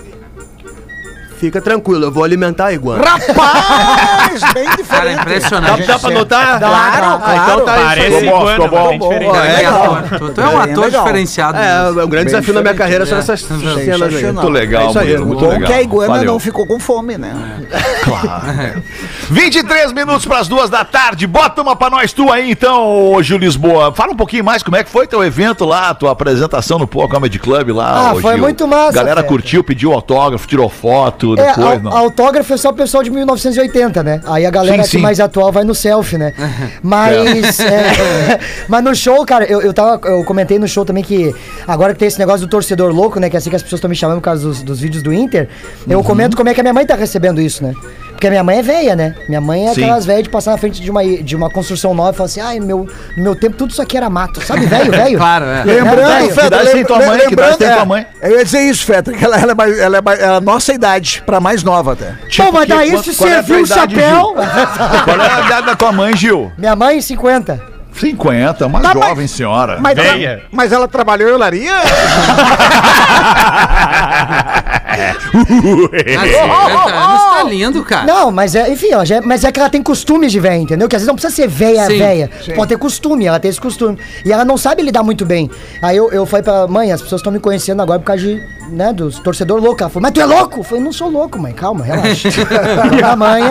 fica 1.41 1.59
tranquilo, 1.59 2.05
eu 2.05 2.11
vou 2.11 2.23
alimentar 2.23 2.67
a 2.67 2.73
iguana. 2.73 3.03
Rapaz, 3.03 4.41
bem 4.53 4.65
Cara, 4.65 4.75
diferente. 4.77 5.15
Dá, 5.15 5.21
impressionante. 5.21 5.87
dá 5.87 5.99
pra 5.99 6.09
notar? 6.11 6.59
Claro, 6.59 7.21
Ah, 7.23 7.35
então 7.43 7.65
tá 7.65 7.73
Parece 7.73 8.07
isso. 8.09 8.19
Ficou 8.19 8.31
bom, 8.31 8.41
iguana, 8.51 8.63
ficou 8.63 8.69
bom. 8.69 9.19
Boa, 9.19 9.47
É, 9.47 9.63
é. 9.63 10.17
Tu, 10.19 10.29
tu 10.29 10.41
é 10.41 10.47
um 10.47 10.59
ator 10.59 10.83
legal. 10.85 11.01
diferenciado. 11.03 11.57
É, 11.57 11.83
mesmo. 11.85 11.89
o 12.03 12.07
grande 12.07 12.09
Bem 12.09 12.25
desafio 12.25 12.53
na 12.53 12.61
minha 12.61 12.73
carreira 12.75 13.05
são 13.07 13.17
É. 13.17 13.21
essas 13.21 13.41
cenas 13.41 14.13
aí. 14.13 14.23
Muito 14.31 14.49
legal, 14.49 14.83
É 14.83 14.89
isso 14.89 14.99
aí, 14.99 15.07
muito 15.17 15.25
muito 15.27 15.39
Bom 15.41 15.49
legal. 15.49 15.67
que 15.67 15.73
a 15.73 15.81
iguana 15.81 16.13
Valeu. 16.13 16.31
não 16.31 16.39
ficou 16.39 16.65
com 16.67 16.79
fome, 16.79 17.17
né? 17.17 17.33
23 19.29 19.91
minutos 19.93 20.25
pras 20.25 20.47
duas 20.47 20.69
da 20.69 20.83
tarde. 20.85 21.25
Bota 21.27 21.61
uma 21.61 21.75
pra 21.75 21.89
nós 21.89 22.13
tu 22.13 22.31
aí, 22.31 22.51
então, 22.51 23.17
Gil 23.21 23.37
Lisboa. 23.37 23.93
Fala 23.93 24.11
um 24.11 24.15
pouquinho 24.15 24.43
mais 24.43 24.61
como 24.63 24.75
é 24.77 24.83
que 24.83 24.89
foi 24.89 25.07
teu 25.07 25.23
evento 25.23 25.65
lá, 25.65 25.93
tua 25.93 26.11
apresentação 26.11 26.77
no 26.77 26.87
Poa 26.87 27.07
Comedy 27.07 27.39
Club 27.39 27.69
lá. 27.69 28.09
Ah, 28.09 28.13
ô 28.13 28.21
foi 28.21 28.33
Gil. 28.33 28.41
muito 28.43 28.67
massa, 28.67 28.91
Galera 28.91 29.23
curtiu, 29.23 29.63
pediu 29.63 29.93
autógrafo, 29.93 30.47
tirou 30.47 30.69
foto. 30.69 31.30
É, 31.39 31.47
depois, 31.47 31.65
au- 31.67 31.79
não. 31.81 31.91
autógrafo 31.97 32.53
é 32.53 32.57
só 32.57 32.69
o 32.69 32.73
pessoal 32.73 33.03
de 33.03 33.09
1980, 33.11 34.03
né? 34.03 34.21
Aí 34.25 34.45
a 34.45 34.49
galera 34.49 34.75
Sim, 34.77 34.81
aqui 34.81 34.89
sim. 34.91 34.97
mais 34.97 35.19
atual 35.19 35.51
vai 35.51 35.63
no 35.63 35.73
selfie, 35.75 36.17
né? 36.17 36.33
Mas, 36.83 37.59
é, 37.59 38.39
mas 38.67 38.83
no 38.83 38.95
show, 38.95 39.25
cara, 39.25 39.45
eu, 39.45 39.61
eu, 39.61 39.73
tava, 39.73 39.99
eu 40.07 40.23
comentei 40.23 40.57
no 40.59 40.67
show 40.67 40.83
também 40.85 41.03
que 41.03 41.33
agora 41.67 41.93
que 41.93 41.99
tem 41.99 42.07
esse 42.07 42.19
negócio 42.19 42.45
do 42.45 42.49
torcedor 42.49 42.91
louco, 42.93 43.19
né? 43.19 43.29
Que 43.29 43.35
é 43.35 43.39
assim 43.39 43.49
que 43.49 43.55
as 43.55 43.61
pessoas 43.63 43.77
estão 43.79 43.89
me 43.89 43.95
chamando 43.95 44.17
por 44.17 44.23
causa 44.25 44.41
dos, 44.47 44.61
dos 44.63 44.79
vídeos 44.79 45.03
do 45.03 45.13
Inter, 45.13 45.47
eu 45.87 45.99
Uhum. 45.99 46.03
comento 46.03 46.35
como 46.35 46.49
é 46.49 46.53
que 46.53 46.59
a 46.59 46.63
minha 46.63 46.73
mãe 46.73 46.85
tá 46.85 46.95
recebendo 46.95 47.39
isso, 47.41 47.63
né? 47.63 47.73
Porque 48.11 48.27
a 48.27 48.29
minha 48.29 48.43
mãe 48.43 48.59
é 48.59 48.61
velha, 48.61 48.95
né? 48.95 49.15
Minha 49.27 49.41
mãe 49.41 49.67
é 49.67 49.73
Sim. 49.73 49.81
aquelas 49.83 50.05
velhas 50.05 50.23
de 50.23 50.29
passar 50.29 50.51
na 50.51 50.57
frente 50.57 50.79
de 50.79 50.91
uma, 50.91 51.03
de 51.03 51.35
uma 51.35 51.49
construção 51.49 51.93
nova 51.95 52.11
e 52.11 52.13
falar 52.13 52.25
assim, 52.27 52.39
ai, 52.39 52.59
no 52.59 52.65
meu, 52.67 52.87
no 53.17 53.23
meu 53.23 53.35
tempo 53.35 53.55
tudo 53.57 53.71
isso 53.71 53.81
aqui 53.81 53.97
era 53.97 54.09
mato. 54.11 54.39
Sabe, 54.45 54.65
velho, 54.67 54.91
velho? 54.91 55.17
Claro, 55.21 55.45
é. 55.45 55.63
Lembrando, 55.63 56.07
velho. 56.07 56.31
Feta, 56.33 56.61
lembra- 56.61 56.85
tua 56.85 56.97
mãe? 56.99 57.19
Tem 57.57 57.67
é, 57.67 57.75
tua 57.75 57.85
mãe? 57.85 58.05
Eu 58.21 58.37
ia 58.37 58.45
dizer 58.45 58.59
isso, 58.61 58.85
Feta, 58.85 59.11
que 59.11 59.23
ela, 59.25 59.39
ela 59.39 59.51
é, 59.51 59.55
mais, 59.55 59.79
ela 59.79 59.97
é, 59.97 60.01
mais- 60.01 60.19
é 60.19 60.25
a 60.27 60.39
nossa 60.41 60.71
idade, 60.71 61.20
pra 61.25 61.39
mais 61.39 61.63
nova 61.63 61.93
até. 61.93 62.13
Pô, 62.37 62.51
mas 62.51 62.65
que- 62.65 62.73
daí 62.73 62.91
qual- 62.91 63.03
se 63.03 63.15
qual 63.15 63.29
é 63.29 63.33
a 63.33 63.35
serviu 63.43 63.63
o 63.63 63.65
idade, 63.65 63.95
chapéu... 63.95 64.35
Qual 65.05 65.19
é 65.21 65.29
a 65.33 65.41
idade 65.45 65.65
da 65.67 65.75
tua 65.75 65.91
mãe, 65.91 66.15
Gil? 66.15 66.51
minha 66.57 66.75
mãe, 66.75 67.01
50. 67.01 67.61
50, 67.93 68.67
uma 68.67 68.79
Tá, 68.79 68.93
jovem 68.93 69.27
senhora. 69.27 69.77
Mas, 69.81 69.97
ela, 69.97 70.41
mas 70.51 70.71
ela 70.71 70.87
trabalhou 70.87 71.29
em 71.29 71.33
olaria? 71.33 71.73
Ah, 74.91 76.25
50 76.25 76.95
anos 76.95 77.21
tá 77.23 77.43
lindo, 77.43 77.83
cara. 77.83 78.05
Não, 78.05 78.31
mas 78.31 78.55
é, 78.55 78.71
enfim, 78.71 78.89
ela 78.91 79.05
já 79.05 79.17
é- 79.17 79.21
mas 79.21 79.43
é 79.43 79.51
que 79.51 79.59
ela 79.59 79.69
tem 79.69 79.81
costumes 79.81 80.31
de 80.31 80.39
véia, 80.39 80.57
entendeu? 80.59 80.87
Que 80.87 80.95
às 80.95 81.01
vezes 81.01 81.07
não 81.07 81.15
precisa 81.15 81.33
ser 81.33 81.47
véia, 81.47 81.85
Sim, 81.87 81.97
véia. 81.97 82.29
Pode 82.55 82.69
ter 82.69 82.77
costume, 82.77 83.25
ela 83.25 83.39
tem 83.39 83.49
esse 83.49 83.59
costume. 83.61 83.97
E 84.25 84.31
ela 84.31 84.43
não 84.45 84.57
sabe 84.57 84.81
lidar 84.81 85.03
muito 85.03 85.25
bem. 85.25 85.49
Aí 85.81 85.97
eu, 85.97 86.11
eu 86.11 86.25
falei 86.25 86.43
pra 86.43 86.53
ela, 86.53 86.67
mãe, 86.67 86.91
as 86.91 87.01
pessoas 87.01 87.19
estão 87.19 87.31
me 87.31 87.39
conhecendo 87.39 87.81
agora 87.81 87.99
por 87.99 88.05
causa 88.05 88.21
de, 88.23 88.41
né, 88.69 88.91
dos 88.93 89.19
torcedor 89.19 89.59
louco. 89.61 89.81
Ela 89.81 89.89
falou, 89.89 90.03
mas 90.03 90.11
tu 90.11 90.21
é 90.21 90.25
louco? 90.25 90.59
Eu 90.59 90.63
falei, 90.63 90.83
não 90.83 90.91
sou 90.93 91.09
louco, 91.09 91.39
mãe, 91.39 91.53
calma, 91.53 91.83
relaxa. 91.83 92.29
a 93.11 93.15
mãe 93.15 93.43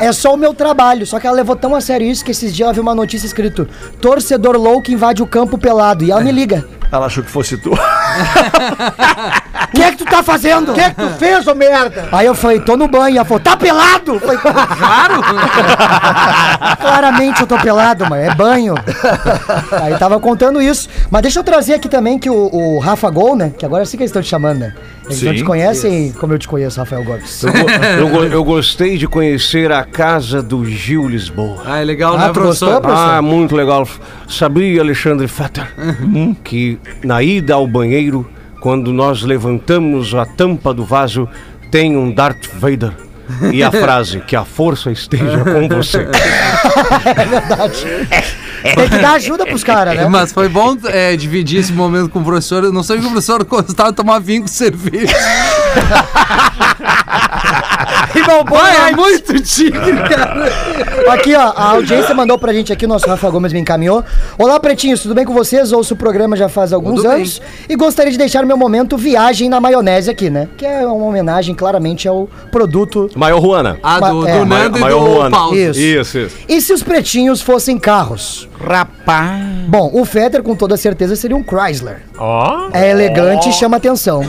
é, 0.00 0.06
é 0.06 0.12
só 0.12 0.34
o 0.34 0.36
meu 0.36 0.54
trabalho. 0.54 1.06
Só 1.06 1.18
que 1.20 1.26
ela 1.26 1.36
levou 1.36 1.56
tão 1.56 1.74
a 1.74 1.80
sério 1.80 2.06
isso 2.06 2.24
que 2.24 2.30
esses 2.30 2.54
dias 2.54 2.66
ela 2.66 2.72
viu 2.72 2.82
uma 2.82 2.94
notícia 2.94 3.26
escrito, 3.26 3.68
torcedor 4.00 4.56
louco 4.56 4.90
invade 4.90 5.22
o 5.22 5.26
campo 5.26 5.58
pelado. 5.58 6.04
E 6.04 6.10
ela 6.10 6.20
me 6.20 6.32
liga. 6.32 6.66
Ela 6.90 7.06
achou 7.06 7.22
que 7.22 7.30
fosse 7.30 7.56
tu. 7.58 7.70
O 8.08 9.70
que 9.76 9.82
é 9.82 9.90
que 9.92 9.96
tu 9.98 10.04
tá 10.04 10.22
fazendo? 10.22 10.72
O 10.72 10.74
que 10.74 10.80
é 10.80 10.90
que 10.90 10.96
tu 10.96 11.08
fez, 11.18 11.46
ô 11.46 11.54
merda? 11.54 12.08
Aí 12.12 12.26
eu 12.26 12.34
falei, 12.34 12.60
tô 12.60 12.76
no 12.76 12.88
banho. 12.88 13.16
Ela 13.16 13.24
falou, 13.24 13.40
tá 13.40 13.56
pelado? 13.56 14.14
Eu 14.14 14.20
falei, 14.20 14.38
Claro! 14.38 15.22
Claramente 16.80 17.40
eu 17.40 17.46
tô 17.46 17.58
pelado, 17.58 18.04
mano. 18.08 18.22
É 18.22 18.34
banho. 18.34 18.74
Aí 19.82 19.96
tava 19.98 20.18
contando 20.20 20.60
isso. 20.60 20.88
Mas 21.10 21.22
deixa 21.22 21.38
eu 21.40 21.44
trazer 21.44 21.74
aqui 21.74 21.88
também 21.88 22.18
que 22.18 22.30
o, 22.30 22.48
o 22.52 22.78
Rafa 22.78 23.10
Gol, 23.10 23.36
né? 23.36 23.52
Que 23.56 23.64
agora 23.64 23.82
é 23.82 23.84
assim 23.84 23.96
que 23.96 24.02
eles 24.02 24.10
estão 24.10 24.22
te 24.22 24.28
chamando, 24.28 24.58
né? 24.60 24.74
Eles 25.06 25.22
não 25.22 25.32
Sim. 25.32 25.38
te 25.38 25.44
conhecem 25.44 26.12
como 26.12 26.34
eu 26.34 26.38
te 26.38 26.46
conheço, 26.46 26.78
Rafael 26.78 27.02
Gomes. 27.02 27.42
Eu, 27.42 27.52
go- 27.52 27.70
eu 27.70 28.08
go- 28.08 28.24
eu 28.38 28.44
gostei 28.44 28.98
de 28.98 29.06
conhecer 29.06 29.72
a 29.72 29.82
casa 29.84 30.42
do 30.42 30.64
Gil 30.66 31.08
Lisboa. 31.08 31.62
Ah, 31.64 31.78
é 31.80 31.84
legal, 31.84 32.14
Ah, 32.14 32.18
né, 32.18 32.26
tu 32.28 32.32
professor? 32.34 32.66
gostou, 32.66 32.80
professor? 32.82 33.10
Ah, 33.14 33.22
muito 33.22 33.56
legal. 33.56 33.86
Sabia, 34.28 34.80
Alexandre 34.82 35.26
Fetter, 35.26 35.66
que 36.44 36.78
na 37.02 37.22
ida 37.22 37.54
ao 37.54 37.66
banheiro, 37.66 37.97
quando 38.60 38.92
nós 38.92 39.22
levantamos 39.22 40.14
a 40.14 40.26
tampa 40.26 40.74
do 40.74 40.84
vaso, 40.84 41.28
tem 41.70 41.96
um 41.96 42.12
Darth 42.12 42.48
Vader. 42.54 42.92
E 43.52 43.62
a 43.62 43.70
frase, 43.70 44.20
que 44.20 44.34
a 44.34 44.44
força 44.44 44.90
esteja 44.90 45.44
com 45.44 45.68
você. 45.68 46.08
Tem 48.62 48.88
que 48.88 48.98
dar 48.98 49.12
ajuda 49.12 49.46
pros 49.46 49.62
caras, 49.62 49.96
né? 49.96 50.08
Mas 50.08 50.32
foi 50.32 50.48
bom 50.48 50.76
é, 50.86 51.14
dividir 51.14 51.60
esse 51.60 51.72
momento 51.72 52.08
com 52.08 52.20
o 52.20 52.24
professor. 52.24 52.64
Eu 52.64 52.72
não 52.72 52.82
sei 52.82 52.98
que 52.98 53.04
o 53.04 53.08
professor 53.08 53.44
gostava 53.44 53.90
de 53.90 53.96
tomar 53.96 54.18
vinho 54.18 54.42
com 54.42 54.48
cerveja. 54.48 55.14
Irmão, 58.14 58.44
bom, 58.44 58.56
Vai, 58.56 58.90
é 58.90 58.96
muito 58.96 59.40
tigre, 59.42 59.96
cara. 60.08 60.44
Aqui, 61.10 61.34
ó, 61.34 61.52
a 61.54 61.70
audiência 61.72 62.14
mandou 62.14 62.38
pra 62.38 62.52
gente 62.52 62.72
aqui, 62.72 62.84
o 62.84 62.88
nosso 62.88 63.06
Rafa 63.06 63.28
Gomes 63.30 63.52
me 63.52 63.60
encaminhou. 63.60 64.04
Olá, 64.38 64.58
pretinhos, 64.58 65.00
tudo 65.02 65.14
bem 65.14 65.24
com 65.24 65.32
vocês? 65.34 65.72
Ouço 65.72 65.94
o 65.94 65.96
programa 65.96 66.36
já 66.36 66.48
faz 66.48 66.72
alguns 66.72 66.96
Tudo 66.96 67.08
bem. 67.08 67.16
anos 67.18 67.42
e 67.68 67.76
gostaria 67.76 68.10
de 68.10 68.18
deixar 68.18 68.42
o 68.44 68.46
meu 68.46 68.56
momento 68.56 68.96
viagem 68.96 69.48
na 69.48 69.60
maionese 69.60 70.10
aqui, 70.10 70.30
né? 70.30 70.48
Que 70.56 70.64
é 70.66 70.86
uma 70.86 71.06
homenagem 71.06 71.54
claramente 71.54 72.08
ao 72.08 72.28
produto. 72.50 73.10
Maior 73.14 73.40
Juana. 73.40 73.78
Ah, 73.82 74.00
do, 74.00 74.26
É, 74.26 74.38
do 74.38 74.46
Nando 74.46 74.78
e 74.78 74.80
do. 74.82 75.30
Paulo. 75.30 75.56
Isso. 75.56 75.80
Isso, 75.80 76.18
isso. 76.18 76.36
E 76.48 76.60
se 76.60 76.72
os 76.72 76.82
pretinhos 76.82 77.40
fossem 77.40 77.78
carros? 77.78 78.47
Rapaz. 78.60 79.40
Bom, 79.68 79.90
o 79.92 80.04
Fetter 80.04 80.42
com 80.42 80.54
toda 80.56 80.76
certeza 80.76 81.14
seria 81.14 81.36
um 81.36 81.42
Chrysler. 81.44 82.02
Ó. 82.18 82.68
É 82.72 82.90
elegante 82.90 83.48
e 83.48 83.52
chama 83.52 83.76
atenção. 83.76 84.22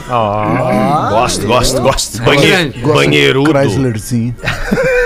Gosto, 1.10 1.46
gosto, 1.46 1.80
gosto. 1.80 2.22
Grande. 2.22 2.78
Banheirudo. 2.80 3.50
Chryslerzinho. 3.52 4.34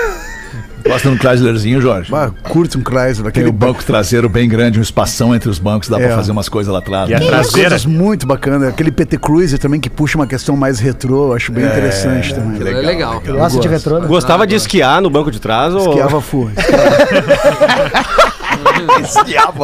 Gosta 0.87 1.09
de 1.09 1.15
um 1.15 1.17
Chryslerzinho, 1.17 1.81
Jorge? 1.81 2.13
Ah, 2.13 2.29
curte 2.47 2.77
um 2.77 2.81
Chrysler, 2.83 3.15
Tem 3.23 3.27
aquele 3.29 3.49
o 3.49 3.51
banco 3.51 3.83
traseiro 3.83 4.29
bem 4.29 4.47
grande, 4.47 4.77
um 4.77 4.83
espação 4.83 5.33
entre 5.33 5.49
os 5.49 5.57
bancos, 5.57 5.89
dá 5.89 5.99
É. 5.99 6.05
pra 6.05 6.15
fazer 6.17 6.31
umas 6.31 6.47
coisas 6.47 6.71
lá 6.71 6.77
atrás. 6.77 7.09
E 7.09 7.13
a 7.15 7.17
né? 7.19 7.25
Tem 7.25 7.33
umas 7.33 7.47
traseira? 7.47 7.69
coisas 7.71 7.85
muito 7.87 8.27
bacanas. 8.27 8.69
Aquele 8.69 8.91
PT 8.91 9.17
Cruiser 9.17 9.57
também 9.57 9.79
que 9.79 9.89
puxa 9.89 10.15
uma 10.15 10.27
questão 10.27 10.55
mais 10.55 10.79
retrô, 10.79 11.29
eu 11.29 11.33
acho 11.33 11.51
bem 11.51 11.65
interessante 11.65 12.35
também. 12.35 12.61
É 12.61 12.81
legal. 12.81 13.19
Gosta 13.19 13.59
de 13.59 13.67
retrô, 13.67 13.97
né? 13.99 14.05
Gostava 14.07 14.45
de 14.45 14.53
esquiar 14.53 15.01
no 15.01 15.09
banco 15.09 15.31
de 15.31 15.39
trás? 15.41 15.73
Ou... 15.73 15.89
Esquiava 15.89 16.21
full. 16.21 16.51
Esquiava 16.55 18.15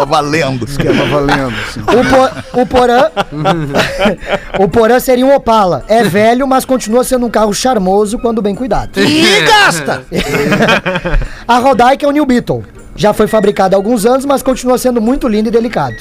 valendo. 0.05 0.65
Esquiava 0.65 1.05
valendo. 1.05 1.53
O, 1.81 2.53
Po- 2.53 2.61
o 2.61 2.65
Porã. 2.65 3.09
o 4.59 4.67
Porã 4.67 4.99
seria 4.99 5.25
um 5.25 5.35
Opala. 5.35 5.83
É 5.87 6.03
velho, 6.03 6.47
mas 6.47 6.65
continua 6.65 7.03
sendo 7.03 7.25
um 7.25 7.29
carro 7.29 7.53
charmoso 7.53 8.19
quando 8.19 8.41
bem 8.41 8.55
cuidado. 8.55 8.99
E 8.99 9.41
gasta! 9.41 10.03
A 11.47 11.57
Rodaica 11.57 12.05
é 12.05 12.09
o 12.09 12.11
New 12.11 12.25
Beetle. 12.25 12.63
Já 13.01 13.13
foi 13.13 13.25
fabricado 13.25 13.75
há 13.75 13.79
alguns 13.79 14.05
anos, 14.05 14.25
mas 14.25 14.43
continua 14.43 14.77
sendo 14.77 15.01
muito 15.01 15.27
lindo 15.27 15.49
e 15.49 15.51
delicado. 15.51 15.95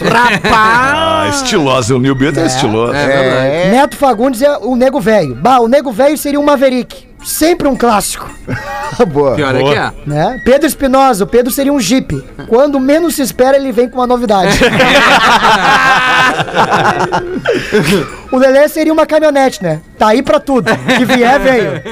Ah, 0.52 1.26
estiloso. 1.30 1.96
O 1.96 1.98
New 1.98 2.14
Beetle 2.14 2.42
é, 2.42 2.46
estiloso. 2.46 2.92
É 2.92 3.06
verdade. 3.06 3.70
Neto 3.70 3.96
Fagundes 3.96 4.42
é 4.42 4.58
o 4.58 4.76
Nego 4.76 5.00
Velho. 5.00 5.34
Bah, 5.34 5.60
o 5.60 5.66
Nego 5.66 5.90
Velho 5.92 6.18
seria 6.18 6.38
um 6.38 6.44
Maverick. 6.44 7.08
Sempre 7.24 7.66
um 7.68 7.74
clássico. 7.74 8.30
Boa. 9.08 9.34
Pior 9.34 9.54
é 9.54 9.62
que 9.62 9.74
é. 9.74 9.90
Né? 10.06 10.42
Pedro 10.44 10.66
Espinosa, 10.66 11.24
o 11.24 11.26
Pedro 11.26 11.50
seria 11.50 11.72
um 11.72 11.80
Jeep. 11.80 12.22
Quando 12.46 12.78
menos 12.78 13.14
se 13.14 13.22
espera, 13.22 13.56
ele 13.56 13.72
vem 13.72 13.88
com 13.88 13.96
uma 13.96 14.06
novidade. 14.06 14.58
o 18.30 18.36
Lelê 18.36 18.68
seria 18.68 18.92
uma 18.92 19.06
caminhonete, 19.06 19.62
né? 19.62 19.80
Tá 19.98 20.08
aí 20.08 20.22
pra 20.22 20.38
tudo. 20.38 20.70
Que 20.98 21.06
vier, 21.06 21.40
veio. 21.40 21.82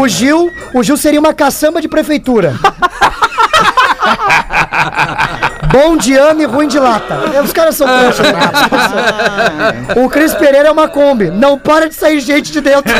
O 0.00 0.08
Gil, 0.08 0.50
o 0.72 0.82
Gil 0.82 0.96
seria 0.96 1.20
uma 1.20 1.34
caçamba 1.34 1.82
de 1.82 1.88
prefeitura. 1.88 2.54
Bom 5.88 5.96
de 5.96 6.14
ano 6.14 6.42
e 6.42 6.44
ruim 6.44 6.68
de 6.68 6.78
lata. 6.78 7.18
É, 7.34 7.40
Os 7.40 7.50
caras 7.50 7.74
são 7.74 7.86
né? 7.86 8.10
O 9.96 10.06
Cris 10.10 10.34
Pereira 10.34 10.68
é 10.68 10.70
uma 10.70 10.86
Kombi. 10.86 11.30
Não 11.30 11.58
para 11.58 11.88
de 11.88 11.94
sair 11.94 12.20
gente 12.20 12.52
de 12.52 12.60
dentro. 12.60 12.92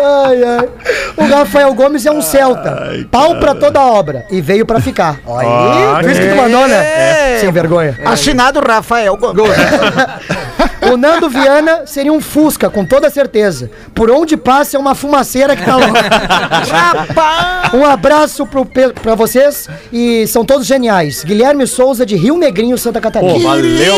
Ai, 0.00 0.42
ai. 0.44 0.68
O 1.16 1.26
Rafael 1.26 1.74
Gomes 1.74 2.06
é 2.06 2.10
um 2.12 2.22
Celta. 2.22 3.04
Pau 3.10 3.34
pra 3.36 3.54
toda 3.54 3.80
obra. 3.80 4.24
E 4.30 4.40
veio 4.40 4.64
pra 4.64 4.80
ficar. 4.80 5.16
Olha 5.26 5.46
aí. 5.48 6.02
Por 6.02 6.10
isso 6.10 6.20
que 6.20 6.28
tu 6.28 6.36
mandou, 6.36 6.68
né? 6.68 7.38
Sem 7.40 7.50
vergonha. 7.50 7.98
Assinado 8.06 8.60
Rafael 8.60 9.16
Gomes. 9.16 9.56
O 10.92 10.96
Nando 10.96 11.28
Viana 11.28 11.82
seria 11.86 12.12
um 12.12 12.20
Fusca, 12.20 12.70
com 12.70 12.84
toda 12.84 13.10
certeza. 13.10 13.70
Por 13.94 14.10
onde 14.10 14.36
passa 14.36 14.76
é 14.76 14.80
uma 14.80 14.94
fumaceira 14.94 15.56
que 15.56 15.64
tá 15.64 15.76
louca. 15.76 17.76
um 17.76 17.84
abraço 17.84 18.46
pro, 18.46 18.64
pra 18.64 19.14
vocês 19.14 19.68
e 19.92 20.26
são 20.26 20.44
todos 20.44 20.66
geniais. 20.66 21.24
Guilherme 21.24 21.66
Souza 21.66 22.06
de 22.06 22.16
Rio 22.16 22.38
Negrinho, 22.38 22.78
Santa 22.78 23.00
Catarina. 23.00 23.34
Pô, 23.34 23.40
valeu. 23.40 23.94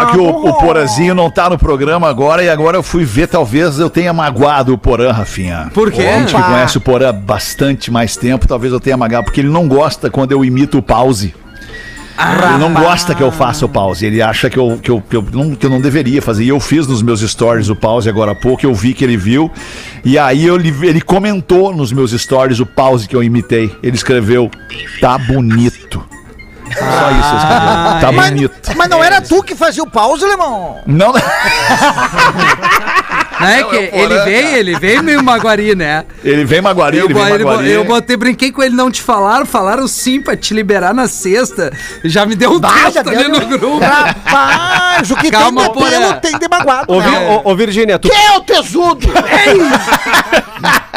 Só 0.00 0.06
que 0.06 0.18
o, 0.18 0.28
o 0.28 0.54
Porazinho 0.54 1.14
não 1.14 1.30
tá 1.30 1.50
no 1.50 1.58
programa 1.58 2.08
agora 2.08 2.42
e 2.42 2.48
agora 2.48 2.76
eu 2.76 2.82
fui 2.82 3.04
ver, 3.04 3.28
talvez 3.28 3.78
eu 3.78 3.90
tenha 3.90 4.12
magoado 4.12 4.72
o 4.72 4.78
Porã, 4.78 5.12
Rafinha. 5.12 5.70
Por 5.74 5.90
quê? 5.90 6.02
A 6.02 6.18
gente 6.18 6.34
que 6.34 6.42
conhece 6.42 6.78
o 6.78 6.80
Porã 6.80 7.10
há 7.10 7.12
bastante 7.12 7.90
mais 7.90 8.16
tempo, 8.16 8.48
talvez 8.48 8.72
eu 8.72 8.80
tenha 8.80 8.96
magoado, 8.96 9.24
porque 9.24 9.40
ele 9.40 9.48
não 9.48 9.68
gosta 9.68 10.10
quando 10.10 10.32
eu 10.32 10.44
imito 10.44 10.78
o 10.78 10.82
pause. 10.82 11.34
Ele 12.18 12.58
não 12.58 12.72
gosta 12.72 13.14
que 13.14 13.22
eu 13.22 13.32
faça 13.32 13.64
o 13.64 13.68
pause. 13.68 14.04
Ele 14.04 14.20
acha 14.20 14.50
que 14.50 14.58
eu, 14.58 14.78
que, 14.82 14.90
eu, 14.90 15.00
que, 15.00 15.16
eu 15.16 15.22
não, 15.32 15.54
que 15.54 15.66
eu 15.66 15.70
não 15.70 15.80
deveria 15.80 16.20
fazer. 16.20 16.44
E 16.44 16.48
eu 16.48 16.60
fiz 16.60 16.86
nos 16.86 17.02
meus 17.02 17.20
stories 17.20 17.68
o 17.68 17.76
pause 17.76 18.08
agora 18.08 18.32
há 18.32 18.34
pouco. 18.34 18.64
Eu 18.64 18.74
vi 18.74 18.92
que 18.92 19.04
ele 19.04 19.16
viu. 19.16 19.50
E 20.04 20.18
aí 20.18 20.44
eu, 20.44 20.56
ele 20.56 21.00
comentou 21.00 21.74
nos 21.74 21.92
meus 21.92 22.12
stories 22.12 22.60
o 22.60 22.66
pause 22.66 23.08
que 23.08 23.16
eu 23.16 23.22
imitei. 23.22 23.74
Ele 23.82 23.96
escreveu: 23.96 24.50
Tá 25.00 25.16
bonito. 25.18 26.04
Só 26.78 27.10
isso 27.10 27.36
escrevi. 27.36 28.00
Tá 28.00 28.12
bonito. 28.12 28.76
Mas 28.76 28.88
não 28.88 29.02
era 29.02 29.20
tu 29.20 29.42
que 29.42 29.54
fazia 29.54 29.82
o 29.82 29.90
pause, 29.90 30.24
alemão? 30.24 30.80
Não. 30.86 31.12
Não 33.40 33.46
é 33.48 33.62
que 33.64 33.76
ele 33.76 34.18
veio, 34.24 34.56
ele 34.56 34.78
veio 34.78 35.02
meio 35.02 35.22
Maguari, 35.22 35.74
né? 35.74 36.04
Ele 36.24 36.44
vem 36.44 36.60
Maguari, 36.60 36.98
Eu, 36.98 37.06
ele 37.06 37.14
vem 37.14 37.22
ele- 37.34 37.44
Maguari. 37.44 37.70
eu 37.70 37.84
botei, 37.84 38.16
brinquei 38.16 38.52
com 38.52 38.62
ele, 38.62 38.74
não 38.74 38.90
te 38.90 39.02
falaram, 39.02 39.44
falaram 39.46 39.86
sim 39.88 40.20
pra 40.20 40.36
te 40.36 40.54
liberar 40.54 40.94
na 40.94 41.08
sexta. 41.08 41.72
Já 42.04 42.24
me 42.26 42.34
deu 42.36 42.52
um 42.52 42.60
Bah, 42.60 42.90
já 42.90 43.02
texto 43.02 43.08
ali 43.18 43.28
no 43.28 43.46
grupo. 43.58 43.78
Rapaz, 43.78 45.10
o 45.10 45.16
que 45.16 45.30
Calma, 45.30 45.68
tem 45.70 45.72
de 45.84 45.90
pelo 45.90 46.14
tem 46.20 46.38
de 46.38 46.48
magoado. 46.48 46.92
Ô, 46.92 47.00
né? 47.00 47.40
Ô, 47.44 47.50
ô, 47.50 47.56
Virgínia, 47.56 47.98
tu, 47.98 48.08
Que 48.08 48.14
é 48.14 48.36
o 48.36 48.40
tesudo? 48.42 49.08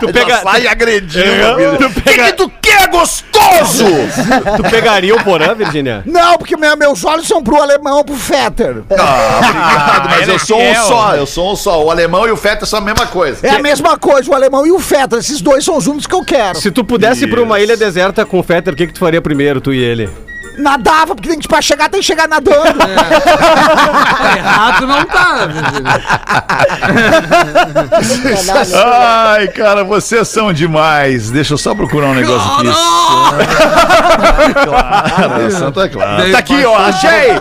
tu, 0.00 0.12
pega, 0.12 0.38
Sai 0.42 0.66
agredindo. 0.66 1.78
tu, 1.78 2.00
pega- 2.02 2.32
tu 2.32 2.50
quer, 2.60 2.88
gostoso? 2.88 3.84
tu 4.56 4.62
pegaria 4.70 5.14
o 5.14 5.22
Porã, 5.22 5.54
Virgínia? 5.54 6.02
Não, 6.06 6.36
porque 6.38 6.56
minha- 6.56 6.76
meus 6.76 7.04
olhos 7.04 7.26
são 7.26 7.42
pro 7.42 7.60
alemão, 7.60 8.04
pro 8.04 8.14
Fetter. 8.16 8.82
Ah, 8.90 9.38
obrigado, 9.38 10.10
mas 10.10 10.28
eu 10.28 10.34
é 10.34 10.38
sou 10.38 10.60
um 10.62 10.74
só, 10.74 11.14
eu 11.16 11.26
sou 11.26 11.52
um 11.52 11.56
só. 11.56 11.84
O 11.84 11.90
alemão 11.90 12.26
e 12.26 12.30
o 12.30 12.36
Feta 12.36 12.66
são 12.66 12.78
a 12.78 12.82
mesma 12.82 13.06
coisa. 13.06 13.46
É 13.46 13.50
a 13.50 13.58
mesma 13.58 13.96
coisa, 13.98 14.30
o 14.30 14.34
alemão 14.34 14.66
e 14.66 14.72
o 14.72 14.78
Fetter. 14.78 15.18
Esses 15.18 15.40
dois 15.40 15.64
são 15.64 15.76
os 15.76 15.86
únicos 15.86 16.06
que 16.06 16.14
eu 16.14 16.24
quero. 16.24 16.58
Se 16.58 16.70
tu 16.70 16.84
pudesse 16.84 17.24
ir 17.24 17.28
pra 17.30 17.42
uma 17.42 17.60
ilha 17.60 17.76
deserta 17.76 18.24
com 18.24 18.38
o 18.38 18.42
Fetter, 18.42 18.72
o 18.72 18.76
que, 18.76 18.86
que 18.86 18.92
tu 18.94 18.98
faria 19.00 19.20
primeiro, 19.20 19.60
tu 19.60 19.72
e 19.72 19.78
ele? 19.82 20.08
Nadava, 20.56 21.14
porque 21.14 21.28
tem 21.28 21.38
que, 21.38 21.48
pra 21.48 21.60
chegar 21.60 21.88
tem 21.88 22.00
que 22.00 22.06
chegar 22.06 22.28
nadando. 22.28 22.78
Tá 22.78 24.36
errado 24.36 24.86
não 24.86 25.04
tá. 25.04 25.48
Ai, 29.34 29.48
cara, 29.48 29.84
vocês 29.84 30.28
são 30.28 30.52
demais. 30.52 31.30
Deixa 31.30 31.54
eu 31.54 31.58
só 31.58 31.74
procurar 31.74 32.08
um 32.08 32.14
negócio 32.14 32.50
aqui. 32.52 32.68
Claro, 34.64 35.50
Santa 35.50 35.88
Clara. 35.88 36.30
Tá 36.30 36.38
aqui, 36.38 36.64
ó, 36.64 36.76
achei! 36.76 37.32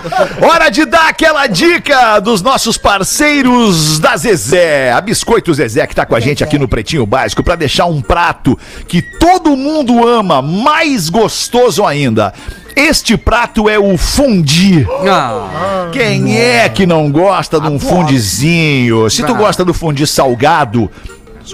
Hora 0.42 0.70
de 0.70 0.86
dar 0.86 1.10
aquela 1.10 1.48
dica 1.48 2.20
dos 2.20 2.42
nossos 2.42 2.78
parceiros 2.78 4.00
da 4.00 4.18
Zezé. 4.18 4.92
A 4.92 5.02
Biscoito 5.02 5.54
Zezé 5.54 5.86
que 5.88 5.96
tá 5.96 6.06
com 6.06 6.16
a 6.16 6.20
gente 6.20 6.44
aqui 6.44 6.58
no 6.58 6.68
Pretinho 6.68 7.06
Básico 7.06 7.44
pra 7.44 7.56
deixar 7.56 7.86
um 7.86 8.02
prato 8.02 8.58
que 8.88 9.02
todo 9.02 9.56
mundo 9.56 10.08
ama, 10.08 10.42
mais 10.42 11.10
gostoso 11.10 11.86
ainda. 11.86 12.34
Este 12.76 13.16
prato 13.18 13.70
é 13.70 13.78
o 13.78 13.98
fundi. 13.98 14.86
Ah, 15.08 15.90
Quem 15.92 16.38
é 16.40 16.68
que 16.70 16.86
não 16.86 17.12
gosta 17.12 17.60
de 17.60 17.68
um 17.68 17.80
fundizinho? 17.80 19.10
Se 19.10 19.24
tu 19.24 19.36
gosta 19.36 19.64
do 19.64 19.74
fundi 19.74 20.08
salgado 20.08 20.90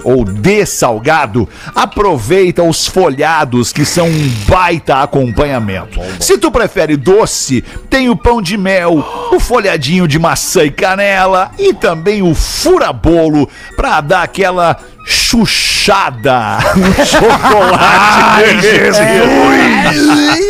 ou 0.04 0.24
de 0.24 0.64
salgado, 0.64 1.48
aproveita 1.74 2.62
os 2.62 2.86
folhados 2.86 3.72
que 3.72 3.84
são 3.84 4.06
um 4.06 4.28
baita 4.48 5.02
acompanhamento. 5.02 6.00
Se 6.20 6.38
tu 6.38 6.50
prefere 6.50 6.96
doce, 6.96 7.62
tem 7.90 8.08
o 8.08 8.16
pão 8.16 8.40
de 8.40 8.56
mel, 8.56 9.04
o 9.32 9.40
folhadinho 9.40 10.06
de 10.06 10.16
maçã 10.18 10.62
e 10.62 10.70
canela 10.70 11.50
e 11.58 11.74
também 11.74 12.22
o 12.22 12.34
furabolo 12.36 13.48
para 13.76 14.00
dar 14.00 14.22
aquela 14.22 14.76
chuchada 15.04 16.58
no 16.76 16.92
chocolate. 17.04 18.68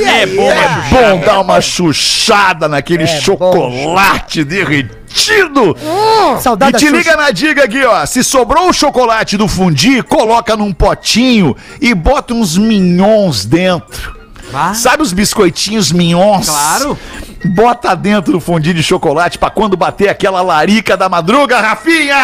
É 0.06 0.26
bom, 0.26 0.50
É 0.50 0.66
bom 0.90 1.20
dar 1.24 1.40
uma 1.40 1.60
chuchada 1.60 2.68
naquele 2.68 3.06
chocolate 3.06 4.44
derretido. 4.44 5.76
Saudade 6.40 6.76
E 6.76 6.78
te 6.78 6.88
liga 6.90 7.16
na 7.16 7.30
dica 7.30 7.64
aqui, 7.64 7.84
ó. 7.84 8.04
Se 8.06 8.22
sobrou 8.22 8.68
o 8.68 8.72
chocolate 8.72 9.36
do 9.36 9.48
fundi, 9.48 10.02
coloca 10.02 10.56
num 10.56 10.72
potinho 10.72 11.56
e 11.80 11.94
bota 11.94 12.34
uns 12.34 12.56
mignons 12.56 13.44
dentro. 13.44 14.18
Vá. 14.50 14.74
Sabe 14.74 15.02
os 15.02 15.12
biscoitinhos 15.12 15.92
mignons? 15.92 16.48
Claro. 16.48 16.98
Bota 17.44 17.94
dentro 17.94 18.32
do 18.32 18.40
fundi 18.40 18.74
de 18.74 18.82
chocolate 18.82 19.38
pra 19.38 19.48
quando 19.48 19.76
bater 19.76 20.08
aquela 20.08 20.42
larica 20.42 20.96
da 20.96 21.08
madruga, 21.08 21.58
Rafinha! 21.60 22.16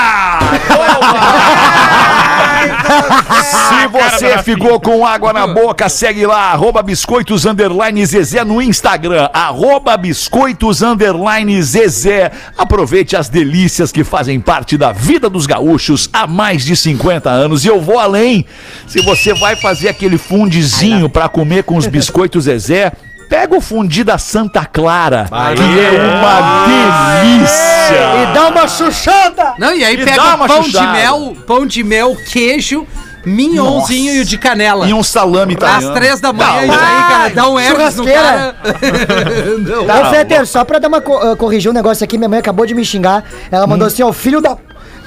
Se 3.42 3.86
você 3.88 4.42
ficou 4.42 4.78
com 4.78 5.06
água 5.06 5.32
na 5.32 5.46
boca, 5.46 5.88
segue 5.88 6.26
lá, 6.26 6.52
arroba 6.52 6.82
biscoitos 6.82 7.46
underline 7.46 8.04
Zezé 8.04 8.44
no 8.44 8.60
Instagram, 8.60 9.28
arroba 9.32 9.96
biscoitos 9.96 10.82
underline 10.82 11.62
Zezé. 11.62 12.30
Aproveite 12.56 13.16
as 13.16 13.28
delícias 13.28 13.90
que 13.90 14.04
fazem 14.04 14.38
parte 14.38 14.76
da 14.76 14.92
vida 14.92 15.30
dos 15.30 15.46
gaúchos 15.46 16.10
há 16.12 16.26
mais 16.26 16.64
de 16.64 16.76
50 16.76 17.30
anos. 17.30 17.64
E 17.64 17.68
eu 17.68 17.80
vou 17.80 17.98
além. 17.98 18.44
Se 18.86 19.00
você 19.02 19.32
vai 19.32 19.56
fazer 19.56 19.88
aquele 19.88 20.18
fundizinho 20.18 21.08
pra 21.08 21.28
comer 21.28 21.64
com 21.64 21.76
os 21.76 21.86
biscoitos 21.86 22.44
Zezé, 22.44 22.92
pega 23.28 23.56
o 23.56 23.60
fundi 23.60 24.02
da 24.04 24.18
Santa 24.18 24.64
Clara, 24.64 25.26
que 25.56 25.62
é 25.62 25.90
uma 26.00 26.66
delícia. 26.66 28.22
E 28.22 28.34
dá 28.34 28.48
uma 28.48 28.68
chuchada! 28.68 29.54
Não, 29.58 29.74
e 29.74 29.84
aí 29.84 29.94
E 30.00 30.04
pega 30.04 30.22
o 30.22 30.34
uma 30.36 30.46
pão 30.46 30.62
chuchada. 30.62 30.86
de 30.86 30.92
mel, 30.92 31.36
pão 31.46 31.66
de 31.66 31.82
mel, 31.82 32.16
queijo, 32.32 32.86
minhonzinho 33.24 34.14
e 34.14 34.20
o 34.20 34.24
de 34.24 34.38
canela. 34.38 34.86
E 34.88 34.92
um 34.94 35.02
salame 35.02 35.54
Às 35.54 35.56
italiano. 35.58 35.94
três 35.94 36.20
da 36.20 36.32
manhã, 36.32 36.50
Tá, 36.52 36.64
isso 36.64 36.72
aí, 36.72 37.02
cara, 37.08 37.28
dá 37.30 37.48
um 37.48 37.58
herpes 37.58 37.96
no 37.96 38.04
cara. 38.06 38.56
Ô, 40.06 40.10
Fetter, 40.10 40.46
só 40.46 40.64
pra 40.64 40.78
dar 40.78 40.88
uma 40.88 41.00
co- 41.00 41.18
ah, 41.18 41.36
corrigir 41.36 41.70
um 41.70 41.74
negócio 41.74 42.04
aqui, 42.04 42.16
minha 42.16 42.28
mãe 42.28 42.38
acabou 42.38 42.64
de 42.66 42.74
me 42.74 42.84
xingar. 42.84 43.24
Ela 43.50 43.66
mandou 43.66 43.86
assim, 43.88 44.02
ó, 44.02 44.12
filho 44.12 44.40
da... 44.40 44.56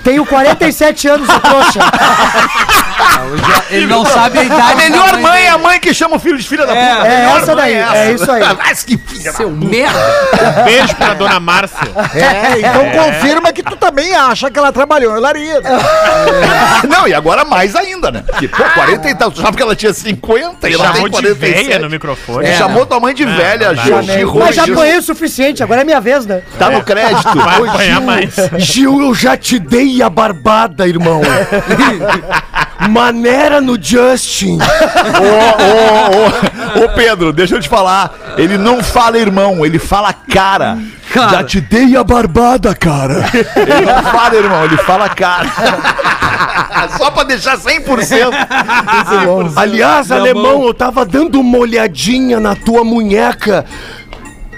Tenho 0.03 0.25
47 0.25 1.07
anos, 1.09 1.27
ô 1.27 1.39
trouxa. 1.41 1.79
Ele 3.69 3.85
não 3.85 4.05
sabe 4.05 4.39
a 4.39 4.43
idade 4.43 4.71
A 4.71 4.75
melhor 4.75 5.11
da 5.11 5.17
mãe 5.19 5.43
é 5.43 5.49
a 5.49 5.57
mãe 5.57 5.79
que 5.79 5.93
chama 5.93 6.15
o 6.15 6.19
filho 6.19 6.37
de 6.37 6.47
filha 6.47 6.65
da 6.65 6.73
puta. 6.73 6.85
É 6.85 6.91
A 6.91 7.19
melhor 7.19 7.41
essa 7.41 7.55
daí, 7.55 7.75
mãe 7.75 7.97
é 7.97 8.11
isso 8.13 8.31
aí. 8.31 8.43
Mas 8.57 8.83
que 8.83 8.97
filha 8.97 9.31
da 9.31 9.37
Seu 9.37 9.49
merda. 9.51 9.99
Beijo 10.65 10.95
pra 10.95 11.13
dona 11.13 11.39
Márcia. 11.39 11.77
É, 12.15 12.59
então 12.59 12.89
confirma 12.91 13.51
que 13.53 13.63
tu 13.63 13.75
também 13.75 14.13
acha 14.15 14.49
que 14.49 14.57
ela 14.57 14.71
trabalhou 14.71 15.17
em 15.17 15.19
Laria. 15.21 15.61
Não, 16.87 17.07
e 17.07 17.13
agora 17.13 17.45
mais 17.45 17.75
ainda, 17.75 18.11
né? 18.11 18.23
Porque, 18.25 18.47
pô, 18.47 18.63
40 18.63 19.09
e 19.09 19.15
tal. 19.15 19.31
Tu 19.31 19.41
sabe 19.41 19.57
que 19.57 19.63
ela 19.63 19.75
tinha 19.75 19.93
50 19.93 20.69
e 20.69 20.73
ela 20.73 20.85
Chamou 20.85 21.09
tem 21.09 21.21
de 21.21 21.35
47. 21.35 21.63
velha 21.67 21.79
no 21.79 21.89
microfone. 21.89 22.47
É, 22.47 22.57
Chamou 22.57 22.85
tua 22.85 22.99
mãe 22.99 23.13
de 23.13 23.25
velha, 23.25 23.75
Gil. 23.75 24.33
Mas 24.35 24.55
já 24.55 24.63
apanhei 24.63 24.97
o 24.97 25.01
suficiente, 25.01 25.61
agora 25.63 25.81
é 25.81 25.83
minha 25.83 26.01
vez, 26.01 26.25
né? 26.25 26.41
Tá 26.57 26.69
no 26.69 26.83
crédito. 26.83 27.29
Vai 27.37 27.67
apanhar 27.67 28.01
mais. 28.01 28.33
Gil, 28.57 29.01
eu 29.01 29.13
já 29.13 29.37
te 29.37 29.59
dei 29.59 30.01
a 30.01 30.09
barbada, 30.09 30.87
irmão. 30.87 31.21
Maneira 32.87 33.59
no 33.59 33.81
Justin. 33.81 34.57
Ô, 35.19 36.79
ô, 36.79 36.81
ô, 36.81 36.85
ô, 36.85 36.89
Pedro, 36.89 37.33
deixa 37.33 37.55
eu 37.55 37.59
te 37.59 37.67
falar. 37.67 38.13
Ele 38.37 38.57
não 38.57 38.81
fala 38.83 39.17
irmão, 39.17 39.65
ele 39.65 39.79
fala 39.79 40.13
cara. 40.13 40.77
Já 41.13 41.43
te 41.43 41.59
dei 41.59 41.97
a 41.97 42.03
barbada, 42.03 42.73
cara. 42.75 43.25
Ele 43.33 43.85
não 43.85 44.03
fala 44.03 44.35
irmão, 44.35 44.63
ele 44.63 44.77
fala 44.77 45.09
cara. 45.09 45.49
Só 46.97 47.11
pra 47.11 47.23
deixar 47.23 47.57
100%. 47.57 48.31
Aliás, 49.55 50.11
alemão, 50.11 50.63
eu 50.65 50.73
tava 50.73 51.05
dando 51.05 51.39
uma 51.39 51.57
olhadinha 51.57 52.39
na 52.39 52.55
tua 52.55 52.83
munheca. 52.83 53.65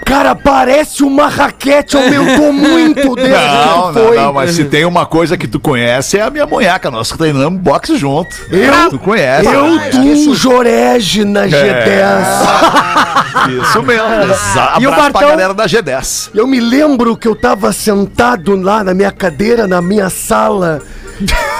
Cara, 0.04 0.34
parece 0.34 1.02
uma 1.02 1.26
raquete, 1.28 1.96
aumentou 1.96 2.52
muito 2.52 3.14
desde 3.14 3.30
Não, 3.32 3.92
que 3.92 3.98
foi. 4.00 4.16
não, 4.16 4.24
não, 4.24 4.32
mas 4.32 4.50
se 4.54 4.64
tem 4.64 4.84
uma 4.84 5.06
coisa 5.06 5.36
que 5.38 5.46
tu 5.48 5.58
conhece 5.60 6.18
é 6.18 6.22
a 6.22 6.30
minha 6.30 6.44
munheca. 6.46 6.90
Nós 6.90 7.08
treinamos 7.10 7.60
boxe 7.60 7.96
junto. 7.96 8.34
Eu- 8.50 8.90
Tu 8.90 8.98
conhece. 8.98 9.46
Eu 9.46 9.76
né? 9.76 9.90
dou 9.90 10.34
Jorege 10.34 11.24
na 11.24 11.46
G10. 11.46 11.52
Isso 13.62 13.82
mesmo. 13.82 14.06
Exa- 14.24 14.74
E 14.80 14.86
o 14.86 14.90
Abraço 14.90 15.10
pra 15.10 15.20
Bartão? 15.20 15.28
galera 15.30 15.54
da 15.54 15.64
G10. 15.66 16.30
Eu 16.34 16.46
me 16.46 16.60
lembro 16.60 17.16
que 17.16 17.26
eu 17.26 17.34
tava 17.34 17.72
sentado 17.72 18.54
lá 18.60 18.84
na 18.84 18.92
minha 18.94 19.10
cadeira, 19.10 19.66
na 19.66 19.80
minha 19.80 20.10
sala, 20.10 20.80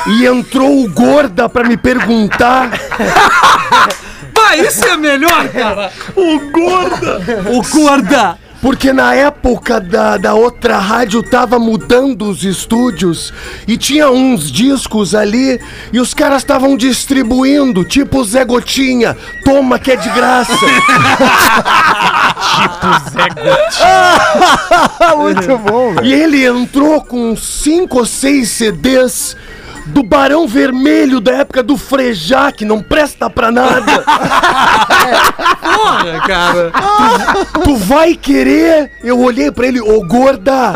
e 0.06 0.26
entrou 0.26 0.84
o 0.84 0.90
gorda 0.90 1.48
pra 1.48 1.64
me 1.64 1.76
perguntar. 1.76 2.70
Vai, 4.34 4.60
isso 4.60 4.84
é 4.84 4.96
melhor, 4.96 5.48
cara. 5.48 5.92
O 6.14 6.38
gorda. 6.50 7.20
O 7.50 7.62
gorda. 7.62 8.38
Porque 8.62 8.92
na 8.92 9.12
época 9.12 9.80
da, 9.80 10.16
da 10.16 10.34
outra 10.34 10.78
rádio 10.78 11.20
tava 11.20 11.58
mudando 11.58 12.30
os 12.30 12.44
estúdios 12.44 13.34
e 13.66 13.76
tinha 13.76 14.08
uns 14.08 14.52
discos 14.52 15.16
ali 15.16 15.60
e 15.92 15.98
os 15.98 16.14
caras 16.14 16.42
estavam 16.42 16.76
distribuindo, 16.76 17.82
tipo 17.82 18.22
Zé 18.22 18.44
Gotinha, 18.44 19.16
toma 19.44 19.80
que 19.80 19.90
é 19.90 19.96
de 19.96 20.08
graça. 20.10 20.52
Zé 23.10 23.28
Gotinha. 23.34 25.16
Muito 25.18 25.58
bom, 25.58 25.94
velho. 25.94 26.06
e 26.06 26.12
ele 26.12 26.46
entrou 26.46 27.00
com 27.00 27.34
cinco 27.34 27.98
ou 27.98 28.06
seis 28.06 28.48
CDs 28.50 29.36
do 29.86 30.02
Barão 30.02 30.46
Vermelho 30.46 31.20
da 31.20 31.32
época 31.32 31.62
do 31.62 31.76
Frejá, 31.76 32.52
que 32.52 32.64
não 32.64 32.82
presta 32.82 33.28
pra 33.28 33.50
nada. 33.50 34.04
Porra, 35.62 36.20
cara. 36.26 36.72
tu 37.64 37.76
vai 37.76 38.14
querer? 38.14 38.92
Eu 39.02 39.20
olhei 39.20 39.50
pra 39.50 39.66
ele, 39.66 39.80
ô 39.80 40.06
gorda. 40.06 40.72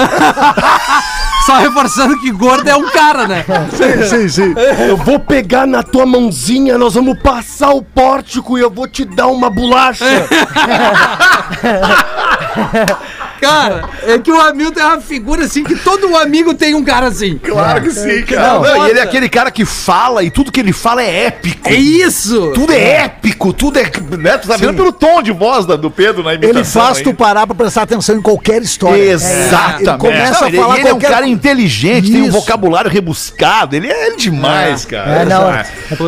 Só 1.46 1.58
reforçando 1.58 2.18
que 2.18 2.32
gorda 2.32 2.72
é 2.72 2.76
um 2.76 2.90
cara, 2.90 3.28
né? 3.28 3.44
Sim, 3.70 4.04
sim, 4.04 4.28
sim. 4.28 4.54
Eu 4.88 4.96
vou 4.96 5.20
pegar 5.20 5.66
na 5.66 5.82
tua 5.82 6.04
mãozinha, 6.04 6.76
nós 6.76 6.94
vamos 6.94 7.16
passar 7.22 7.70
o 7.70 7.82
pórtico 7.82 8.58
e 8.58 8.62
eu 8.62 8.70
vou 8.70 8.88
te 8.88 9.04
dar 9.04 9.28
uma 9.28 9.48
bolacha. 9.48 10.04
Cara, 13.40 13.88
é 14.02 14.18
que 14.18 14.30
o 14.30 14.40
Hamilton 14.40 14.80
é 14.80 14.84
uma 14.86 15.00
figura 15.00 15.44
assim 15.44 15.62
que 15.64 15.74
todo 15.76 16.16
amigo 16.16 16.54
tem 16.54 16.74
um 16.74 16.84
cara 16.84 17.06
assim. 17.08 17.38
Claro 17.38 17.82
que 17.82 17.90
sim, 17.92 18.22
cara. 18.22 18.54
Não, 18.54 18.62
Não, 18.62 18.86
e 18.86 18.90
ele 18.90 18.98
é 18.98 19.02
aquele 19.02 19.28
cara 19.28 19.50
que 19.50 19.64
fala 19.64 20.22
e 20.22 20.30
tudo 20.30 20.50
que 20.52 20.60
ele 20.60 20.72
fala 20.72 21.02
é 21.02 21.26
épico. 21.26 21.68
É 21.68 21.74
isso! 21.74 22.52
Tudo 22.54 22.72
é 22.72 23.04
épico, 23.04 23.52
tudo 23.52 23.78
é. 23.78 23.90
Né? 24.18 24.38
Tu 24.38 24.48
tá 24.48 24.56
vendo 24.56 24.74
pelo 24.74 24.92
tom 24.92 25.22
de 25.22 25.32
voz 25.32 25.66
da- 25.66 25.76
do 25.76 25.90
Pedro 25.90 26.22
na 26.22 26.34
imitação. 26.34 26.60
Ele 26.60 26.64
faz 26.64 26.98
aí. 26.98 27.04
tu 27.04 27.14
parar 27.14 27.46
pra 27.46 27.54
prestar 27.54 27.82
atenção 27.82 28.16
em 28.16 28.22
qualquer 28.22 28.62
história. 28.62 28.96
Exatamente. 29.02 29.88
Ele 29.88 29.98
começa 29.98 30.32
Não, 30.32 30.44
a 30.44 30.48
ele, 30.48 30.56
falar 30.58 30.78
ele 30.78 30.82
é 30.82 30.86
um 30.86 30.90
qualquer 30.98 31.10
cara 31.10 31.26
inteligente, 31.28 32.10
tem 32.10 32.22
um 32.22 32.24
Isso. 32.24 32.32
vocabulário 32.32 32.90
rebuscado. 32.90 33.76
Ele 33.76 33.88
é 33.88 34.06
ele 34.08 34.16
demais, 34.16 34.84
cara. 34.84 35.10
É, 35.22 35.24
não. 35.24 35.46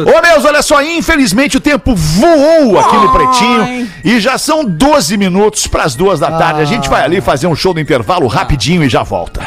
Ô, 0.02 0.22
Meus, 0.22 0.44
olha 0.44 0.62
só, 0.62 0.82
infelizmente 0.82 1.56
o 1.56 1.60
tempo 1.60 1.94
voou 1.94 2.78
aqui 2.78 2.96
no 2.96 3.12
Pretinho 3.12 3.88
e 4.04 4.18
já 4.20 4.38
são 4.38 4.64
12 4.64 5.16
minutos 5.16 5.66
pras 5.66 5.94
duas 5.94 6.18
da 6.20 6.30
tarde. 6.32 6.60
A 6.62 6.64
gente 6.64 6.88
vai 6.88 7.02
ali 7.02 7.17
fazer 7.20 7.46
um 7.46 7.54
show 7.54 7.74
do 7.74 7.80
intervalo 7.80 8.26
rapidinho 8.26 8.84
e 8.84 8.88
já 8.88 9.02
volta. 9.02 9.40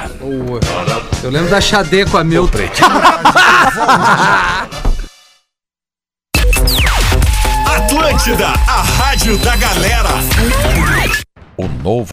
Eu 1.23 1.29
lembro 1.29 1.49
da 1.49 1.61
Xadê 1.61 2.05
com 2.05 2.17
a 2.17 2.23
Milton. 2.23 2.59
Atlântida, 7.75 8.47
a 8.47 8.81
rádio 8.81 9.37
da 9.39 9.55
galera. 9.55 10.09
O 11.57 11.67
novo. 11.67 12.09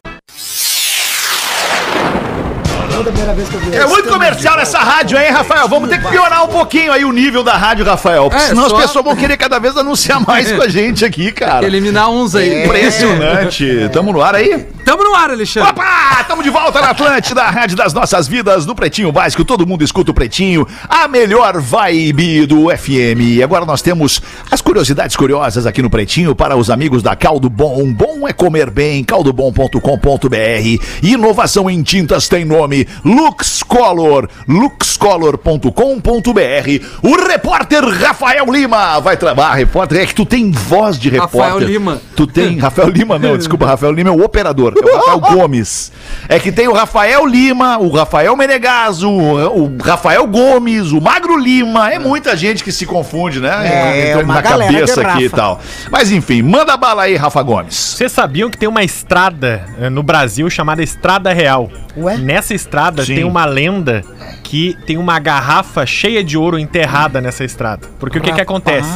Primeira 3.03 3.33
vez 3.33 3.47
que 3.49 3.55
eu 3.55 3.59
vi 3.61 3.75
É 3.75 3.85
muito 3.85 4.09
comercial 4.09 4.57
nessa 4.57 4.79
rádio, 4.79 5.17
hein, 5.17 5.31
Rafael? 5.31 5.67
Vamos 5.67 5.89
ter 5.89 6.01
que 6.01 6.07
piorar 6.09 6.43
um 6.43 6.47
pouquinho 6.47 6.91
aí 6.91 7.03
o 7.05 7.11
nível 7.11 7.43
da 7.43 7.55
rádio, 7.55 7.85
Rafael. 7.85 8.29
Porque 8.29 8.43
É, 8.43 8.47
senão 8.47 8.69
só- 8.69 8.75
as 8.77 8.81
pessoas 8.83 9.05
vão 9.05 9.15
querer 9.15 9.37
cada 9.37 9.59
vez 9.59 9.75
anunciar 9.77 10.19
mais 10.25 10.51
com 10.51 10.61
a 10.61 10.67
gente 10.67 11.03
aqui, 11.05 11.31
cara. 11.31 11.65
Eliminar 11.65 12.09
uns 12.09 12.35
aí. 12.35 12.65
Impressionante. 12.65 13.89
Tamo 13.93 14.11
no 14.11 14.21
ar 14.21 14.35
aí? 14.35 14.65
Tamo 14.85 15.03
no 15.03 15.13
ar, 15.15 15.29
Alexandre. 15.29 15.69
Opa! 15.69 16.23
Tamo 16.27 16.41
de 16.43 16.49
volta 16.49 16.81
na 16.81 16.89
Atlântida, 16.89 17.41
a 17.43 17.49
rádio 17.49 17.75
das 17.77 17.93
nossas 17.93 18.27
vidas, 18.27 18.65
no 18.65 18.73
Pretinho 18.75 19.11
Básico. 19.11 19.43
Todo 19.45 19.65
mundo 19.65 19.83
escuta 19.83 20.11
o 20.11 20.13
Pretinho, 20.13 20.67
a 20.87 21.07
melhor 21.07 21.59
vibe 21.61 22.45
do 22.45 22.69
FM. 22.75 23.21
E 23.37 23.43
agora 23.43 23.65
nós 23.65 23.81
temos 23.81 24.21
as 24.51 24.61
curiosidades 24.61 25.15
curiosas 25.15 25.65
aqui 25.65 25.81
no 25.81 25.89
Pretinho 25.89 26.35
para 26.35 26.55
os 26.55 26.69
amigos 26.69 27.01
da 27.03 27.15
Caldo 27.15 27.49
Bom. 27.49 27.91
Bom 27.93 28.27
é 28.27 28.33
comer 28.33 28.69
bem, 28.69 29.03
caldobom.com.br. 29.03 30.83
Inovação 31.03 31.69
em 31.69 31.81
tintas 31.83 32.27
tem 32.27 32.43
nome 32.45 32.87
Lux 33.03 33.63
Color, 33.63 34.29
luxcolor.com.br. 34.47 35.69
O 37.03 37.15
repórter 37.27 37.83
Rafael 37.83 38.45
Lima 38.45 38.99
vai 38.99 39.15
trabalhar. 39.15 39.53
Repórter, 39.53 40.01
é 40.01 40.05
que 40.05 40.15
tu 40.15 40.25
tem 40.25 40.51
voz 40.51 40.97
de 40.99 41.09
repórter. 41.09 41.41
Rafael 41.41 41.59
Lima. 41.59 42.01
Tu 42.15 42.27
tem. 42.27 42.57
Rafael 42.59 42.89
Lima, 42.89 43.19
não, 43.19 43.37
desculpa, 43.37 43.65
Rafael 43.65 43.91
Lima 43.91 44.09
é 44.09 44.13
o 44.13 44.23
operador. 44.23 44.73
É 44.75 44.85
o 44.85 44.97
Rafael 44.97 45.19
Gomes. 45.35 45.91
É 46.27 46.39
que 46.39 46.51
tem 46.51 46.67
o 46.67 46.73
Rafael 46.73 47.25
Lima, 47.25 47.77
o 47.77 47.89
Rafael 47.89 48.35
Menegaso, 48.35 49.09
o, 49.09 49.77
Rafael 49.81 50.25
Gomes, 50.27 50.91
o 50.91 50.99
Magro 50.99 51.37
Lima. 51.37 51.91
É 51.91 51.99
muita 51.99 52.35
gente 52.35 52.63
que 52.63 52.71
se 52.71 52.85
confunde, 52.85 53.39
né? 53.39 53.49
É, 53.67 54.09
Entrando 54.09 54.25
uma 54.25 54.35
na 54.35 54.41
cabeça 54.41 55.01
aqui 55.01 55.25
e 55.25 55.29
tal. 55.29 55.59
Mas 55.91 56.11
enfim, 56.11 56.41
manda 56.41 56.75
bala 56.75 57.03
aí, 57.03 57.15
Rafa 57.15 57.41
Gomes. 57.41 57.75
Vocês 57.75 58.11
sabiam 58.11 58.49
que 58.49 58.57
tem 58.57 58.67
uma 58.67 58.83
estrada 58.83 59.65
eh, 59.79 59.89
no 59.89 60.01
Brasil 60.01 60.49
chamada 60.49 60.81
Estrada 60.81 61.31
Real? 61.33 61.69
Ué? 61.97 62.17
Nessa 62.17 62.53
estrada 62.53 62.78
Sim. 63.03 63.15
tem 63.15 63.23
uma 63.23 63.45
lenda 63.45 64.03
que 64.43 64.75
tem 64.85 64.97
uma 64.97 65.19
garrafa 65.19 65.85
cheia 65.85 66.23
de 66.23 66.37
ouro 66.37 66.57
enterrada 66.57 67.21
nessa 67.21 67.43
estrada. 67.43 67.87
Porque 67.99 68.17
o 68.17 68.21
que 68.21 68.31
que 68.31 68.41
acontece? 68.41 68.89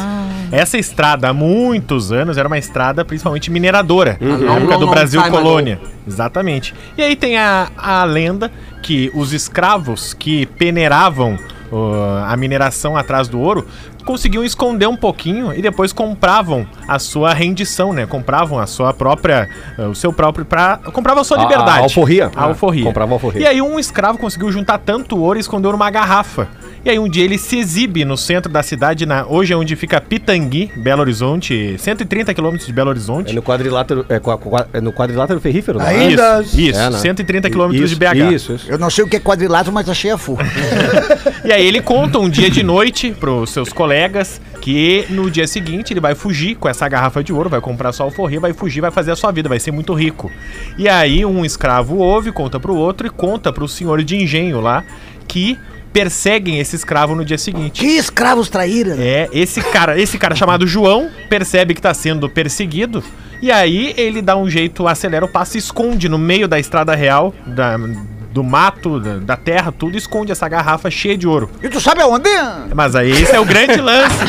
Essa 0.50 0.78
estrada, 0.78 1.28
há 1.28 1.32
muitos 1.32 2.12
anos, 2.12 2.38
era 2.38 2.46
uma 2.46 2.58
estrada 2.58 3.04
principalmente 3.04 3.50
mineradora. 3.50 4.16
Na 4.20 4.36
Long, 4.36 4.56
época 4.58 4.78
do 4.78 4.86
Brasil 4.86 5.22
Colônia. 5.24 5.80
Exatamente. 6.06 6.74
E 6.96 7.02
aí 7.02 7.16
tem 7.16 7.36
a, 7.36 7.68
a 7.76 8.04
lenda 8.04 8.52
que 8.82 9.10
os 9.14 9.32
escravos 9.32 10.14
que 10.14 10.46
peneiravam 10.46 11.38
ó, 11.72 12.24
a 12.24 12.36
mineração 12.36 12.96
atrás 12.96 13.26
do 13.28 13.40
ouro 13.40 13.66
conseguiam 14.04 14.44
esconder 14.44 14.86
um 14.86 14.96
pouquinho 14.96 15.52
e 15.54 15.60
depois 15.62 15.92
compravam 15.92 16.66
a 16.86 16.98
sua 16.98 17.32
rendição, 17.32 17.92
né? 17.92 18.06
Compravam 18.06 18.58
a 18.58 18.66
sua 18.66 18.92
própria, 18.92 19.48
eh, 19.78 19.86
o 19.86 19.94
seu 19.94 20.12
próprio 20.12 20.44
para 20.44 20.78
compravam 20.92 21.22
a 21.22 21.24
sua 21.24 21.36
A- 21.38 21.40
a 21.40 21.42
liberdade. 21.44 21.78
alforria. 21.80 22.30
A 22.36 22.44
alforria. 22.44 22.84
Comprava 22.84 23.12
a 23.12 23.14
alforria. 23.14 23.42
E 23.42 23.46
aí 23.46 23.62
um 23.62 23.78
escravo 23.78 24.18
conseguiu 24.18 24.50
juntar 24.52 24.78
tanto 24.78 25.16
ouro 25.18 25.38
e 25.38 25.40
escondeu 25.40 25.72
numa 25.72 25.90
garrafa. 25.90 26.48
E 26.84 26.90
aí 26.90 26.98
um 26.98 27.08
dia 27.08 27.24
ele 27.24 27.38
se 27.38 27.56
exibe 27.58 28.04
no 28.04 28.14
centro 28.14 28.52
da 28.52 28.62
cidade, 28.62 29.06
na, 29.06 29.26
hoje 29.26 29.54
é 29.54 29.56
onde 29.56 29.74
fica 29.74 29.98
Pitangui, 30.02 30.70
Belo 30.76 31.00
Horizonte, 31.00 31.76
130 31.78 32.34
quilômetros 32.34 32.66
de 32.66 32.72
Belo 32.74 32.90
Horizonte. 32.90 33.30
É 33.30 33.34
no 33.34 33.42
quadrilátero, 33.42 34.04
é, 34.10 34.20
é 34.74 34.80
no 34.82 34.92
quadrilátero 34.92 35.40
ferrífero, 35.40 35.78
não 35.78 35.86
é? 35.86 35.96
Ainda- 35.96 36.42
Isso, 36.42 36.60
isso, 36.60 36.78
É, 36.78 36.90
né? 36.90 36.98
130 36.98 37.48
quilômetros 37.48 37.88
de 37.88 37.96
BH. 37.96 38.32
Isso, 38.34 38.52
isso. 38.52 38.70
Eu 38.70 38.76
não 38.78 38.90
sei 38.90 39.02
o 39.02 39.08
que 39.08 39.16
é 39.16 39.20
quadrilátero, 39.20 39.72
mas 39.72 39.88
achei 39.88 40.10
a 40.10 40.18
full. 40.18 40.36
E 41.44 41.52
aí 41.52 41.66
ele 41.66 41.80
conta 41.82 42.18
um 42.18 42.28
dia 42.28 42.50
de 42.50 42.62
noite 42.62 43.10
pros 43.18 43.50
seus 43.50 43.70
colegas 43.70 43.93
que 44.60 45.04
no 45.10 45.30
dia 45.30 45.46
seguinte 45.46 45.92
ele 45.92 46.00
vai 46.00 46.14
fugir 46.14 46.54
com 46.56 46.68
essa 46.68 46.88
garrafa 46.88 47.22
de 47.22 47.32
ouro, 47.32 47.48
vai 47.50 47.60
comprar 47.60 47.92
sua 47.92 48.06
alforria, 48.06 48.40
vai 48.40 48.52
fugir, 48.52 48.80
vai 48.80 48.90
fazer 48.90 49.12
a 49.12 49.16
sua 49.16 49.30
vida, 49.30 49.48
vai 49.48 49.60
ser 49.60 49.70
muito 49.70 49.92
rico. 49.94 50.30
E 50.78 50.88
aí 50.88 51.24
um 51.24 51.44
escravo 51.44 51.96
ouve, 51.96 52.32
conta 52.32 52.58
pro 52.58 52.74
outro 52.74 53.06
e 53.06 53.10
conta 53.10 53.52
pro 53.52 53.68
senhor 53.68 54.02
de 54.02 54.16
engenho 54.16 54.60
lá 54.60 54.82
que 55.28 55.58
perseguem 55.92 56.58
esse 56.58 56.74
escravo 56.74 57.14
no 57.14 57.24
dia 57.24 57.38
seguinte. 57.38 57.80
Que 57.80 57.86
escravos 57.96 58.48
traíram. 58.48 58.96
É, 58.98 59.28
esse 59.32 59.60
cara, 59.62 59.98
esse 60.00 60.18
cara 60.18 60.34
chamado 60.34 60.66
João 60.66 61.08
percebe 61.28 61.72
que 61.74 61.80
tá 61.80 61.94
sendo 61.94 62.28
perseguido 62.28 63.02
e 63.40 63.50
aí 63.52 63.94
ele 63.96 64.20
dá 64.20 64.36
um 64.36 64.48
jeito, 64.50 64.88
acelera 64.88 65.24
o 65.24 65.28
passo 65.28 65.56
e 65.56 65.58
esconde 65.58 66.08
no 66.08 66.18
meio 66.18 66.48
da 66.48 66.58
estrada 66.58 66.94
real, 66.96 67.32
da- 67.46 67.78
do 68.34 68.42
mato, 68.42 68.98
da, 68.98 69.18
da 69.18 69.36
terra, 69.36 69.70
tudo, 69.70 69.96
esconde 69.96 70.32
essa 70.32 70.48
garrafa 70.48 70.90
cheia 70.90 71.16
de 71.16 71.24
ouro. 71.24 71.48
E 71.62 71.68
tu 71.68 71.80
sabe 71.80 72.02
aonde? 72.02 72.28
Mas 72.74 72.96
aí 72.96 73.12
esse 73.12 73.32
é 73.32 73.38
o 73.38 73.44
grande 73.44 73.80
lance. 73.80 74.18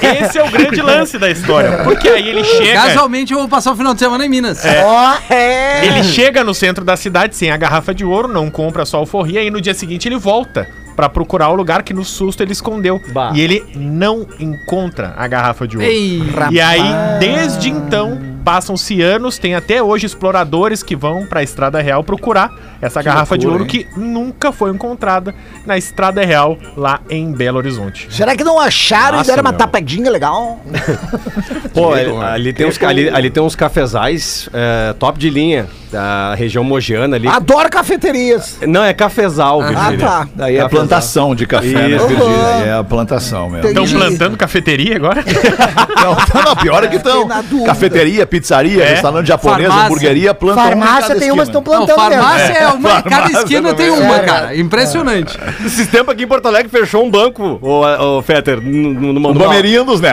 esse 0.00 0.38
é 0.38 0.42
o 0.42 0.50
grande 0.50 0.80
lance 0.80 1.18
da 1.18 1.30
história. 1.30 1.84
Porque 1.84 2.08
aí 2.08 2.26
ele 2.26 2.42
chega. 2.42 2.84
Casualmente 2.84 3.34
eu 3.34 3.40
vou 3.40 3.48
passar 3.48 3.72
o 3.72 3.76
final 3.76 3.92
de 3.92 4.00
semana 4.00 4.24
em 4.24 4.30
Minas. 4.30 4.64
Ó, 4.64 5.18
é. 5.28 5.84
Ele 5.84 6.02
chega 6.04 6.42
no 6.42 6.54
centro 6.54 6.86
da 6.86 6.96
cidade 6.96 7.36
sem 7.36 7.50
a 7.50 7.56
garrafa 7.58 7.94
de 7.94 8.02
ouro, 8.02 8.28
não 8.28 8.50
compra 8.50 8.86
sua 8.86 9.00
alforria, 9.00 9.42
e 9.42 9.50
no 9.50 9.60
dia 9.60 9.74
seguinte 9.74 10.08
ele 10.08 10.16
volta 10.16 10.66
pra 10.96 11.10
procurar 11.10 11.50
o 11.50 11.54
lugar 11.54 11.82
que 11.82 11.92
no 11.92 12.02
susto 12.02 12.42
ele 12.42 12.52
escondeu. 12.52 12.98
Bah. 13.12 13.32
E 13.34 13.42
ele 13.42 13.62
não 13.76 14.26
encontra 14.40 15.12
a 15.18 15.28
garrafa 15.28 15.68
de 15.68 15.76
ouro. 15.76 15.86
Ei, 15.86 16.22
E 16.50 16.58
aí, 16.58 16.80
desde 17.20 17.68
então, 17.68 18.37
passam-se 18.48 19.02
anos, 19.02 19.36
tem 19.36 19.54
até 19.54 19.82
hoje 19.82 20.06
exploradores 20.06 20.82
que 20.82 20.96
vão 20.96 21.26
pra 21.26 21.42
Estrada 21.42 21.82
Real 21.82 22.02
procurar 22.02 22.50
essa 22.80 23.02
garrafa 23.02 23.36
de 23.36 23.46
ouro 23.46 23.66
que 23.66 23.86
nunca 23.94 24.50
foi 24.52 24.70
encontrada 24.70 25.34
na 25.66 25.76
Estrada 25.76 26.24
Real 26.24 26.56
lá 26.74 26.98
em 27.10 27.30
Belo 27.30 27.58
Horizonte. 27.58 28.08
Será 28.10 28.34
que 28.34 28.42
não 28.42 28.58
acharam 28.58 29.16
e 29.16 29.18
Nossa, 29.18 29.30
deram 29.30 29.42
uma 29.42 29.50
meu. 29.50 29.58
tapadinha 29.58 30.10
legal? 30.10 30.60
Pô, 31.74 31.92
ali, 31.92 32.10
ali 32.16 32.52
tem 32.54 32.66
uns, 32.66 32.82
ali, 32.82 33.10
ali 33.10 33.28
tem 33.28 33.42
uns 33.42 33.54
cafezais 33.54 34.48
é, 34.54 34.94
top 34.94 35.18
de 35.18 35.28
linha 35.28 35.68
da 35.90 36.34
região 36.34 36.62
mogiana 36.64 37.16
ali. 37.16 37.26
Adoro 37.28 37.68
cafeterias. 37.70 38.58
Não, 38.66 38.84
é 38.84 38.92
cafezal, 38.92 39.60
Ah, 39.62 39.92
tá. 39.98 40.28
Daí 40.34 40.56
é 40.56 40.60
a 40.60 40.68
plantação 40.68 41.34
de 41.34 41.46
café, 41.46 41.66
né, 41.66 41.96
Isso. 41.96 42.06
É 42.66 42.72
a 42.72 42.84
plantação 42.84 43.48
mesmo. 43.50 43.68
Estão 43.68 43.86
plantando 43.86 44.36
cafeteria 44.36 44.96
agora? 44.96 45.24
Não, 45.98 46.16
não, 46.44 46.56
pior 46.56 46.84
é 46.84 46.86
que 46.88 46.96
estão. 46.96 47.26
Na 47.26 47.40
dúvida. 47.42 47.66
Cafeteria, 47.66 48.24
pizzaria, 48.26 48.82
É. 48.84 48.90
restaurante 48.90 49.26
japonês, 49.26 49.66
Farmácia. 49.68 49.86
hamburgueria, 49.86 50.32
plantam 50.34 50.64
um 50.64 50.66
em 50.66 50.70
Farmácia 50.70 51.08
cada 51.08 51.20
tem 51.20 51.30
umas 51.32 51.48
que 51.48 51.56
estão 51.56 51.60
Não, 51.74 51.86
plantando 51.86 51.96
farmácia 51.96 52.48
mesmo. 52.48 52.58
é 52.58 52.68
uma, 52.72 53.02
cada 53.02 53.10
Farmácia 53.10 53.38
esquina 53.38 53.68
também. 53.74 53.90
tem 53.90 54.00
uma, 54.04 54.16
É. 54.16 54.20
cara. 54.20 54.56
Impressionante. 54.56 55.38
Esses 55.66 55.88
tempos 55.88 56.14
aqui 56.14 56.22
em 56.22 56.26
Porto 56.28 56.46
Alegre 56.46 56.68
fechou 56.70 57.04
um 57.04 57.10
banco, 57.10 57.58
o, 57.60 58.16
o 58.18 58.22
Fetter, 58.22 58.60
no, 58.62 58.94
no, 58.94 59.12
no 59.14 59.30
O 59.30 59.34
Bamerindos, 59.34 60.00
né? 60.00 60.12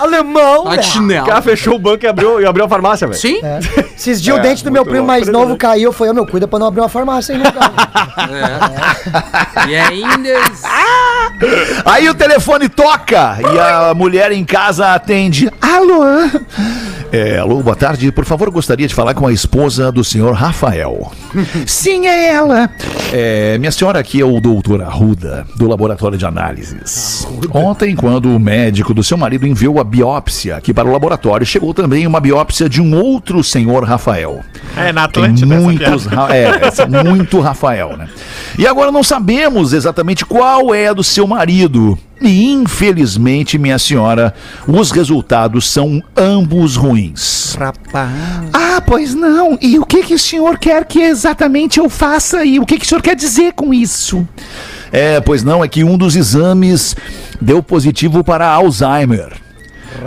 Alemão, 0.00 0.64
Tá 0.64 0.70
de 0.70 0.76
velho. 0.76 0.80
O 0.80 0.82
chinelo. 0.92 1.26
cara 1.26 1.42
fechou 1.42 1.74
o 1.74 1.78
banco 1.78 2.04
e 2.04 2.08
abriu, 2.08 2.40
e 2.40 2.46
abriu 2.46 2.64
a 2.64 2.68
farmácia, 2.68 3.06
velho. 3.06 3.18
Sim? 3.18 3.40
Esses 4.00 4.22
dias 4.22 4.34
É, 4.34 4.40
o 4.40 4.42
dente 4.42 4.64
do 4.64 4.72
meu 4.72 4.82
primo 4.82 5.06
mais 5.06 5.28
novo 5.28 5.58
caiu. 5.58 5.92
Foi, 5.92 6.08
ô 6.08 6.14
meu, 6.14 6.26
cuida 6.26 6.48
pra 6.48 6.58
não 6.58 6.68
abrir 6.68 6.80
uma 6.80 6.88
farmácia 6.88 7.34
aí, 7.34 7.42
meu 7.42 7.52
cara. 7.52 7.70
E 9.68 9.76
ainda. 9.76 10.28
Aí 11.84 12.08
o 12.08 12.14
telefone 12.14 12.68
toca 12.68 13.36
e 13.40 13.58
a 13.58 13.92
mulher 13.94 14.32
em 14.32 14.42
casa 14.44 14.94
atende. 14.94 15.52
Alô? 15.60 16.02
É, 17.12 17.38
alô, 17.38 17.60
boa 17.60 17.74
tarde. 17.74 18.12
Por 18.12 18.24
favor, 18.24 18.50
gostaria 18.50 18.86
de 18.86 18.94
falar 18.94 19.14
com 19.14 19.26
a 19.26 19.32
esposa 19.32 19.90
do 19.90 20.04
senhor 20.04 20.32
Rafael. 20.32 21.10
Sim, 21.66 22.06
é 22.06 22.28
ela. 22.28 22.70
É, 23.12 23.58
minha 23.58 23.72
senhora 23.72 23.98
aqui 23.98 24.20
é 24.20 24.24
o 24.24 24.40
doutor 24.40 24.80
Arruda, 24.80 25.44
do 25.56 25.66
laboratório 25.66 26.16
de 26.16 26.24
análises. 26.24 27.26
Ontem, 27.52 27.96
quando 27.96 28.34
o 28.34 28.38
médico 28.38 28.94
do 28.94 29.02
seu 29.02 29.16
marido 29.16 29.44
enviou 29.44 29.80
a 29.80 29.84
biópsia 29.84 30.56
aqui 30.56 30.72
para 30.72 30.88
o 30.88 30.92
laboratório, 30.92 31.44
chegou 31.44 31.74
também 31.74 32.06
uma 32.06 32.20
biópsia 32.20 32.68
de 32.68 32.80
um 32.80 32.94
outro 32.94 33.42
senhor 33.42 33.82
Rafael. 33.82 34.40
É, 34.76 34.92
na 34.92 35.04
Atlântida. 35.04 35.46
muitos, 35.46 36.06
é, 36.06 37.02
muito 37.02 37.40
Rafael, 37.40 37.96
né? 37.96 38.08
E 38.56 38.68
agora 38.68 38.92
não 38.92 39.02
sabemos 39.02 39.72
exatamente 39.72 40.24
qual 40.24 40.72
é 40.72 40.88
a 40.88 40.92
do 40.92 41.02
seu 41.02 41.26
marido. 41.26 41.98
E 42.20 42.52
infelizmente, 42.52 43.58
minha 43.58 43.78
senhora, 43.78 44.34
os 44.66 44.90
resultados 44.90 45.70
são 45.70 46.02
ambos 46.16 46.76
ruins. 46.76 47.54
Ah, 48.52 48.82
pois 48.84 49.14
não. 49.14 49.58
E 49.60 49.78
o 49.78 49.86
que, 49.86 50.02
que 50.02 50.14
o 50.14 50.18
senhor 50.18 50.58
quer 50.58 50.84
que 50.84 51.00
exatamente 51.00 51.78
eu 51.78 51.88
faça? 51.88 52.44
E 52.44 52.58
o 52.60 52.66
que, 52.66 52.78
que 52.78 52.84
o 52.84 52.88
senhor 52.88 53.02
quer 53.02 53.16
dizer 53.16 53.52
com 53.54 53.72
isso? 53.72 54.26
É, 54.92 55.20
pois 55.20 55.42
não, 55.42 55.64
é 55.64 55.68
que 55.68 55.84
um 55.84 55.96
dos 55.96 56.16
exames 56.16 56.94
deu 57.40 57.62
positivo 57.62 58.22
para 58.22 58.46
Alzheimer. 58.48 59.32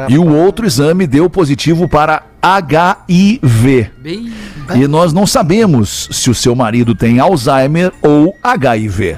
E 0.10 0.18
o 0.18 0.28
outro 0.34 0.66
exame 0.66 1.06
deu 1.08 1.30
positivo 1.30 1.88
para 1.88 2.24
HIV. 2.42 3.92
Bem, 3.98 4.32
E 4.76 4.88
nós 4.88 5.14
não 5.14 5.28
sabemos 5.28 6.10
se 6.12 6.30
o 6.30 6.36
seu 6.36 6.56
marido 6.56 6.96
tem 6.96 7.20
Alzheimer 7.20 7.92
ou 8.02 8.36
HIV. 8.44 9.18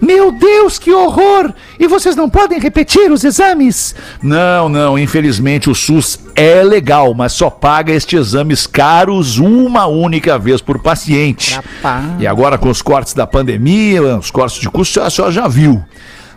Meu 0.00 0.30
Deus, 0.32 0.78
que 0.78 0.92
horror! 0.92 1.52
E 1.78 1.86
vocês 1.86 2.14
não 2.14 2.28
podem 2.28 2.58
repetir 2.60 3.10
os 3.10 3.24
exames? 3.24 3.94
Não, 4.22 4.68
não, 4.68 4.98
infelizmente 4.98 5.70
o 5.70 5.74
SUS 5.74 6.18
é 6.34 6.62
legal, 6.62 7.14
mas 7.14 7.32
só 7.32 7.48
paga 7.48 7.92
estes 7.92 8.18
exames 8.18 8.66
caros 8.66 9.38
uma 9.38 9.86
única 9.86 10.38
vez 10.38 10.60
por 10.60 10.78
paciente. 10.78 11.58
E 12.18 12.26
agora 12.26 12.58
com 12.58 12.68
os 12.68 12.82
cortes 12.82 13.14
da 13.14 13.26
pandemia, 13.26 14.18
os 14.18 14.30
cortes 14.30 14.60
de 14.60 14.68
custo, 14.68 15.00
a 15.00 15.08
senhora 15.08 15.32
já 15.32 15.48
viu. 15.48 15.82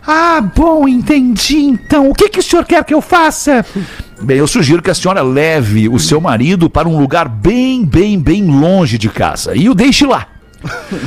Ah, 0.06 0.40
bom, 0.40 0.86
entendi. 0.86 1.58
Então, 1.58 2.08
o 2.08 2.14
que, 2.14 2.28
que 2.28 2.38
o 2.38 2.42
senhor 2.42 2.64
quer 2.64 2.84
que 2.84 2.94
eu 2.94 3.00
faça? 3.00 3.64
Bem, 4.22 4.38
eu 4.38 4.46
sugiro 4.46 4.80
que 4.82 4.90
a 4.90 4.94
senhora 4.94 5.22
leve 5.22 5.88
o 5.88 5.98
seu 5.98 6.20
marido 6.20 6.70
para 6.70 6.88
um 6.88 6.98
lugar 6.98 7.28
bem, 7.28 7.84
bem, 7.84 8.18
bem 8.18 8.44
longe 8.46 8.96
de 8.98 9.08
casa 9.08 9.54
e 9.56 9.68
o 9.68 9.74
deixe 9.74 10.06
lá. 10.06 10.26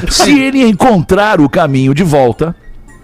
Se 0.09 0.37
ele 0.37 0.61
encontrar 0.63 1.39
o 1.41 1.49
caminho 1.49 1.93
de 1.93 2.03
volta, 2.03 2.55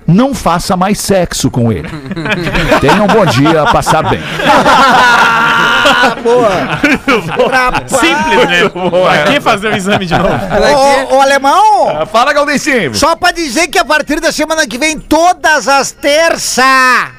não 0.06 0.34
faça 0.34 0.78
mais 0.78 1.00
sexo 1.00 1.50
com 1.50 1.72
ele. 1.72 1.90
Tenha 2.82 3.02
um 3.04 3.08
bom 3.08 3.26
dia, 3.26 3.66
passar 3.66 4.04
bem. 4.10 4.20
Simples, 7.88 8.48
né? 8.50 8.70
Pra 8.70 9.24
que 9.34 9.42
fazer 9.42 9.68
o 9.70 9.76
exame 9.76 10.06
de 10.06 10.14
novo? 10.18 10.30
Ô, 11.10 11.16
ô, 11.16 11.22
alemão, 11.22 12.06
Fala, 12.12 12.34
Galdencinho. 12.34 12.94
só 12.96 13.16
pra 13.16 13.32
dizer 13.32 13.68
que 13.68 13.78
a 13.78 13.86
partir 13.86 14.20
da 14.20 14.32
semana 14.32 14.66
que 14.68 14.78
vem, 14.78 14.98
todas 15.00 15.68
as 15.68 15.92
terças, 15.92 16.64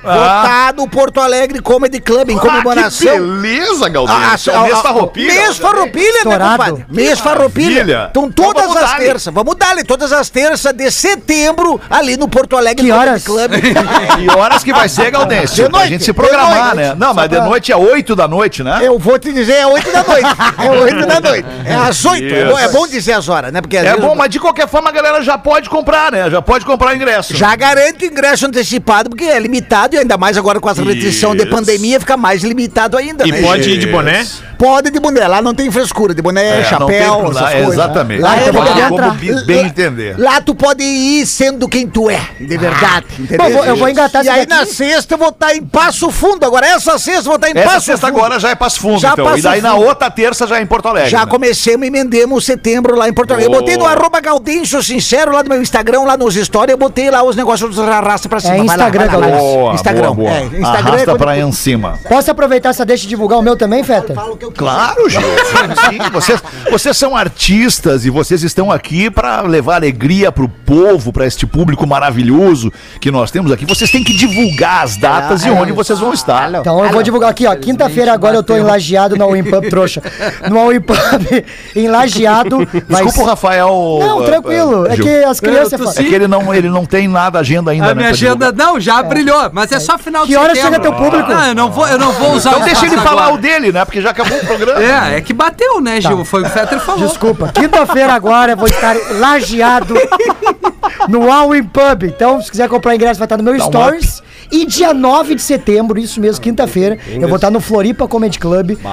vou 0.03 0.13
estar 0.13 0.75
no 0.75 0.89
Porto 0.89 1.21
Alegre 1.21 1.61
Comedy 1.61 2.01
Club 2.01 2.31
em 2.31 2.39
comemoração. 2.39 3.07
beleza, 3.13 3.87
Ah, 3.87 3.89
Galdencinho. 3.89 4.57
ah, 4.57 4.63
mês 4.63 4.75
ah, 4.79 4.83
farroupilha. 4.83 5.35
Mês 5.35 5.59
farroupilha, 5.59 6.13
né, 6.13 6.19
Estourado. 6.19 6.57
compadre? 6.65 6.87
Mês 6.91 7.21
farroupilha. 7.21 7.67
Maravilha. 7.77 8.07
Então 8.11 8.31
todas 8.31 8.63
vamos 8.67 8.77
as 8.83 8.95
terças, 8.97 9.35
vamos 9.35 9.55
dar-lhe 9.57 9.85
todas 9.85 10.13
as 10.13 10.29
terças 10.31 10.73
de 10.73 10.91
setembro 10.91 11.81
ali 11.91 12.17
no 12.17 12.29
Porto 12.29 12.57
Alegre 12.57 12.85
Que 12.87 12.91
Comedy 12.93 13.09
horas? 13.11 13.25
Club. 13.25 13.51
Que 14.17 14.31
horas 14.37 14.65
que 14.65 14.73
vai 14.73 14.89
ser, 14.89 15.11
Gaudêncio? 15.11 15.57
De 15.67 15.71
Pra 15.71 15.79
noite, 15.79 15.91
gente 15.91 16.01
se 16.05 16.07
de 16.07 16.13
programar, 16.13 16.75
noite. 16.75 16.77
né? 16.77 16.95
Não, 16.97 17.13
mas 17.15 17.29
de 17.29 17.41
noite 17.41 17.73
é 17.73 17.77
8 17.77 18.15
da 18.17 18.27
noite, 18.29 18.63
né? 18.63 18.76
Eu 18.83 18.99
vou 18.99 19.19
te 19.19 19.33
dizer, 19.33 19.53
é 19.55 19.67
8 19.67 19.93
da 19.93 20.03
noite. 20.03 20.27
É 20.59 20.71
8 20.71 21.07
da 21.07 21.21
noite. 21.21 21.47
É 21.65 21.75
às 21.75 22.05
8. 22.05 22.35
É 22.35 22.45
bom, 22.47 22.59
é 22.59 22.69
bom 22.69 22.87
dizer 22.87 23.13
as 23.13 23.29
horas, 23.29 23.53
né? 23.53 23.61
Porque 23.61 23.77
É 23.77 23.83
vezes 23.83 24.01
bom, 24.01 24.15
mas 24.15 24.31
de 24.31 24.39
qualquer 24.41 24.69
forma 24.69 24.89
a 24.89 24.93
galera 24.93 25.23
já 25.23 25.37
pode 25.39 25.69
comprar, 25.69 26.11
né? 26.13 26.31
Já 26.31 26.41
pode 26.43 26.65
comprar 26.65 26.95
ingresso. 26.95 27.35
Já 27.37 27.55
garante 27.57 28.05
ingresso 28.07 28.47
antecipado, 28.47 29.11
porque 29.11 29.25
é 29.25 29.39
limitado 29.39 29.95
e 29.95 29.99
ainda 29.99 30.17
mais 30.17 30.37
agora 30.37 30.59
com 30.61 30.69
essa 30.71 30.83
restrição 30.83 31.35
de 31.37 31.47
pandemia 31.47 32.01
fica 32.01 32.17
mais 32.17 32.43
limitado 32.43 32.97
ainda. 32.97 33.27
E 33.27 33.33
né? 33.33 33.43
pode 33.43 33.69
ir 33.71 33.79
de 33.79 33.87
boné? 33.87 34.27
Pode 34.59 34.91
de 34.91 34.99
boné, 34.99 35.27
lá 35.29 35.43
não 35.43 35.55
tem 35.55 35.71
frescura, 35.71 36.15
de 36.15 36.23
boné, 36.23 36.61
É, 36.61 36.65
chapéu, 36.65 37.25
essas 37.25 37.35
lá- 37.35 37.51
coisas. 37.53 37.73
Exatamente. 37.75 38.21
Lá, 38.23 38.31
Lá 38.31 38.37
é 38.41 38.53
poder 38.53 38.89
como 38.89 39.11
bem 39.45 39.67
entender. 39.67 40.19
Lá 40.19 40.41
tu 40.41 40.55
pode 40.55 40.83
ir 40.83 41.27
sendo 41.27 41.69
quem 41.69 41.87
tu 41.87 42.09
é, 42.09 42.21
de 42.41 42.57
verdade, 42.57 43.05
entendeu? 43.19 43.51
Bom, 43.51 43.65
eu 43.65 43.77
vou- 43.77 43.89
engatar 43.89 44.25
E 44.25 44.29
aí 44.31 44.47
daqui. 44.47 44.61
na 44.63 44.67
sexta 44.67 45.13
eu 45.15 45.19
vou 45.19 45.29
estar 45.29 45.55
em 45.55 45.63
Passo 45.63 46.11
Fundo, 46.11 46.45
agora 46.47 46.67
essa 46.67 46.99
sexta 46.99 47.21
eu 47.21 47.25
vou 47.25 47.35
estar 47.37 47.49
em 47.51 47.59
Essa 47.59 47.69
Passo 47.71 47.87
sexta 47.87 48.07
Fundo. 48.07 48.19
agora 48.19 48.41
já 48.41 48.49
é 48.51 48.55
Passo 48.67 48.81
Fundo, 48.81 48.99
Já 48.99 49.13
então. 49.13 49.25
Passo 49.25 49.39
e 49.39 49.43
daí 49.43 49.61
na 49.63 49.73
Fundo. 49.75 49.87
outra 49.87 50.11
terça 50.11 50.45
já 50.47 50.59
é 50.59 50.63
em 50.63 50.67
Porto 50.67 50.89
Alegre. 50.89 51.09
Já 51.09 51.21
né? 51.21 51.27
comecemos 51.27 51.85
e 51.85 51.87
emendemos 51.89 52.45
setembro 52.45 52.97
lá 52.97 53.09
em 53.09 53.13
Porto 53.13 53.31
Alegre. 53.33 53.53
Eu 53.53 53.61
botei 53.61 53.77
no 53.77 53.87
arroba 53.87 54.21
Gaudêncio 54.21 54.83
Sincero 54.83 55.31
lá 55.33 55.43
no 55.45 55.49
meu 55.51 55.63
Instagram, 55.63 56.03
lá 56.03 56.17
nos 56.17 56.35
stories, 56.35 56.73
eu 56.73 56.77
botei 56.77 57.09
lá 57.11 57.23
os 57.23 57.37
negócios 57.37 57.71
dos 57.77 57.79
arrasta 57.79 58.29
pra 58.29 58.41
cima. 58.41 58.55
É 58.55 58.57
Vai 58.65 58.67
lá, 58.67 58.75
Instagram, 58.75 59.07
vai 59.07 59.15
lá, 59.15 59.21
vai 59.21 59.31
lá. 59.31 59.39
Boa, 59.39 59.75
Instagram. 59.75 60.03
boa, 60.03 60.15
boa. 60.15 60.31
É, 60.31 60.43
Instagram 60.47 60.67
Arrasta 60.67 60.97
é 60.97 61.05
quando- 61.05 61.19
pra 61.19 61.31
aí 61.31 61.41
em 61.43 61.53
cima. 61.53 61.99
Posso 62.09 62.29
aproveitar 62.31 62.71
essa 62.71 62.85
deixa 62.85 63.05
e 63.05 63.09
divulgar 63.09 63.39
o 63.39 63.43
meu 63.43 63.57
também, 63.57 63.85
Feta? 63.85 64.15
Claro, 64.57 65.09
Gil. 65.09 65.21
Sim, 65.21 65.99
vocês, 66.13 66.43
vocês 66.71 66.97
são 66.97 67.17
artistas 67.17 68.05
e 68.05 68.11
vocês 68.11 68.43
estão 68.43 68.73
aqui 68.73 69.09
para 69.11 69.43
levar 69.43 69.77
alegria 69.77 70.33
pro 70.33 70.49
povo, 70.49 71.13
para 71.13 71.25
este 71.25 71.47
público 71.47 71.87
maravilhoso 71.87 72.73
que 73.01 73.13
nós 73.13 73.31
temos 73.31 73.53
aqui. 73.53 73.65
Vocês 73.65 73.91
têm 73.93 74.03
que 74.03 74.13
divulgar 74.13 74.83
as 74.83 74.97
datas 74.97 75.45
e 75.45 75.51
onde 75.51 75.71
vocês 75.71 76.01
vão 76.01 76.13
estar. 76.13 76.53
Então 76.53 76.85
eu 76.85 76.91
vou 76.91 77.03
divulgar 77.03 77.31
aqui, 77.31 77.47
ó. 77.47 77.55
Quinta-feira 77.55 78.13
agora 78.13 78.37
eu 78.37 78.43
tô 78.43 78.56
em 78.57 78.63
Lajeado 78.63 79.17
no 79.17 79.29
Wimpub, 79.29 79.69
trouxa. 79.69 80.03
No 80.51 80.67
Wimpub, 80.69 80.97
em 81.75 81.89
Lajeado. 81.89 82.67
Desculpa 82.89 83.21
o 83.21 83.25
Rafael. 83.25 83.69
Não, 84.01 84.19
uh, 84.21 84.25
tranquilo. 84.25 84.83
uh, 84.83 84.87
É 84.93 84.97
que 84.97 85.25
as 85.25 85.41
crianças. 85.41 85.97
É 85.99 86.03
que 86.05 86.15
ele 86.15 86.27
não, 86.27 86.55
ele 86.55 86.69
não 86.69 86.85
tem 86.85 87.09
nada 87.09 87.39
agenda 87.39 87.71
ainda, 87.71 87.87
a 87.87 87.89
né? 87.89 87.95
minha 87.95 88.07
pra 88.09 88.15
agenda 88.15 88.53
não, 88.53 88.81
já 88.81 89.03
brilhou, 89.03 89.51
mas 89.53 89.71
é 89.73 89.81
só 89.81 89.99
final 89.99 90.25
de 90.27 90.33
Que 90.33 90.37
hora 90.37 90.55
chega 90.55 90.79
teu 90.81 90.93
público? 90.93 91.29
Não, 91.29 91.47
eu 91.47 91.55
não 91.55 91.71
vou, 91.71 91.87
eu 91.89 91.99
não 91.99 92.13
vou 92.13 92.33
usar 92.33 92.51
Então 92.51 92.63
o 92.63 92.65
deixa 92.65 92.87
ele 92.87 92.97
falar 92.97 93.25
agora. 93.25 93.35
o 93.35 93.39
dele, 93.39 93.73
né? 93.73 93.85
Porque 93.85 94.01
já 94.01 94.11
acabou 94.11 94.39
o 94.39 94.47
programa. 94.47 94.83
É, 94.83 95.17
é 95.17 95.21
que 95.21 95.33
bateu, 95.33 95.81
né, 95.81 96.01
Gil? 96.01 96.25
Foi 96.25 96.41
o 96.41 96.45
que 96.45 96.51
o 96.51 96.53
Fetter 96.53 96.81
falou. 96.81 97.07
Desculpa. 97.07 97.51
Quinta-feira 97.55 98.13
agora 98.13 98.53
eu 98.53 98.57
vou 98.57 98.69
estar 98.69 98.97
lajeado 99.19 99.95
no 101.09 101.31
All 101.31 101.55
In 101.55 101.65
Pub. 101.65 102.05
Então, 102.05 102.41
se 102.41 102.51
quiser 102.51 102.69
comprar 102.69 102.95
ingresso, 102.95 103.19
vai 103.19 103.27
estar 103.27 103.37
no 103.37 103.43
meu 103.43 103.57
Dá 103.57 103.65
um 103.65 103.69
Stories. 103.69 104.23
E 104.51 104.65
dia 104.65 104.95
9 104.95 105.35
de 105.35 105.43
setembro, 105.43 105.99
isso 105.99 106.21
mesmo, 106.21 106.41
quinta-feira, 106.41 106.97
eu 107.09 107.27
vou 107.27 107.35
estar 107.35 107.51
no 107.51 107.61
Floripa 107.61 108.07
Comedy 108.07 108.39
Club 108.39 108.46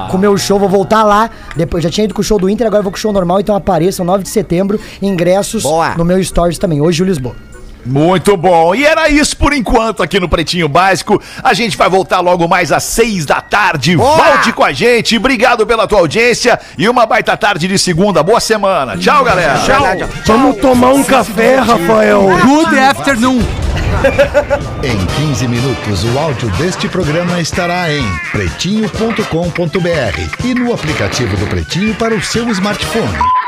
com 0.09 0.17
o 0.17 0.19
meu 0.19 0.37
show. 0.37 0.59
Vou 0.59 0.69
voltar 0.69 1.03
lá. 1.03 1.29
Depois 1.55 1.83
já 1.83 1.89
tinha 1.89 2.05
ido 2.05 2.13
com 2.13 2.21
o 2.21 2.23
show 2.23 2.39
do 2.39 2.49
Inter, 2.49 2.67
agora 2.67 2.81
vou 2.81 2.91
com 2.91 2.97
o 2.97 2.99
show 2.99 3.13
normal. 3.13 3.39
Então 3.39 3.55
apareçam 3.55 4.05
9 4.05 4.23
de 4.23 4.29
setembro. 4.29 4.79
Ingressos 5.01 5.63
Boa. 5.63 5.95
no 5.95 6.05
meu 6.05 6.23
Stories 6.23 6.57
também. 6.57 6.81
Hoje, 6.81 6.97
Júlio 6.99 7.11
Lisboa. 7.11 7.52
Muito 7.85 8.37
bom. 8.37 8.73
E 8.73 8.85
era 8.85 9.09
isso 9.09 9.35
por 9.35 9.53
enquanto 9.53 10.01
aqui 10.01 10.19
no 10.19 10.29
Pretinho 10.29 10.67
Básico. 10.67 11.21
A 11.43 11.53
gente 11.53 11.77
vai 11.77 11.89
voltar 11.89 12.19
logo 12.19 12.47
mais 12.47 12.71
às 12.71 12.83
seis 12.83 13.25
da 13.25 13.41
tarde. 13.41 13.95
Volte 13.95 14.53
com 14.53 14.63
a 14.63 14.71
gente. 14.71 15.17
Obrigado 15.17 15.65
pela 15.65 15.87
tua 15.87 15.99
audiência 15.99 16.59
e 16.77 16.87
uma 16.87 17.05
baita 17.05 17.35
tarde 17.35 17.67
de 17.67 17.77
segunda. 17.77 18.23
Boa 18.23 18.39
semana. 18.39 18.97
Tchau, 18.97 19.23
galera. 19.23 19.59
Tchau. 19.59 19.83
Vamos 20.25 20.57
tomar 20.57 20.93
um 20.93 21.03
café, 21.03 21.57
Rafael. 21.57 22.21
Good 22.41 22.79
afternoon. 22.79 23.41
Em 24.83 25.05
15 25.27 25.47
minutos, 25.47 26.03
o 26.03 26.19
áudio 26.19 26.49
deste 26.51 26.89
programa 26.89 27.39
estará 27.39 27.91
em 27.91 28.03
pretinho.com.br 28.31 30.45
e 30.45 30.53
no 30.53 30.73
aplicativo 30.73 31.35
do 31.37 31.47
Pretinho 31.47 31.95
para 31.95 32.13
o 32.13 32.21
seu 32.21 32.49
smartphone. 32.49 33.42